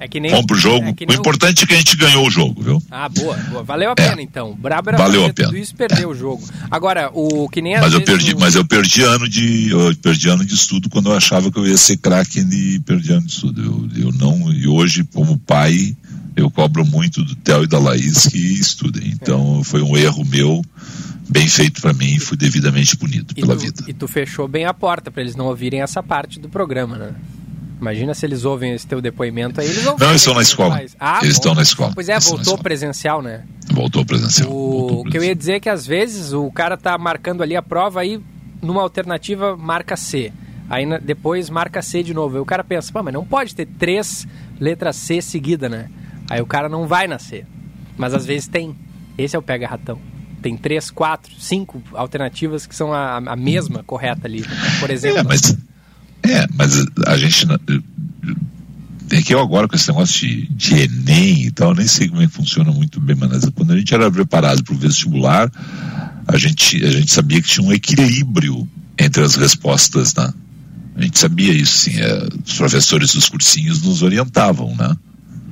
É 0.00 0.08
que 0.08 0.18
nem, 0.18 0.30
Vamos 0.32 0.46
pro 0.46 0.58
jogo. 0.58 0.84
é 0.86 1.12
o 1.12 1.14
importante 1.14 1.62
é 1.62 1.66
que 1.66 1.74
a 1.74 1.76
gente 1.76 1.96
ganhou 1.96 2.26
o 2.26 2.30
jogo, 2.30 2.60
viu? 2.60 2.82
Ah, 2.90 3.08
boa, 3.08 3.36
boa. 3.36 3.62
Valeu 3.62 3.92
a 3.92 3.94
pena, 3.94 4.20
então. 4.20 4.50
O 4.50 4.54
Brabo 4.56 4.88
era 4.90 4.98
Valeu 4.98 5.26
a 5.26 5.32
pena. 5.32 5.48
tudo 5.48 5.56
isso 5.58 5.74
perder 5.76 6.06
o 6.08 6.14
jogo. 6.14 6.42
Agora, 6.68 7.08
o 7.14 7.48
que 7.48 7.62
nem 7.62 7.78
Mas 7.78 7.92
eu 7.92 8.00
perdi, 8.02 8.34
o- 8.34 8.40
mas 8.40 8.56
eu 8.56 8.64
perdi 8.64 9.02
ano 9.02 9.28
de, 9.28 9.68
eu 9.70 9.94
perdi 10.02 10.28
ano 10.28 10.44
de 10.44 10.54
estudo 10.54 10.88
quando 10.90 11.08
eu 11.08 11.16
achava 11.16 11.52
que 11.52 11.58
eu 11.58 11.66
ia 11.66 11.76
ser 11.76 11.98
craque 11.98 12.40
e 12.40 12.80
perdi 12.80 13.12
ano 13.12 13.24
de 13.26 13.32
estudo. 13.32 13.62
Eu, 13.96 14.06
eu 14.06 14.12
não, 14.12 14.52
e 14.52 14.66
hoje 14.66 15.04
como 15.14 15.38
pai, 15.38 15.96
eu 16.34 16.50
cobro 16.50 16.84
muito 16.84 17.22
do 17.22 17.36
Theo 17.36 17.62
e 17.62 17.68
da 17.68 17.78
Laís 17.78 18.26
que 18.26 18.38
estudem. 18.38 19.06
Então 19.06 19.62
foi 19.62 19.82
um 19.82 19.96
erro 19.96 20.24
meu, 20.24 20.64
bem 21.32 21.48
feito 21.48 21.80
para 21.80 21.92
mim 21.92 22.14
e 22.14 22.20
fui 22.20 22.36
devidamente 22.36 22.96
punido 22.96 23.32
E 23.36 23.40
pela 23.40 23.54
tu, 23.56 23.60
vida. 23.60 23.84
e 23.88 23.92
tu 23.92 24.06
fechou 24.06 24.46
bem 24.46 24.64
a 24.66 24.74
porta 24.74 25.10
pra 25.10 25.20
eles 25.22 25.34
não 25.34 25.46
ouvirem 25.46 25.80
essa 25.82 26.02
parte 26.02 26.38
do 26.38 26.48
programa, 26.48 26.96
né? 26.96 27.14
Imagina 27.80 28.14
se 28.14 28.24
eles 28.24 28.44
ouvem 28.44 28.72
esse 28.74 28.86
teu 28.86 29.00
depoimento 29.00 29.60
aí. 29.60 29.66
Eles 29.68 29.82
vão 29.82 29.96
Não, 29.98 30.10
eles 30.10 30.20
estão 30.20 30.34
na 30.34 30.40
tu 30.40 30.44
escola. 30.44 30.82
Ah, 31.00 31.18
Eles 31.22 31.34
bom. 31.34 31.38
estão 31.40 31.54
na 31.56 31.62
escola. 31.62 31.90
Pois 31.94 32.08
é, 32.08 32.12
Eles 32.12 32.24
voltou 32.28 32.58
presencial, 32.58 33.20
né? 33.20 33.42
Voltou 33.72 34.04
presencial. 34.06 34.48
O 34.52 35.04
que 35.04 35.18
eu 35.18 35.24
ia 35.24 35.34
dizer 35.34 35.54
é 35.54 35.60
que 35.60 35.68
às 35.68 35.84
vezes 35.84 36.32
o 36.32 36.48
cara 36.52 36.76
tá 36.76 36.96
marcando 36.96 37.42
ali 37.42 37.56
a 37.56 37.62
prova 37.62 38.00
aí 38.00 38.20
numa 38.62 38.80
alternativa 38.82 39.56
marca 39.56 39.96
C. 39.96 40.32
Aí 40.70 40.86
depois 41.00 41.50
marca 41.50 41.82
C 41.82 42.04
de 42.04 42.14
novo. 42.14 42.36
Aí 42.36 42.40
o 42.40 42.44
cara 42.46 42.62
pensa, 42.62 42.92
pô, 42.92 43.02
mas 43.02 43.12
não 43.12 43.24
pode 43.24 43.52
ter 43.52 43.66
três 43.66 44.28
letras 44.60 44.94
C 44.94 45.20
seguida, 45.20 45.68
né? 45.68 45.90
Aí 46.30 46.40
o 46.40 46.46
cara 46.46 46.68
não 46.68 46.86
vai 46.86 47.08
na 47.08 47.18
C. 47.18 47.44
Mas 47.96 48.14
às 48.14 48.24
vezes 48.24 48.46
tem. 48.46 48.76
Esse 49.18 49.34
é 49.34 49.38
o 49.38 49.42
pega-ratão. 49.42 49.98
Tem 50.42 50.56
três, 50.56 50.90
quatro, 50.90 51.32
cinco 51.38 51.82
alternativas 51.94 52.66
que 52.66 52.74
são 52.74 52.92
a, 52.92 53.18
a 53.18 53.36
mesma 53.36 53.82
correta 53.84 54.26
ali. 54.26 54.44
Por 54.80 54.90
exemplo. 54.90 55.20
É, 55.20 55.22
mas, 55.22 55.56
é, 56.24 56.46
mas 56.54 56.86
a 57.06 57.16
gente. 57.16 57.46
É 59.10 59.20
que 59.20 59.34
eu 59.34 59.40
agora 59.40 59.68
com 59.68 59.76
esse 59.76 59.88
negócio 59.88 60.26
de, 60.26 60.48
de 60.48 60.74
Enem 60.74 61.44
e 61.44 61.50
tal, 61.50 61.74
nem 61.74 61.86
sei 61.86 62.08
como 62.08 62.22
é 62.22 62.26
que 62.26 62.32
funciona 62.32 62.72
muito 62.72 62.98
bem, 62.98 63.14
mas 63.14 63.44
quando 63.54 63.72
a 63.72 63.78
gente 63.78 63.92
era 63.92 64.10
preparado 64.10 64.64
para 64.64 64.74
o 64.74 64.78
vestibular, 64.78 65.52
a 66.26 66.36
gente, 66.38 66.82
a 66.82 66.90
gente 66.90 67.12
sabia 67.12 67.40
que 67.42 67.48
tinha 67.48 67.66
um 67.66 67.72
equilíbrio 67.72 68.66
entre 68.98 69.22
as 69.22 69.34
respostas, 69.34 70.14
né? 70.14 70.32
A 70.94 71.02
gente 71.02 71.18
sabia 71.18 71.52
isso, 71.52 71.78
sim. 71.78 72.00
é, 72.00 72.28
os 72.44 72.54
professores 72.54 73.14
dos 73.14 73.28
cursinhos 73.28 73.82
nos 73.82 74.02
orientavam, 74.02 74.74
né? 74.76 74.96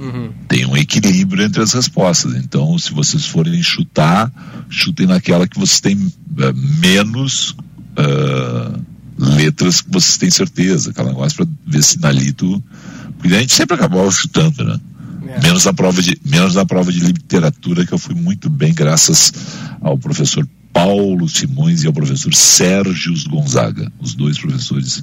Uhum. 0.00 0.32
Tem 0.48 0.64
um 0.64 0.76
equilíbrio 0.76 1.44
entre 1.44 1.62
as 1.62 1.74
respostas. 1.74 2.34
Então, 2.34 2.78
se 2.78 2.92
vocês 2.92 3.26
forem 3.26 3.62
chutar, 3.62 4.32
chutem 4.70 5.06
naquela 5.06 5.46
que 5.46 5.58
vocês 5.58 5.80
têm 5.80 6.10
eh, 6.38 6.52
menos 6.80 7.54
ah, 7.96 8.78
letras 9.18 9.82
que 9.82 9.90
vocês 9.90 10.16
têm 10.16 10.30
certeza. 10.30 10.90
Aquela 10.90 11.10
negócio 11.10 11.36
para 11.36 11.46
ver 11.66 11.82
se 11.82 11.98
ali 12.02 12.32
tu. 12.32 12.62
Porque 13.18 13.34
a 13.34 13.40
gente 13.40 13.52
sempre 13.52 13.74
acabava 13.74 14.10
chutando, 14.10 14.64
né? 14.64 14.80
Menos 15.42 15.64
na 15.64 15.72
prova 15.72 16.02
de 16.02 16.18
menos 16.24 16.54
na 16.54 16.64
prova 16.64 16.90
de 16.90 16.98
literatura 16.98 17.86
que 17.86 17.92
eu 17.92 17.98
fui 17.98 18.14
muito 18.14 18.50
bem 18.50 18.72
graças 18.72 19.32
ao 19.80 19.96
professor 19.96 20.48
Paulo 20.72 21.28
Simões 21.28 21.82
e 21.82 21.86
ao 21.86 21.92
professor 21.92 22.32
Sérgio 22.32 23.12
Gonzaga, 23.28 23.90
os 24.00 24.14
dois 24.14 24.38
professores 24.38 25.02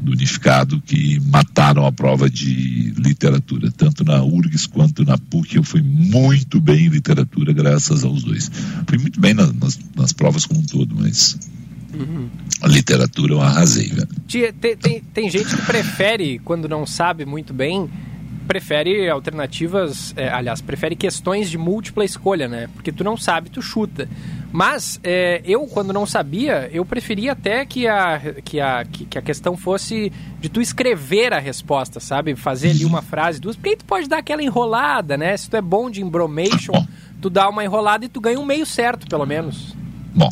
do 0.00 0.12
Unificado 0.12 0.80
que 0.84 1.20
mataram 1.20 1.86
a 1.86 1.92
prova 1.92 2.28
de 2.28 2.92
literatura, 2.96 3.70
tanto 3.70 4.04
na 4.04 4.22
URGS 4.22 4.66
quanto 4.66 5.04
na 5.04 5.16
PUC. 5.16 5.56
Eu 5.56 5.62
fui 5.62 5.82
muito 5.82 6.60
bem 6.60 6.86
em 6.86 6.88
literatura 6.88 7.52
graças 7.52 8.02
aos 8.04 8.22
dois. 8.24 8.50
Fui 8.88 8.98
muito 8.98 9.20
bem 9.20 9.34
na- 9.34 9.52
nas, 9.52 9.78
nas 9.96 10.12
provas 10.12 10.44
como 10.44 10.60
um 10.60 10.64
todo, 10.64 10.94
mas 10.98 11.38
Uhum. 11.94 12.28
a 12.62 12.68
literatura 12.68 13.32
eu 13.34 13.40
arrasei, 13.40 13.88
velho. 13.88 14.08
Tia, 14.26 14.52
Tem, 14.52 14.76
tem, 14.76 15.00
tem 15.14 15.30
gente 15.30 15.54
que 15.56 15.62
prefere, 15.62 16.38
quando 16.40 16.68
não 16.68 16.84
sabe 16.86 17.24
muito 17.24 17.54
bem, 17.54 17.88
prefere 18.48 19.08
alternativas, 19.10 20.14
é, 20.16 20.30
aliás, 20.30 20.62
prefere 20.62 20.96
questões 20.96 21.50
de 21.50 21.58
múltipla 21.58 22.02
escolha, 22.02 22.48
né? 22.48 22.68
Porque 22.72 22.90
tu 22.90 23.04
não 23.04 23.14
sabe, 23.14 23.50
tu 23.50 23.60
chuta. 23.60 24.08
Mas 24.50 24.98
é, 25.04 25.42
eu, 25.44 25.66
quando 25.66 25.92
não 25.92 26.06
sabia, 26.06 26.70
eu 26.72 26.82
preferia 26.84 27.32
até 27.32 27.66
que 27.66 27.86
a, 27.86 28.18
que, 28.42 28.58
a, 28.58 28.84
que, 28.86 29.04
que 29.04 29.18
a 29.18 29.22
questão 29.22 29.54
fosse 29.54 30.10
de 30.40 30.48
tu 30.48 30.62
escrever 30.62 31.34
a 31.34 31.38
resposta, 31.38 32.00
sabe? 32.00 32.34
Fazer 32.34 32.70
ali 32.70 32.86
uma 32.86 33.02
frase, 33.02 33.38
duas, 33.38 33.54
porque 33.54 33.68
aí 33.68 33.76
tu 33.76 33.84
pode 33.84 34.08
dar 34.08 34.18
aquela 34.18 34.42
enrolada, 34.42 35.18
né? 35.18 35.36
Se 35.36 35.50
tu 35.50 35.56
é 35.56 35.60
bom 35.60 35.90
de 35.90 36.00
embromation, 36.00 36.72
tu 37.20 37.28
dá 37.28 37.46
uma 37.50 37.62
enrolada 37.62 38.06
e 38.06 38.08
tu 38.08 38.20
ganha 38.20 38.40
um 38.40 38.46
meio 38.46 38.64
certo, 38.64 39.06
pelo 39.06 39.26
menos. 39.26 39.76
Bom, 40.14 40.30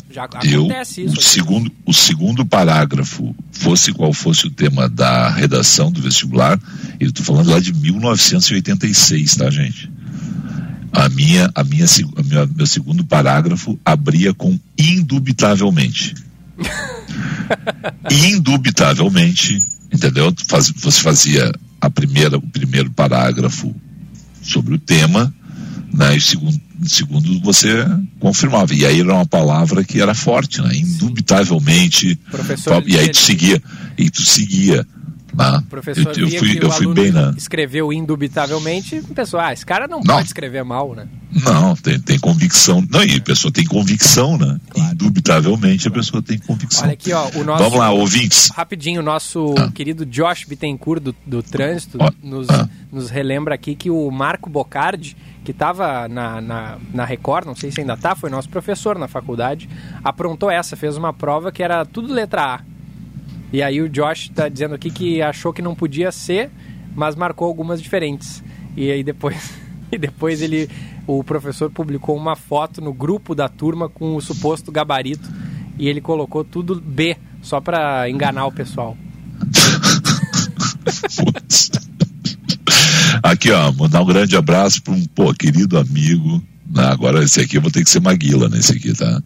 eu, 0.53 0.67
o 1.05 1.21
segundo, 1.21 1.71
o 1.85 1.93
segundo 1.93 2.45
parágrafo, 2.45 3.35
fosse 3.51 3.93
qual 3.93 4.11
fosse 4.13 4.45
o 4.47 4.49
tema 4.51 4.89
da 4.89 5.29
redação 5.29 5.91
do 5.91 6.01
vestibular, 6.01 6.59
eu 6.99 7.07
estou 7.09 7.25
falando 7.25 7.49
lá 7.51 7.59
de 7.59 7.73
1986, 7.73 9.35
tá, 9.35 9.49
gente? 9.49 9.89
A 10.91 11.07
minha, 11.09 11.49
a 11.53 11.63
minha, 11.63 11.85
a 12.17 12.23
minha- 12.23 12.45
meu 12.47 12.65
segundo 12.65 13.05
parágrafo 13.05 13.79
abria 13.85 14.33
com 14.33 14.59
indubitavelmente. 14.77 16.15
indubitavelmente, 18.11 19.61
entendeu? 19.93 20.33
Faz- 20.47 20.71
você 20.75 21.01
fazia 21.01 21.51
a 21.79 21.89
primeira, 21.89 22.37
o 22.37 22.41
primeiro 22.41 22.89
parágrafo 22.91 23.73
sobre 24.41 24.73
o 24.73 24.77
tema, 24.79 25.33
né? 25.93 26.15
E 26.15 26.21
segundo, 26.21 26.61
segundo 26.83 27.39
você 27.41 27.85
confirmava. 28.19 28.73
E 28.73 28.85
aí 28.85 28.99
era 28.99 29.13
uma 29.13 29.25
palavra 29.25 29.83
que 29.83 30.01
era 30.01 30.13
forte, 30.13 30.61
né? 30.61 30.75
Indubitavelmente. 30.75 32.15
Professor 32.29 32.83
e 32.85 32.97
aí 32.97 33.09
tu 33.09 33.17
seguia, 33.17 33.61
e 33.97 34.09
tu 34.09 34.23
seguia. 34.23 34.85
Né? 35.37 35.63
Professor 35.69 36.17
eu, 36.17 36.27
eu 36.27 36.39
fui, 36.39 36.59
eu 36.59 36.71
fui 36.71 36.93
bem 36.93 37.11
na. 37.11 37.31
escreveu 37.37 37.93
indubitavelmente 37.93 39.03
pensou, 39.13 39.39
ah, 39.39 39.53
esse 39.53 39.65
cara 39.65 39.87
não, 39.87 39.99
Não. 39.99 40.15
pode 40.15 40.27
escrever 40.27 40.63
mal, 40.63 40.95
né? 40.95 41.07
Não, 41.43 41.75
tem, 41.75 41.99
tem 41.99 42.17
convicção. 42.17 42.83
Não, 42.89 43.03
e 43.03 43.17
a 43.17 43.21
pessoa 43.21 43.51
tem 43.51 43.65
convicção, 43.65 44.37
né? 44.37 44.59
Indubitavelmente 44.75 45.87
a 45.87 45.91
pessoa 45.91 46.23
tem 46.23 46.39
convicção. 46.39 46.85
Olha 46.85 46.93
aqui, 46.93 47.13
ó, 47.13 47.29
o 47.35 47.43
nosso... 47.43 47.63
Vamos 47.63 47.77
lá, 47.77 47.91
ouvintes. 47.91 48.49
Rapidinho, 48.55 49.01
o 49.01 49.03
nosso 49.03 49.53
querido 49.75 50.05
Josh 50.05 50.45
Bittencourt 50.45 51.03
do, 51.03 51.15
do 51.25 51.43
Trânsito 51.43 51.97
Ó, 52.01 52.11
nos, 52.23 52.49
ah. 52.49 52.67
nos 52.91 53.09
relembra 53.09 53.53
aqui 53.53 53.75
que 53.75 53.91
o 53.91 54.09
Marco 54.09 54.49
Bocardi, 54.49 55.15
que 55.47 55.51
estava 55.51 56.09
na, 56.09 56.41
na, 56.41 56.77
na 56.93 57.05
Record, 57.05 57.45
não 57.45 57.55
sei 57.55 57.71
se 57.71 57.79
ainda 57.79 57.95
tá, 57.95 58.13
foi 58.13 58.29
nosso 58.29 58.49
professor 58.49 58.99
na 58.99 59.07
faculdade, 59.07 59.69
aprontou 60.03 60.51
essa, 60.51 60.75
fez 60.75 60.97
uma 60.97 61.13
prova 61.13 61.53
que 61.53 61.63
era 61.63 61.85
tudo 61.85 62.13
letra 62.13 62.55
A. 62.55 62.61
E 63.53 63.63
aí 63.63 63.81
o 63.81 63.87
Josh 63.87 64.27
tá 64.27 64.49
dizendo 64.49 64.75
aqui 64.75 64.91
que 64.91 65.21
achou 65.21 65.53
que 65.53 65.61
não 65.61 65.73
podia 65.73 66.11
ser, 66.11 66.51
mas 66.93 67.15
marcou 67.15 67.47
algumas 67.47 67.81
diferentes. 67.81 68.43
E 68.75 68.91
aí 68.91 69.05
depois, 69.05 69.57
e 69.89 69.97
depois 69.97 70.41
ele, 70.41 70.69
o 71.07 71.23
professor 71.23 71.71
publicou 71.71 72.17
uma 72.17 72.35
foto 72.35 72.81
no 72.81 72.91
grupo 72.91 73.33
da 73.33 73.47
turma 73.47 73.87
com 73.87 74.17
o 74.17 74.21
suposto 74.21 74.69
gabarito 74.69 75.31
e 75.79 75.87
ele 75.87 76.01
colocou 76.01 76.43
tudo 76.43 76.75
B, 76.75 77.15
só 77.41 77.61
para 77.61 78.09
enganar 78.09 78.47
o 78.47 78.51
pessoal. 78.51 78.97
Aqui, 83.23 83.51
ó, 83.51 83.71
mandar 83.71 84.01
um 84.01 84.05
grande 84.05 84.35
abraço 84.35 84.81
para 84.81 84.93
um 84.93 85.05
pô, 85.05 85.33
querido 85.33 85.77
amigo. 85.77 86.43
né, 86.69 86.85
agora 86.85 87.23
esse 87.23 87.39
aqui 87.39 87.57
eu 87.57 87.61
vou 87.61 87.71
ter 87.71 87.83
que 87.83 87.89
ser 87.89 88.01
Maguila 88.01 88.49
nesse 88.49 88.73
aqui, 88.73 88.93
tá? 88.93 89.21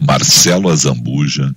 Marcelo 0.00 0.68
Azambuja. 0.68 1.54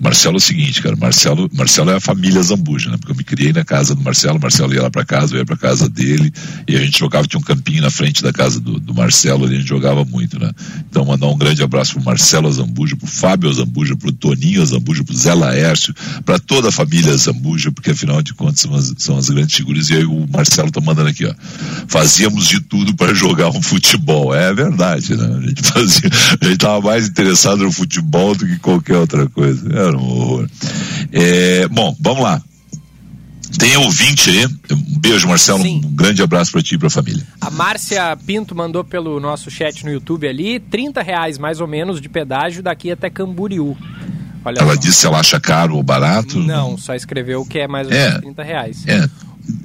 Marcelo 0.00 0.36
é 0.36 0.38
o 0.38 0.40
seguinte, 0.40 0.80
cara, 0.80 0.94
Marcelo, 0.96 1.50
Marcelo 1.52 1.90
é 1.90 1.96
a 1.96 2.00
família 2.00 2.40
Zambuja, 2.40 2.90
né? 2.90 2.96
Porque 2.96 3.12
eu 3.12 3.16
me 3.16 3.24
criei 3.24 3.52
na 3.52 3.64
casa 3.64 3.94
do 3.94 4.02
Marcelo, 4.02 4.38
Marcelo 4.40 4.72
ia 4.72 4.82
lá 4.82 4.90
pra 4.90 5.04
casa, 5.04 5.34
eu 5.34 5.38
ia 5.38 5.44
pra 5.44 5.56
casa 5.56 5.88
dele, 5.88 6.32
e 6.68 6.76
a 6.76 6.80
gente 6.80 6.98
jogava, 6.98 7.26
tinha 7.26 7.40
um 7.40 7.42
campinho 7.42 7.82
na 7.82 7.90
frente 7.90 8.22
da 8.22 8.32
casa 8.32 8.60
do, 8.60 8.78
do 8.78 8.94
Marcelo, 8.94 9.44
ali 9.44 9.56
a 9.56 9.58
gente 9.58 9.68
jogava 9.68 10.04
muito, 10.04 10.38
né? 10.38 10.52
Então 10.88 11.04
mandar 11.04 11.26
um 11.26 11.36
grande 11.36 11.62
abraço 11.62 11.94
pro 11.94 12.04
Marcelo 12.04 12.50
Zambuja, 12.52 12.96
pro 12.96 13.06
Fábio 13.06 13.52
Zambuja, 13.52 13.96
pro 13.96 14.12
Toninho 14.12 14.64
Zambuja, 14.64 15.02
pro 15.02 15.16
Zé 15.16 15.34
Laércio, 15.34 15.92
pra 16.24 16.38
toda 16.38 16.68
a 16.68 16.72
família 16.72 17.16
Zambuja, 17.16 17.72
porque 17.72 17.90
afinal 17.90 18.22
de 18.22 18.34
contas 18.34 18.60
são 18.60 18.74
as, 18.74 18.94
são 18.98 19.16
as 19.16 19.28
grandes 19.28 19.56
figuras, 19.56 19.90
e 19.90 19.94
aí 19.94 20.04
o 20.04 20.28
Marcelo 20.32 20.70
tá 20.70 20.80
mandando 20.80 21.08
aqui, 21.08 21.26
ó, 21.26 21.34
fazíamos 21.88 22.46
de 22.46 22.60
tudo 22.60 22.94
para 22.94 23.12
jogar 23.14 23.48
um 23.50 23.62
futebol, 23.62 24.32
é 24.32 24.54
verdade, 24.54 25.16
né? 25.16 25.38
A 25.38 25.48
gente 25.48 25.62
fazia, 25.62 26.10
a 26.40 26.44
gente 26.44 26.58
tava 26.58 26.80
mais 26.80 27.08
interessado 27.08 27.64
no 27.64 27.72
futebol 27.72 28.34
do 28.34 28.46
que 28.46 28.58
qualquer 28.58 28.96
outra 28.96 29.28
coisa, 29.28 29.66
era 29.72 29.87
É, 31.12 31.68
bom, 31.68 31.96
vamos 32.00 32.22
lá. 32.22 32.42
Tem 33.58 33.76
ouvinte 33.76 34.30
aí. 34.30 34.46
Um 34.70 34.98
beijo, 35.00 35.26
Marcelo. 35.26 35.62
Um 35.64 35.80
grande 35.80 36.22
abraço 36.22 36.52
para 36.52 36.62
ti 36.62 36.74
e 36.74 36.78
pra 36.78 36.90
família. 36.90 37.26
A 37.40 37.50
Márcia 37.50 38.16
Pinto 38.26 38.54
mandou 38.54 38.84
pelo 38.84 39.18
nosso 39.18 39.50
chat 39.50 39.84
no 39.84 39.90
YouTube 39.92 40.28
ali, 40.28 40.60
30 40.60 41.02
reais 41.02 41.38
mais 41.38 41.60
ou 41.60 41.66
menos 41.66 42.00
de 42.00 42.08
pedágio 42.08 42.62
daqui 42.62 42.90
até 42.90 43.08
Camboriú. 43.08 43.76
Olha 44.44 44.58
Ela 44.60 44.74
só. 44.74 44.80
disse 44.80 44.98
se 45.00 45.06
ela 45.06 45.18
acha 45.18 45.40
caro 45.40 45.76
ou 45.76 45.82
barato. 45.82 46.38
Não, 46.38 46.76
só 46.78 46.94
escreveu 46.94 47.44
que 47.44 47.58
é 47.58 47.66
mais 47.66 47.88
ou 47.88 47.92
É. 47.92 48.06
menos 48.08 48.20
30 48.20 48.42
reais. 48.42 48.84
É. 48.86 49.08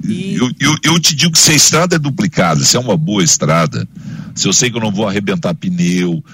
Eu, 0.08 0.50
eu, 0.58 0.76
eu 0.82 0.98
te 1.00 1.14
digo 1.14 1.32
que 1.32 1.38
se 1.38 1.52
a 1.52 1.54
estrada 1.54 1.96
é 1.96 1.98
duplicada, 1.98 2.64
se 2.64 2.76
é 2.76 2.80
uma 2.80 2.96
boa 2.96 3.22
estrada, 3.22 3.86
se 4.34 4.48
eu 4.48 4.52
sei 4.52 4.70
que 4.70 4.76
eu 4.78 4.80
não 4.80 4.90
vou 4.90 5.06
arrebentar 5.06 5.54
pneu, 5.54 6.24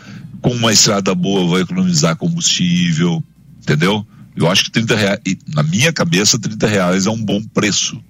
com 0.41 0.51
uma 0.55 0.73
estrada 0.73 1.15
boa 1.17 1.47
vai 1.51 1.63
economizar 1.63 2.17
combustível, 2.17 3.23
entendeu? 3.61 4.07
Eu 4.37 4.51
acho 4.51 4.65
que 4.65 4.71
30 4.71 4.97
reais, 4.97 5.21
na 5.49 5.63
minha 5.63 5.93
cabeça, 5.93 6.39
30 6.39 6.67
reais 6.67 7.07
é 7.07 7.11
um 7.11 7.23
bom 7.23 7.43
preço 7.43 8.03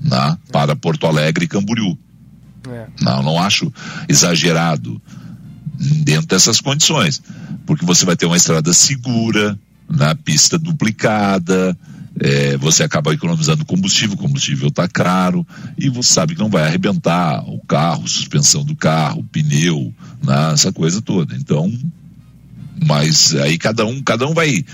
né, 0.00 0.36
para 0.52 0.76
Porto 0.76 1.06
Alegre 1.06 1.44
e 1.44 1.48
Camboriú. 1.48 1.98
É. 2.68 2.86
Não, 3.00 3.22
não 3.22 3.38
acho 3.38 3.72
exagerado 4.08 5.00
dentro 6.04 6.26
dessas 6.26 6.60
condições, 6.60 7.22
porque 7.64 7.86
você 7.86 8.04
vai 8.04 8.16
ter 8.16 8.26
uma 8.26 8.36
estrada 8.36 8.72
segura, 8.72 9.58
na 9.88 10.14
pista 10.14 10.58
duplicada, 10.58 11.76
é, 12.18 12.56
você 12.56 12.82
acaba 12.82 13.12
economizando 13.14 13.64
combustível, 13.64 14.14
o 14.14 14.18
combustível 14.18 14.68
está 14.68 14.86
caro 14.86 15.46
e 15.76 15.88
você 15.88 16.12
sabe 16.12 16.34
que 16.34 16.40
não 16.40 16.50
vai 16.50 16.64
arrebentar 16.64 17.42
o 17.48 17.58
carro, 17.66 18.06
suspensão 18.06 18.64
do 18.64 18.76
carro, 18.76 19.24
pneu, 19.32 19.92
né, 20.22 20.52
essa 20.52 20.72
coisa 20.72 21.00
toda. 21.00 21.34
Então, 21.34 21.72
mas 22.86 23.34
aí 23.34 23.58
cada 23.58 23.84
um, 23.84 24.02
cada 24.02 24.26
um 24.26 24.34
vai 24.34 24.64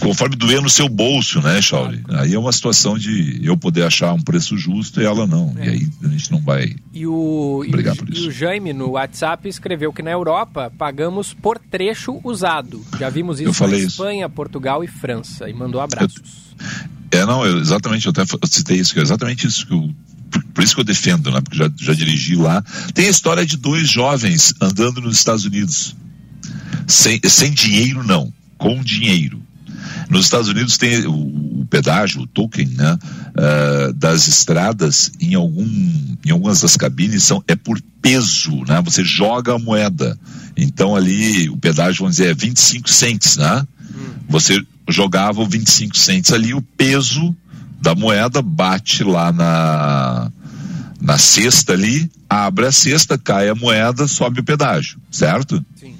conforme 0.00 0.36
doer 0.36 0.60
no 0.60 0.68
seu 0.68 0.88
bolso, 0.88 1.40
né, 1.40 1.60
Shauli? 1.60 2.02
Aí 2.10 2.34
é 2.34 2.38
uma 2.38 2.52
situação 2.52 2.98
de 2.98 3.40
eu 3.42 3.56
poder 3.56 3.82
achar 3.82 4.12
um 4.12 4.20
preço 4.20 4.56
justo 4.56 5.00
e 5.00 5.04
ela 5.04 5.26
não. 5.26 5.54
É. 5.58 5.66
E 5.66 5.68
aí 5.70 5.88
a 6.04 6.08
gente 6.08 6.30
não 6.30 6.40
vai 6.40 6.76
e 6.92 7.06
o, 7.06 7.64
brigar 7.70 7.94
e, 7.94 7.98
por 7.98 8.10
isso. 8.10 8.24
E 8.24 8.28
o 8.28 8.30
Jaime 8.30 8.72
no 8.72 8.90
WhatsApp 8.90 9.48
escreveu 9.48 9.92
que 9.92 10.02
na 10.02 10.10
Europa 10.10 10.72
pagamos 10.76 11.32
por 11.32 11.58
trecho 11.58 12.20
usado. 12.22 12.84
Já 12.98 13.08
vimos 13.08 13.40
isso 13.40 13.64
eu 13.64 13.68
na 13.68 13.76
Espanha, 13.76 14.26
isso. 14.26 14.34
Portugal 14.34 14.84
e 14.84 14.86
França. 14.86 15.48
E 15.48 15.54
mandou 15.54 15.80
abraços. 15.80 16.54
Eu, 17.10 17.20
é, 17.20 17.26
não, 17.26 17.46
eu, 17.46 17.58
exatamente, 17.58 18.06
eu 18.06 18.10
até 18.10 18.24
citei 18.46 18.78
isso, 18.78 18.92
que 18.92 19.00
é 19.00 19.02
exatamente 19.02 19.46
isso 19.46 19.66
que 19.66 19.72
eu 19.72 19.90
por 20.52 20.64
isso 20.64 20.74
que 20.74 20.80
eu 20.80 20.84
defendo, 20.84 21.30
né? 21.30 21.40
Porque 21.40 21.56
já, 21.56 21.70
já 21.76 21.94
dirigi 21.94 22.34
lá. 22.34 22.62
Tem 22.92 23.06
a 23.06 23.10
história 23.10 23.46
de 23.46 23.56
dois 23.56 23.88
jovens 23.88 24.54
andando 24.60 25.00
nos 25.00 25.16
Estados 25.16 25.44
Unidos. 25.44 25.94
Sem, 26.86 27.20
sem 27.24 27.52
dinheiro, 27.52 28.02
não. 28.02 28.32
Com 28.58 28.82
dinheiro. 28.82 29.42
Nos 30.08 30.26
Estados 30.26 30.48
Unidos 30.48 30.78
tem 30.78 31.06
o, 31.06 31.60
o 31.60 31.66
pedágio, 31.68 32.22
o 32.22 32.26
token, 32.26 32.66
né, 32.68 32.98
uh, 32.98 33.92
das 33.92 34.28
estradas 34.28 35.10
em 35.20 35.34
algum, 35.34 35.66
em 36.24 36.30
algumas 36.30 36.60
das 36.60 36.76
cabines 36.76 37.24
são 37.24 37.42
é 37.48 37.56
por 37.56 37.80
peso, 38.00 38.64
né? 38.68 38.80
Você 38.84 39.04
joga 39.04 39.54
a 39.54 39.58
moeda. 39.58 40.18
Então 40.56 40.94
ali 40.94 41.48
o 41.48 41.56
pedágio, 41.56 42.00
vamos 42.00 42.16
dizer, 42.16 42.30
é 42.30 42.34
25 42.34 42.88
cents, 42.88 43.36
né? 43.36 43.66
Hum. 43.90 44.14
Você 44.28 44.64
jogava 44.88 45.40
o 45.40 45.48
25 45.48 45.96
cents 45.96 46.32
ali, 46.32 46.54
o 46.54 46.62
peso 46.62 47.36
da 47.80 47.94
moeda 47.94 48.40
bate 48.40 49.02
lá 49.02 49.32
na 49.32 50.30
na 51.00 51.18
cesta 51.18 51.72
ali, 51.74 52.10
abre 52.28 52.66
a 52.66 52.72
cesta, 52.72 53.18
cai 53.18 53.48
a 53.48 53.54
moeda, 53.54 54.08
sobe 54.08 54.40
o 54.40 54.44
pedágio, 54.44 54.98
certo? 55.10 55.64
Sim. 55.78 55.94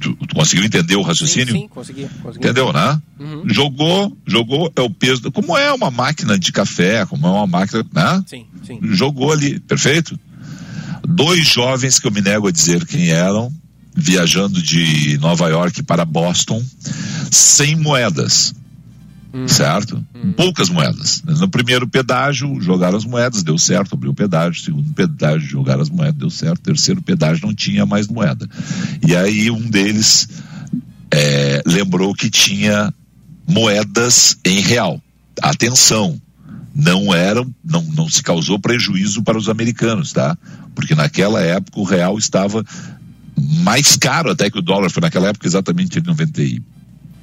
Tu, 0.00 0.14
tu, 0.14 0.34
conseguiu 0.34 0.64
entender 0.64 0.96
o 0.96 1.02
raciocínio? 1.02 1.54
Sim, 1.54 1.60
sim 1.60 1.68
consegui, 1.68 2.08
consegui. 2.22 2.44
Entendeu, 2.44 2.72
né? 2.72 3.00
Uhum. 3.18 3.42
Jogou, 3.46 4.16
jogou, 4.26 4.72
é 4.74 4.80
o 4.80 4.90
peso. 4.90 5.30
Como 5.30 5.56
é 5.56 5.72
uma 5.72 5.90
máquina 5.90 6.38
de 6.38 6.52
café, 6.52 7.06
como 7.06 7.26
é 7.26 7.30
uma 7.30 7.46
máquina, 7.46 7.84
né? 7.92 8.24
Sim, 8.26 8.46
sim. 8.66 8.80
Jogou 8.82 9.32
ali, 9.32 9.60
perfeito? 9.60 10.18
Dois 11.06 11.46
jovens 11.46 11.98
que 11.98 12.06
eu 12.06 12.10
me 12.10 12.20
nego 12.20 12.48
a 12.48 12.52
dizer 12.52 12.84
quem 12.86 13.10
eram, 13.10 13.52
viajando 13.94 14.60
de 14.60 15.18
Nova 15.18 15.48
York 15.48 15.82
para 15.82 16.04
Boston, 16.04 16.62
sem 17.30 17.76
moedas. 17.76 18.54
Hum. 19.34 19.48
Certo? 19.48 20.04
Hum. 20.14 20.32
Poucas 20.32 20.70
moedas. 20.70 21.20
No 21.24 21.48
primeiro 21.48 21.88
pedágio, 21.88 22.60
jogaram 22.60 22.96
as 22.96 23.04
moedas, 23.04 23.42
deu 23.42 23.58
certo, 23.58 23.94
abriu 23.94 24.12
o 24.12 24.14
pedágio. 24.14 24.62
Segundo 24.62 24.94
pedágio, 24.94 25.48
jogaram 25.48 25.82
as 25.82 25.90
moedas, 25.90 26.14
deu 26.14 26.30
certo. 26.30 26.62
Terceiro 26.62 27.02
pedágio, 27.02 27.44
não 27.44 27.52
tinha 27.52 27.84
mais 27.84 28.06
moeda. 28.06 28.48
E 29.04 29.16
aí 29.16 29.50
um 29.50 29.68
deles 29.68 30.28
é, 31.10 31.62
lembrou 31.66 32.14
que 32.14 32.30
tinha 32.30 32.94
moedas 33.48 34.38
em 34.44 34.60
real. 34.60 35.02
Atenção, 35.42 36.20
não 36.72 37.12
eram, 37.12 37.52
não, 37.64 37.82
não 37.82 38.08
se 38.08 38.22
causou 38.22 38.60
prejuízo 38.60 39.20
para 39.24 39.36
os 39.36 39.48
americanos, 39.48 40.12
tá? 40.12 40.38
Porque 40.76 40.94
naquela 40.94 41.40
época 41.40 41.80
o 41.80 41.84
real 41.84 42.16
estava 42.16 42.64
mais 43.36 43.96
caro 43.96 44.30
até 44.30 44.48
que 44.48 44.58
o 44.60 44.62
dólar 44.62 44.90
foi 44.90 45.00
naquela 45.00 45.28
época 45.28 45.48
exatamente 45.48 45.98
em 45.98 46.02
90 46.02 46.40
e 46.40 46.62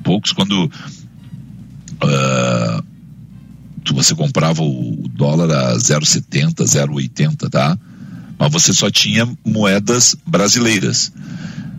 poucos, 0.04 0.34
quando 0.34 0.70
uh, 2.04 2.84
você 3.94 4.16
comprava 4.16 4.64
o 4.64 5.08
dólar 5.10 5.52
a 5.52 5.78
0,70, 5.78 6.64
0,80, 6.64 7.50
tá? 7.50 7.78
Mas 8.38 8.52
você 8.52 8.74
só 8.74 8.90
tinha 8.90 9.30
moedas 9.46 10.16
brasileiras. 10.26 11.12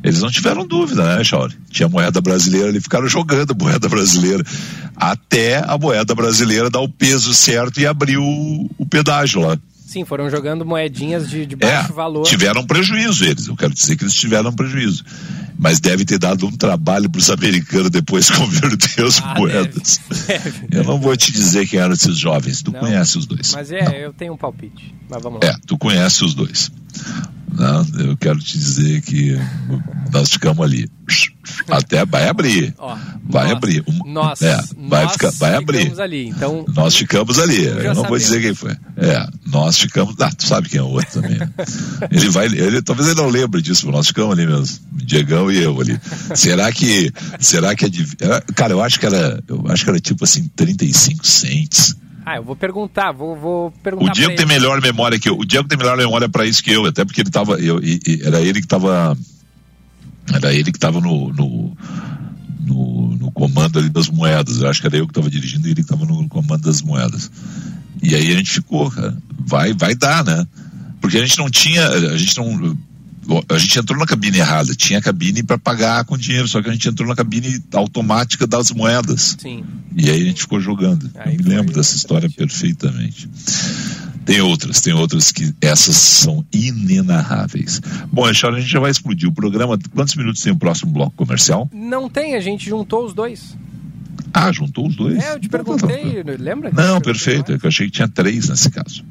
Eles 0.04 0.20
não 0.20 0.30
tiveram 0.30 0.66
dúvida, 0.66 1.16
né, 1.16 1.24
Chauri? 1.24 1.54
Tinha 1.70 1.88
moeda 1.88 2.20
brasileira, 2.20 2.68
eles 2.68 2.82
ficaram 2.82 3.06
jogando 3.08 3.54
moeda 3.54 3.88
brasileira 3.88 4.44
até 4.96 5.58
a 5.58 5.78
moeda 5.78 6.14
brasileira 6.14 6.70
dar 6.70 6.80
o 6.80 6.88
peso 6.88 7.32
certo 7.34 7.80
e 7.80 7.86
abrir 7.86 8.18
o, 8.18 8.70
o 8.78 8.86
pedágio 8.86 9.40
lá. 9.40 9.56
Sim, 9.86 10.04
foram 10.04 10.30
jogando 10.30 10.64
moedinhas 10.64 11.28
de, 11.28 11.44
de 11.44 11.54
baixo 11.54 11.92
é, 11.92 11.94
valor. 11.94 12.24
Tiveram 12.24 12.64
prejuízo 12.64 13.24
eles, 13.24 13.46
eu 13.46 13.56
quero 13.56 13.74
dizer 13.74 13.96
que 13.96 14.04
eles 14.04 14.14
tiveram 14.14 14.52
prejuízo. 14.52 15.04
Mas 15.62 15.78
deve 15.78 16.04
ter 16.04 16.18
dado 16.18 16.44
um 16.44 16.50
trabalho 16.50 17.08
para 17.08 17.20
os 17.20 17.30
americanos 17.30 17.88
depois 17.88 18.28
converter 18.36 19.06
as 19.06 19.22
ah, 19.22 19.34
moedas. 19.38 20.00
Deve, 20.26 20.50
deve. 20.50 20.66
Eu 20.72 20.82
não 20.82 20.98
vou 20.98 21.16
te 21.16 21.30
dizer 21.30 21.68
quem 21.68 21.78
eram 21.78 21.92
esses 21.94 22.18
jovens, 22.18 22.62
tu 22.62 22.72
não, 22.72 22.80
conhece 22.80 23.16
os 23.16 23.26
dois. 23.26 23.54
Mas 23.54 23.70
é, 23.70 23.84
não. 23.84 23.92
eu 23.92 24.12
tenho 24.12 24.32
um 24.32 24.36
palpite. 24.36 24.92
Mas 25.08 25.22
vamos 25.22 25.38
lá. 25.40 25.50
É, 25.50 25.54
tu 25.64 25.78
conhece 25.78 26.24
os 26.24 26.34
dois. 26.34 26.72
Não, 27.52 27.86
eu 27.98 28.16
quero 28.16 28.38
te 28.38 28.58
dizer 28.58 29.02
que 29.02 29.38
nós 30.12 30.30
ficamos 30.30 30.64
ali. 30.64 30.90
Até 31.68 32.04
vai 32.06 32.28
abrir. 32.28 32.74
Ó, 32.78 32.96
vai 33.24 33.44
nós, 33.44 33.52
abrir. 33.52 33.84
Nós, 34.06 34.42
é, 34.42 34.56
vai, 34.88 35.04
nós 35.04 35.12
ficar, 35.12 35.30
vai 35.32 35.54
abrir. 35.54 36.00
Ali, 36.00 36.28
então, 36.28 36.64
nós 36.74 36.96
ficamos 36.96 37.38
ali. 37.38 37.64
Eu 37.64 37.94
não 37.94 38.04
vou 38.04 38.16
dizer 38.16 38.40
quem 38.40 38.54
foi. 38.54 38.72
É, 38.96 39.28
nós 39.46 39.78
ficamos. 39.78 40.14
Ah, 40.20 40.30
tu 40.30 40.46
sabe 40.46 40.68
quem 40.68 40.80
é 40.80 40.82
o 40.82 40.88
outro 40.88 41.20
também. 41.20 41.38
Né? 41.38 41.50
ele 42.10 42.30
vai. 42.30 42.46
Ele, 42.46 42.80
talvez 42.80 43.08
ele 43.08 43.20
não 43.20 43.28
lembre 43.28 43.60
disso, 43.60 43.86
mas 43.86 43.94
nós 43.96 44.06
ficamos 44.06 44.32
ali 44.32 44.46
mesmo. 44.46 44.78
Diegão 44.92 45.50
e 45.50 45.62
eu 45.62 45.78
ali. 45.78 46.00
Será 46.34 46.72
que. 46.72 47.12
Será 47.38 47.74
que 47.74 47.86
é. 47.86 48.52
Cara, 48.54 48.72
eu 48.72 48.82
acho 48.82 48.98
que 48.98 49.06
era. 49.06 49.42
Eu 49.46 49.64
acho 49.68 49.84
que 49.84 49.90
era 49.90 50.00
tipo 50.00 50.24
assim, 50.24 50.48
35 50.56 51.26
cents. 51.26 51.96
Ah, 52.24 52.36
eu 52.36 52.44
vou 52.44 52.54
perguntar, 52.54 53.10
vou, 53.12 53.36
vou 53.36 53.70
perguntar. 53.82 54.12
O 54.12 54.14
Diego 54.14 54.36
tem 54.36 54.46
melhor 54.46 54.80
memória 54.80 55.18
que 55.18 55.28
eu. 55.28 55.36
O 55.36 55.44
Diego 55.44 55.68
tem 55.68 55.76
melhor 55.76 55.96
memória 55.96 56.28
para 56.28 56.46
isso 56.46 56.62
que 56.62 56.70
eu, 56.70 56.86
até 56.86 57.04
porque 57.04 57.20
ele 57.20 57.30
tava. 57.30 57.54
Eu, 57.54 57.82
e, 57.82 58.00
e, 58.06 58.22
era 58.22 58.40
ele 58.40 58.60
que 58.60 58.66
tava. 58.66 59.16
Era 60.32 60.54
ele 60.54 60.70
que 60.70 60.78
tava 60.78 61.00
no, 61.00 61.32
no, 61.32 61.76
no, 62.60 63.16
no, 63.16 63.30
comando 63.32 63.78
ali 63.78 63.88
das 63.88 64.08
moedas. 64.08 64.60
Eu 64.60 64.68
acho 64.68 64.80
que 64.80 64.86
era 64.86 64.96
eu 64.96 65.06
que 65.06 65.12
tava 65.12 65.28
dirigindo 65.28 65.66
e 65.66 65.72
ele 65.72 65.82
que 65.82 65.88
tava 65.88 66.04
no 66.04 66.28
comando 66.28 66.62
das 66.62 66.80
moedas. 66.80 67.30
E 68.00 68.14
aí 68.14 68.32
a 68.32 68.36
gente 68.36 68.52
ficou, 68.52 68.88
cara. 68.90 69.16
Vai, 69.38 69.74
vai 69.74 69.94
dar, 69.94 70.24
né? 70.24 70.46
Porque 71.00 71.18
a 71.18 71.20
gente 71.20 71.38
não 71.38 71.50
tinha. 71.50 71.88
A 71.88 72.16
gente 72.16 72.36
não 72.38 72.76
a 73.48 73.58
gente 73.58 73.78
entrou 73.78 73.98
na 73.98 74.06
cabine 74.06 74.38
errada. 74.38 74.74
Tinha 74.74 75.00
cabine 75.00 75.42
para 75.42 75.58
pagar 75.58 76.04
com 76.04 76.16
dinheiro, 76.16 76.48
só 76.48 76.60
que 76.60 76.68
a 76.68 76.72
gente 76.72 76.88
entrou 76.88 77.08
na 77.08 77.14
cabine 77.14 77.62
automática 77.72 78.46
das 78.46 78.70
moedas. 78.70 79.36
Sim. 79.38 79.64
E 79.96 80.10
aí 80.10 80.22
a 80.22 80.24
gente 80.24 80.42
ficou 80.42 80.60
jogando. 80.60 81.10
Aí 81.14 81.36
Eu 81.36 81.44
me 81.44 81.48
lembro 81.48 81.72
dessa 81.72 81.96
história 81.96 82.28
perfeitamente. 82.28 83.28
Tem 84.24 84.40
outras, 84.40 84.80
tem 84.80 84.92
outras 84.92 85.32
que 85.32 85.52
essas 85.60 85.96
são 85.96 86.44
inenarráveis. 86.52 87.80
Bom, 88.10 88.24
a 88.24 88.32
gente 88.32 88.68
já 88.68 88.78
vai 88.80 88.90
explodir 88.90 89.28
o 89.28 89.32
programa. 89.32 89.78
Quantos 89.94 90.14
minutos 90.14 90.42
tem 90.42 90.52
o 90.52 90.56
próximo 90.56 90.92
bloco 90.92 91.16
comercial? 91.16 91.68
Não 91.72 92.08
tem, 92.08 92.34
a 92.34 92.40
gente 92.40 92.68
juntou 92.68 93.04
os 93.04 93.12
dois. 93.12 93.56
Ah, 94.32 94.50
juntou 94.50 94.86
os 94.88 94.96
dois? 94.96 95.22
É, 95.22 95.34
eu 95.34 95.40
te 95.40 95.48
perguntei, 95.48 96.22
lembra? 96.38 96.70
Não, 96.72 97.00
perfeito. 97.00 97.52
É 97.52 97.56
eu 97.56 97.68
achei 97.68 97.86
que 97.86 97.92
tinha 97.92 98.08
três 98.08 98.48
nesse 98.48 98.70
caso. 98.70 99.04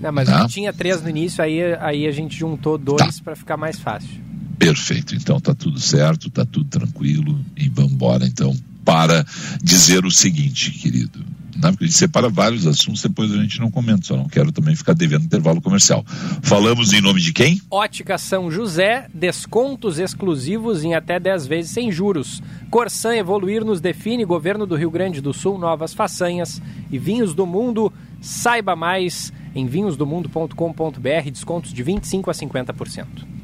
Não, 0.00 0.12
mas 0.12 0.28
tá? 0.28 0.46
tinha 0.46 0.72
três 0.72 1.02
no 1.02 1.08
início, 1.08 1.42
aí, 1.42 1.60
aí 1.80 2.06
a 2.06 2.10
gente 2.10 2.36
juntou 2.36 2.76
dois 2.76 3.16
tá. 3.16 3.24
para 3.24 3.36
ficar 3.36 3.56
mais 3.56 3.78
fácil. 3.78 4.20
Perfeito, 4.58 5.14
então 5.14 5.38
tá 5.40 5.54
tudo 5.54 5.78
certo, 5.78 6.30
tá 6.30 6.44
tudo 6.44 6.68
tranquilo 6.68 7.38
e 7.56 7.68
vamos 7.68 7.92
embora 7.92 8.26
então 8.26 8.54
para 8.84 9.26
dizer 9.62 10.06
o 10.06 10.10
seguinte, 10.10 10.70
querido. 10.70 11.18
Né? 11.56 11.70
Porque 11.70 11.84
a 11.84 11.86
gente 11.88 11.96
separa 11.96 12.28
vários 12.28 12.66
assuntos, 12.66 13.02
depois 13.02 13.32
a 13.32 13.36
gente 13.36 13.58
não 13.58 13.70
comenta, 13.70 14.04
só 14.04 14.16
não 14.16 14.28
quero 14.28 14.52
também 14.52 14.76
ficar 14.76 14.94
devendo 14.94 15.24
intervalo 15.24 15.60
comercial. 15.60 16.04
Falamos 16.42 16.92
em 16.92 17.00
nome 17.00 17.20
de 17.20 17.32
quem? 17.32 17.60
Ótica 17.70 18.18
São 18.18 18.50
José, 18.50 19.08
descontos 19.12 19.98
exclusivos 19.98 20.84
em 20.84 20.94
até 20.94 21.18
10 21.18 21.46
vezes 21.46 21.70
sem 21.72 21.90
juros. 21.90 22.42
Corsan 22.70 23.16
Evoluir 23.16 23.64
nos 23.64 23.80
define, 23.80 24.24
governo 24.24 24.66
do 24.66 24.76
Rio 24.76 24.90
Grande 24.90 25.20
do 25.20 25.32
Sul, 25.32 25.58
novas 25.58 25.94
façanhas 25.94 26.60
e 26.90 26.98
vinhos 26.98 27.34
do 27.34 27.46
mundo. 27.46 27.92
Saiba 28.20 28.76
mais 28.76 29.32
em 29.56 29.66
vinhosdomundo.com.br, 29.66 31.30
descontos 31.32 31.72
de 31.72 31.82
25% 31.82 32.28
a 32.28 32.32
50%. 32.32 33.35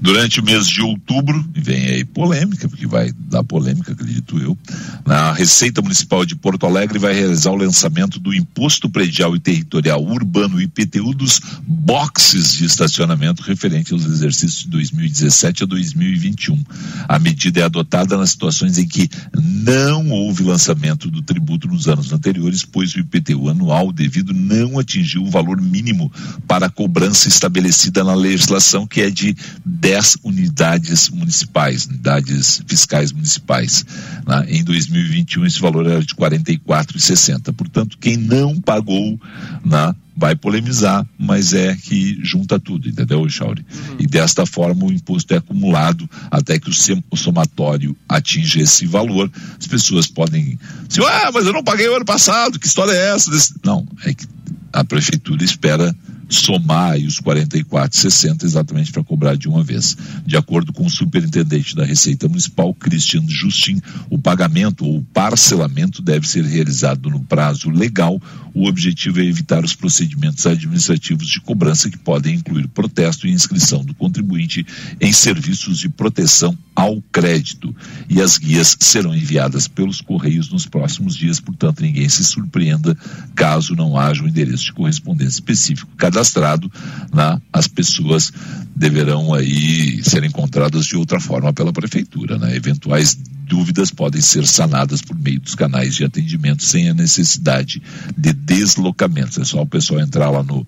Durante 0.00 0.38
o 0.38 0.44
mês 0.44 0.68
de 0.68 0.80
outubro, 0.80 1.44
vem 1.52 1.86
aí 1.86 2.04
polêmica, 2.04 2.68
porque 2.68 2.86
vai 2.86 3.12
dar 3.18 3.42
polêmica, 3.42 3.92
acredito 3.92 4.38
eu, 4.38 4.56
na 5.04 5.32
Receita 5.32 5.82
Municipal 5.82 6.24
de 6.24 6.36
Porto 6.36 6.66
Alegre 6.66 7.00
vai 7.00 7.12
realizar 7.12 7.50
o 7.50 7.56
lançamento 7.56 8.20
do 8.20 8.32
Imposto 8.32 8.88
Predial 8.88 9.34
e 9.34 9.40
Territorial 9.40 10.00
Urbano 10.00 10.60
IPTU 10.60 11.12
dos 11.14 11.40
boxes 11.66 12.52
de 12.52 12.64
estacionamento 12.64 13.42
referente 13.42 13.92
aos 13.92 14.04
exercícios 14.04 14.62
de 14.62 14.70
2017 14.70 15.64
a 15.64 15.66
2021. 15.66 16.62
A 17.08 17.18
medida 17.18 17.60
é 17.60 17.64
adotada 17.64 18.16
nas 18.16 18.30
situações 18.30 18.78
em 18.78 18.86
que 18.86 19.10
não 19.34 20.10
houve 20.10 20.44
lançamento 20.44 21.10
do 21.10 21.22
tributo 21.22 21.66
nos 21.66 21.88
anos 21.88 22.12
anteriores, 22.12 22.64
pois 22.64 22.94
o 22.94 23.00
IPTU 23.00 23.48
anual 23.48 23.92
devido 23.92 24.32
não 24.32 24.78
atingiu 24.78 25.24
o 25.24 25.30
valor 25.30 25.60
mínimo 25.60 26.12
para 26.46 26.66
a 26.66 26.70
cobrança 26.70 27.26
estabelecida 27.26 28.04
na 28.04 28.14
legislação, 28.14 28.86
que 28.86 29.00
é 29.00 29.10
de 29.10 29.34
10 29.64 29.87
unidades 30.22 31.08
municipais, 31.08 31.86
unidades 31.86 32.62
fiscais 32.66 33.12
municipais. 33.12 33.84
Né? 34.26 34.46
Em 34.48 34.64
2021, 34.64 35.46
esse 35.46 35.60
valor 35.60 35.86
era 35.86 36.04
de 36.04 36.14
R$ 36.14 36.20
44,60. 36.20 37.52
Portanto, 37.54 37.98
quem 37.98 38.16
não 38.16 38.60
pagou 38.60 39.18
né, 39.64 39.94
vai 40.16 40.34
polemizar, 40.34 41.06
mas 41.16 41.52
é 41.52 41.76
que 41.76 42.18
junta 42.24 42.58
tudo, 42.58 42.88
entendeu, 42.88 43.28
Chauri? 43.28 43.64
Uhum. 43.72 43.96
E 44.00 44.06
desta 44.06 44.44
forma 44.44 44.84
o 44.84 44.92
imposto 44.92 45.32
é 45.32 45.36
acumulado 45.36 46.10
até 46.30 46.58
que 46.58 46.68
o, 46.68 47.16
somatório 47.16 47.96
atinja 48.08 48.60
esse 48.60 48.84
valor. 48.84 49.30
As 49.58 49.66
pessoas 49.66 50.08
podem 50.08 50.58
dizer, 50.88 51.04
ah, 51.04 51.30
mas 51.32 51.46
eu 51.46 51.52
não 51.52 51.62
paguei 51.62 51.88
o 51.88 51.94
ano 51.94 52.04
passado, 52.04 52.58
que 52.58 52.66
história 52.66 52.92
é 52.92 53.14
essa? 53.14 53.30
Não, 53.64 53.86
é 54.04 54.12
que 54.12 54.26
a 54.72 54.84
prefeitura 54.84 55.44
espera 55.44 55.94
somar 56.28 56.96
os 56.98 57.20
44,60 57.20 58.44
exatamente 58.44 58.92
para 58.92 59.02
cobrar 59.02 59.36
de 59.36 59.48
uma 59.48 59.62
vez. 59.62 59.96
De 60.26 60.36
acordo 60.36 60.72
com 60.72 60.84
o 60.86 60.90
superintendente 60.90 61.74
da 61.74 61.84
Receita 61.84 62.28
Municipal, 62.28 62.74
Christian 62.74 63.24
Justin, 63.26 63.80
o 64.10 64.18
pagamento 64.18 64.84
ou 64.84 65.02
parcelamento 65.12 66.02
deve 66.02 66.28
ser 66.28 66.44
realizado 66.44 67.08
no 67.08 67.20
prazo 67.20 67.70
legal. 67.70 68.20
O 68.54 68.66
objetivo 68.66 69.20
é 69.20 69.24
evitar 69.24 69.64
os 69.64 69.74
procedimentos 69.74 70.46
administrativos 70.46 71.28
de 71.28 71.40
cobrança 71.40 71.88
que 71.88 71.98
podem 71.98 72.34
incluir 72.34 72.66
protesto 72.68 73.26
e 73.26 73.30
inscrição 73.30 73.84
do 73.84 73.94
contribuinte 73.94 74.66
em 75.00 75.12
serviços 75.12 75.78
de 75.78 75.88
proteção 75.88 76.56
ao 76.74 77.00
crédito. 77.12 77.74
E 78.08 78.20
as 78.20 78.36
guias 78.36 78.76
serão 78.80 79.14
enviadas 79.14 79.68
pelos 79.68 80.00
correios 80.00 80.48
nos 80.50 80.66
próximos 80.66 81.16
dias, 81.16 81.40
portanto, 81.40 81.82
ninguém 81.82 82.08
se 82.08 82.24
surpreenda 82.24 82.96
caso 83.34 83.74
não 83.74 83.96
haja 83.96 84.22
um 84.22 84.28
endereço 84.28 84.64
de 84.64 84.72
correspondência 84.72 85.34
específico. 85.34 85.90
Cada 85.96 86.17
cadastrado, 86.18 86.70
né, 87.14 87.40
as 87.52 87.68
pessoas 87.68 88.32
deverão 88.74 89.34
aí 89.34 90.02
ser 90.02 90.24
encontradas 90.24 90.86
de 90.86 90.96
outra 90.96 91.20
forma 91.20 91.52
pela 91.52 91.70
prefeitura, 91.72 92.36
né? 92.38 92.56
Eventuais 92.56 93.16
dúvidas 93.46 93.90
podem 93.90 94.20
ser 94.20 94.46
sanadas 94.46 95.00
por 95.00 95.18
meio 95.18 95.40
dos 95.40 95.54
canais 95.54 95.94
de 95.94 96.04
atendimento 96.04 96.62
sem 96.62 96.90
a 96.90 96.94
necessidade 96.94 97.82
de 98.16 98.32
deslocamentos. 98.32 99.38
É 99.38 99.44
só 99.44 99.62
o 99.62 99.66
pessoal 99.66 100.00
entrar 100.00 100.30
lá 100.30 100.42
no 100.42 100.66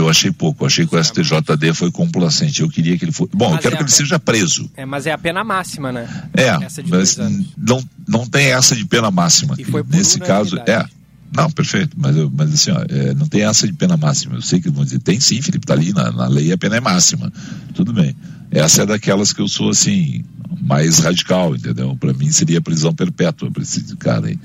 Eu 0.01 0.09
achei 0.09 0.33
pouco, 0.33 0.65
achei 0.65 0.87
que 0.87 0.97
o 0.97 1.03
STJD 1.03 1.75
foi 1.75 1.91
complacente. 1.91 2.63
Eu 2.63 2.69
queria 2.69 2.97
que 2.97 3.05
ele 3.05 3.13
fosse. 3.13 3.31
Bom, 3.35 3.51
mas 3.51 3.57
eu 3.57 3.63
quero 3.63 3.75
é 3.75 3.79
que 3.79 3.85
ele 3.85 3.91
seja 3.91 4.19
preso. 4.19 4.71
É, 4.77 4.87
mas 4.87 5.07
é 5.07 5.13
a 5.13 5.19
pena 5.19 5.45
máxima, 5.45 5.93
né? 5.93 6.09
É, 6.33 6.53
mas 6.89 7.19
não, 7.57 7.85
não 8.09 8.27
tem 8.27 8.53
essa 8.53 8.75
de 8.75 8.85
pena 8.87 9.11
máxima. 9.11 9.55
E 9.59 9.65
foi 9.65 9.85
Nesse 9.87 10.19
caso, 10.19 10.57
é. 10.67 10.85
Não, 11.33 11.49
perfeito, 11.49 11.97
mas, 11.97 12.17
eu, 12.17 12.29
mas 12.29 12.53
assim, 12.53 12.73
ó, 12.73 12.85
é, 12.89 13.15
não 13.15 13.27
tem 13.27 13.43
essa 13.43 13.65
de 13.65 13.73
pena 13.73 13.97
máxima. 13.97 14.35
Eu 14.35 14.43
sei 14.43 14.61
que 14.61 14.69
vão 14.69 14.85
dizer, 14.85 14.99
tem 14.99 15.21
sim, 15.21 15.41
Felipe, 15.41 15.65
tá 15.65 15.75
ali 15.75 15.93
na, 15.93 16.11
na 16.11 16.27
lei 16.27 16.51
a 16.51 16.59
pena 16.59 16.77
é 16.77 16.81
máxima. 16.81 17.33
Tudo 17.73 17.93
bem. 17.93 18.17
Essa 18.51 18.83
é 18.83 18.87
daquelas 18.87 19.33
que 19.33 19.41
eu 19.41 19.47
sou 19.47 19.71
assim, 19.71 20.25
mais 20.61 20.99
radical, 20.99 21.55
entendeu? 21.55 21.97
Para 21.97 22.13
mim 22.13 22.33
seria 22.33 22.61
prisão 22.61 22.93
perpétua 22.93 23.49
para 23.51 23.63
esse 23.63 23.81
cara 23.97 24.27
aí. 24.27 24.39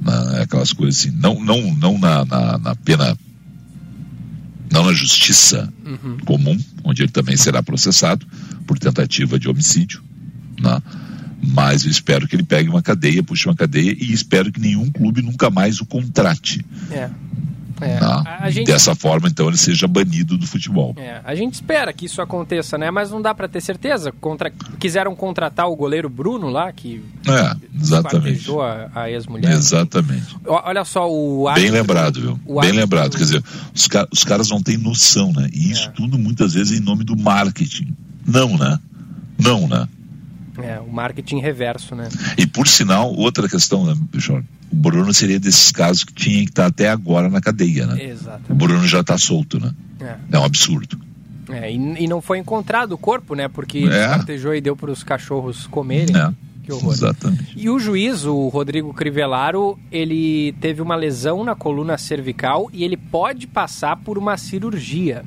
Na, 0.00 0.42
aquelas 0.42 0.72
coisas 0.72 0.98
assim. 0.98 1.10
Não, 1.10 1.38
não, 1.40 1.72
não 1.76 1.96
na, 1.96 2.24
na, 2.24 2.58
na 2.58 2.74
pena 2.74 3.16
não 4.70 4.84
na 4.84 4.92
justiça 4.92 5.72
uhum. 5.84 6.18
comum, 6.24 6.58
onde 6.84 7.02
ele 7.02 7.12
também 7.12 7.36
será 7.36 7.62
processado 7.62 8.26
por 8.66 8.78
tentativa 8.78 9.38
de 9.38 9.48
homicídio, 9.48 10.02
né? 10.60 10.82
mas 11.42 11.84
eu 11.84 11.90
espero 11.90 12.26
que 12.26 12.34
ele 12.34 12.42
pegue 12.42 12.68
uma 12.68 12.82
cadeia, 12.82 13.22
puxe 13.22 13.46
uma 13.46 13.54
cadeia 13.54 13.94
e 13.98 14.12
espero 14.12 14.50
que 14.50 14.60
nenhum 14.60 14.90
clube 14.90 15.22
nunca 15.22 15.50
mais 15.50 15.80
o 15.80 15.86
contrate. 15.86 16.64
É. 16.90 17.10
É, 17.80 18.00
né? 18.00 18.50
gente... 18.50 18.66
Dessa 18.66 18.94
forma, 18.94 19.28
então, 19.28 19.48
ele 19.48 19.56
seja 19.56 19.86
banido 19.86 20.36
do 20.38 20.46
futebol. 20.46 20.94
É, 20.96 21.20
a 21.24 21.34
gente 21.34 21.54
espera 21.54 21.92
que 21.92 22.06
isso 22.06 22.22
aconteça, 22.22 22.78
né? 22.78 22.90
Mas 22.90 23.10
não 23.10 23.20
dá 23.20 23.34
para 23.34 23.48
ter 23.48 23.60
certeza. 23.60 24.12
Contra... 24.12 24.50
Quiseram 24.78 25.14
contratar 25.14 25.68
o 25.68 25.76
goleiro 25.76 26.08
Bruno 26.08 26.48
lá, 26.48 26.72
que 26.72 27.02
é, 27.26 27.56
exatamente. 27.78 28.50
a, 28.50 29.02
a 29.02 29.10
ex-mulher. 29.10 29.52
Exatamente. 29.52 30.36
Olha 30.46 30.84
só, 30.84 31.10
o 31.10 31.48
árbitro... 31.48 31.70
Bem 31.70 31.80
lembrado, 31.80 32.20
viu? 32.20 32.60
Bem 32.60 32.72
lembrado. 32.72 33.16
Quer 33.16 33.24
dizer, 33.24 33.44
os, 33.74 33.86
car 33.86 34.06
os 34.12 34.24
caras 34.24 34.48
não 34.50 34.62
têm 34.62 34.76
noção, 34.76 35.32
né? 35.32 35.48
E 35.52 35.70
isso 35.70 35.88
é. 35.88 35.92
tudo, 35.92 36.18
muitas 36.18 36.54
vezes, 36.54 36.78
em 36.78 36.82
nome 36.82 37.04
do 37.04 37.16
marketing. 37.16 37.94
Não, 38.26 38.56
né? 38.56 38.78
Não, 39.38 39.68
né? 39.68 39.86
É, 40.62 40.80
o 40.80 40.90
marketing 40.90 41.40
reverso, 41.40 41.94
né? 41.94 42.08
E 42.38 42.46
por 42.46 42.66
sinal, 42.66 43.12
outra 43.14 43.48
questão, 43.48 43.84
né, 43.84 43.94
Jorge? 44.14 44.46
O 44.72 44.76
Bruno 44.76 45.12
seria 45.12 45.38
desses 45.38 45.70
casos 45.70 46.04
que 46.04 46.12
tinha 46.12 46.42
que 46.42 46.50
estar 46.50 46.66
até 46.66 46.88
agora 46.88 47.28
na 47.28 47.40
cadeia, 47.40 47.86
né? 47.86 48.04
Exatamente. 48.04 48.52
O 48.52 48.54
Bruno 48.54 48.86
já 48.86 49.00
está 49.00 49.16
solto, 49.16 49.60
né? 49.60 49.72
É. 50.00 50.16
é 50.32 50.38
um 50.38 50.44
absurdo. 50.44 50.98
É, 51.48 51.70
e, 51.70 51.76
e, 51.76 52.08
não 52.08 52.20
foi 52.20 52.38
encontrado 52.38 52.92
o 52.92 52.98
corpo, 52.98 53.34
né? 53.34 53.48
Porque 53.48 53.84
é. 53.86 54.56
e 54.56 54.60
deu 54.60 54.76
para 54.76 54.90
os 54.90 55.04
cachorros 55.04 55.66
comerem. 55.66 56.16
É. 56.16 56.32
Que 56.64 56.72
horror. 56.72 56.92
Exatamente. 56.92 57.52
E 57.56 57.70
o 57.70 57.78
juiz, 57.78 58.24
o 58.24 58.48
Rodrigo 58.48 58.92
Crivellaro, 58.92 59.78
ele 59.90 60.52
teve 60.60 60.82
uma 60.82 60.96
lesão 60.96 61.44
na 61.44 61.54
coluna 61.54 61.96
cervical 61.96 62.68
e 62.72 62.82
ele 62.82 62.96
pode 62.96 63.46
passar 63.46 63.96
por 63.96 64.18
uma 64.18 64.36
cirurgia 64.36 65.24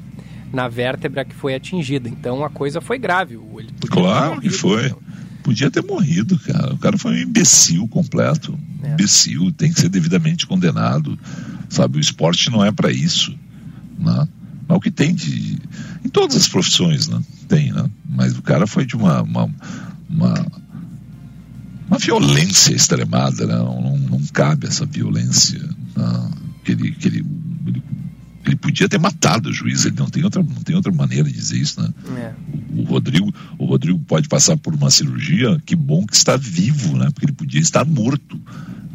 na 0.52 0.68
vértebra 0.68 1.24
que 1.24 1.36
foi 1.36 1.56
atingida. 1.56 2.10
Então 2.10 2.44
a 2.44 2.50
coisa 2.50 2.82
foi 2.82 2.98
grave. 2.98 3.36
Ele 3.58 3.70
claro 3.90 4.42
que 4.42 4.50
foi. 4.50 4.94
Podia 5.44 5.72
ter 5.72 5.84
morrido, 5.84 6.38
cara. 6.40 6.74
O 6.74 6.78
cara 6.78 6.98
foi 6.98 7.14
um 7.14 7.18
imbecil 7.18 7.88
completo. 7.88 8.58
É. 8.84 8.94
Imbecil, 8.94 9.52
tem 9.52 9.72
que 9.72 9.80
ser 9.80 9.90
devidamente 9.90 10.46
condenado. 10.46 11.18
Sabe, 11.70 11.98
o 11.98 12.02
esporte 12.02 12.50
não 12.50 12.64
é 12.64 12.72
para 12.72 12.92
isso. 12.92 13.36
Né? 13.98 14.28
Mas 14.68 14.78
o 14.78 14.82
que 14.82 14.92
tem 14.92 15.16
de. 15.16 15.58
Em 16.04 16.10
todas 16.10 16.36
as 16.36 16.48
profissões, 16.48 17.08
né? 17.08 17.22
Tem, 17.48 17.72
né? 17.72 17.90
Mas 18.08 18.38
o 18.38 18.42
cara 18.42 18.68
foi 18.68 18.86
de 18.86 18.96
uma. 18.96 19.22
uma, 19.22 19.50
uma, 20.10 20.46
uma 21.88 21.98
violência 21.98 22.74
extremada, 22.74 23.48
né? 23.48 23.56
Não, 23.56 23.98
não, 23.98 24.20
cabe 24.32 24.68
essa 24.68 24.86
violência. 24.86 25.60
Né? 25.96 26.32
Que 26.64 26.72
ele, 26.74 26.92
que 26.92 27.08
ele 27.08 27.26
ele 28.50 28.58
podia 28.58 28.90
ter 28.90 29.00
matado 29.00 29.50
o 29.50 29.54
juiz, 29.54 29.86
ele 29.86 29.96
não 29.98 30.10
tem 30.10 30.24
outra, 30.24 30.42
não 30.42 30.64
tem 30.64 30.76
outra 30.76 30.92
maneira 30.92 31.26
de 31.26 31.34
dizer 31.34 31.58
isso, 31.58 31.82
né? 31.82 31.90
É. 32.18 32.34
O, 32.74 32.82
o, 32.82 32.84
Rodrigo, 32.84 33.34
o 33.58 33.66
Rodrigo 33.66 34.00
pode 34.00 34.28
passar 34.28 34.58
por 34.58 34.74
uma 34.74 34.90
cirurgia, 34.90 35.62
que 35.66 35.76
bom 35.76 36.06
que 36.06 36.16
está 36.16 36.36
vivo, 36.36 36.98
né? 36.98 37.10
Porque 37.12 37.26
ele 37.26 37.34
podia 37.34 37.62
estar 37.62 37.86
morto 37.86 38.40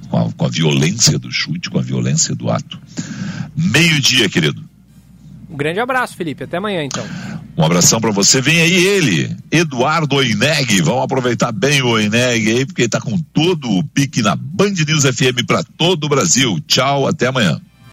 com 0.08 0.18
a, 0.18 0.32
com 0.32 0.46
a 0.46 0.48
violência 0.48 1.18
do 1.18 1.30
chute, 1.30 1.70
com 1.70 1.78
a 1.78 1.82
violência 1.82 2.34
do 2.34 2.50
ato. 2.50 2.78
Meio-dia, 3.56 4.28
querido. 4.28 4.62
Um 5.48 5.56
grande 5.56 5.78
abraço, 5.78 6.16
Felipe. 6.16 6.44
Até 6.44 6.56
amanhã, 6.56 6.82
então. 6.82 7.04
Um 7.56 7.64
abração 7.64 8.00
para 8.00 8.10
você. 8.10 8.40
Vem 8.40 8.60
aí 8.60 8.74
ele, 8.74 9.36
Eduardo 9.50 10.16
Oineg. 10.16 10.80
Vamos 10.82 11.04
aproveitar 11.04 11.52
bem 11.52 11.80
o 11.82 11.90
Oineg 11.90 12.50
aí, 12.50 12.66
porque 12.66 12.82
ele 12.82 12.88
tá 12.88 13.00
com 13.00 13.16
todo 13.32 13.70
o 13.70 13.84
pique 13.84 14.20
na 14.22 14.34
Band 14.34 14.72
News 14.86 15.04
FM 15.04 15.46
para 15.46 15.62
todo 15.62 16.04
o 16.04 16.08
Brasil. 16.08 16.58
Tchau, 16.66 17.06
até 17.06 17.28
amanhã. 17.28 17.60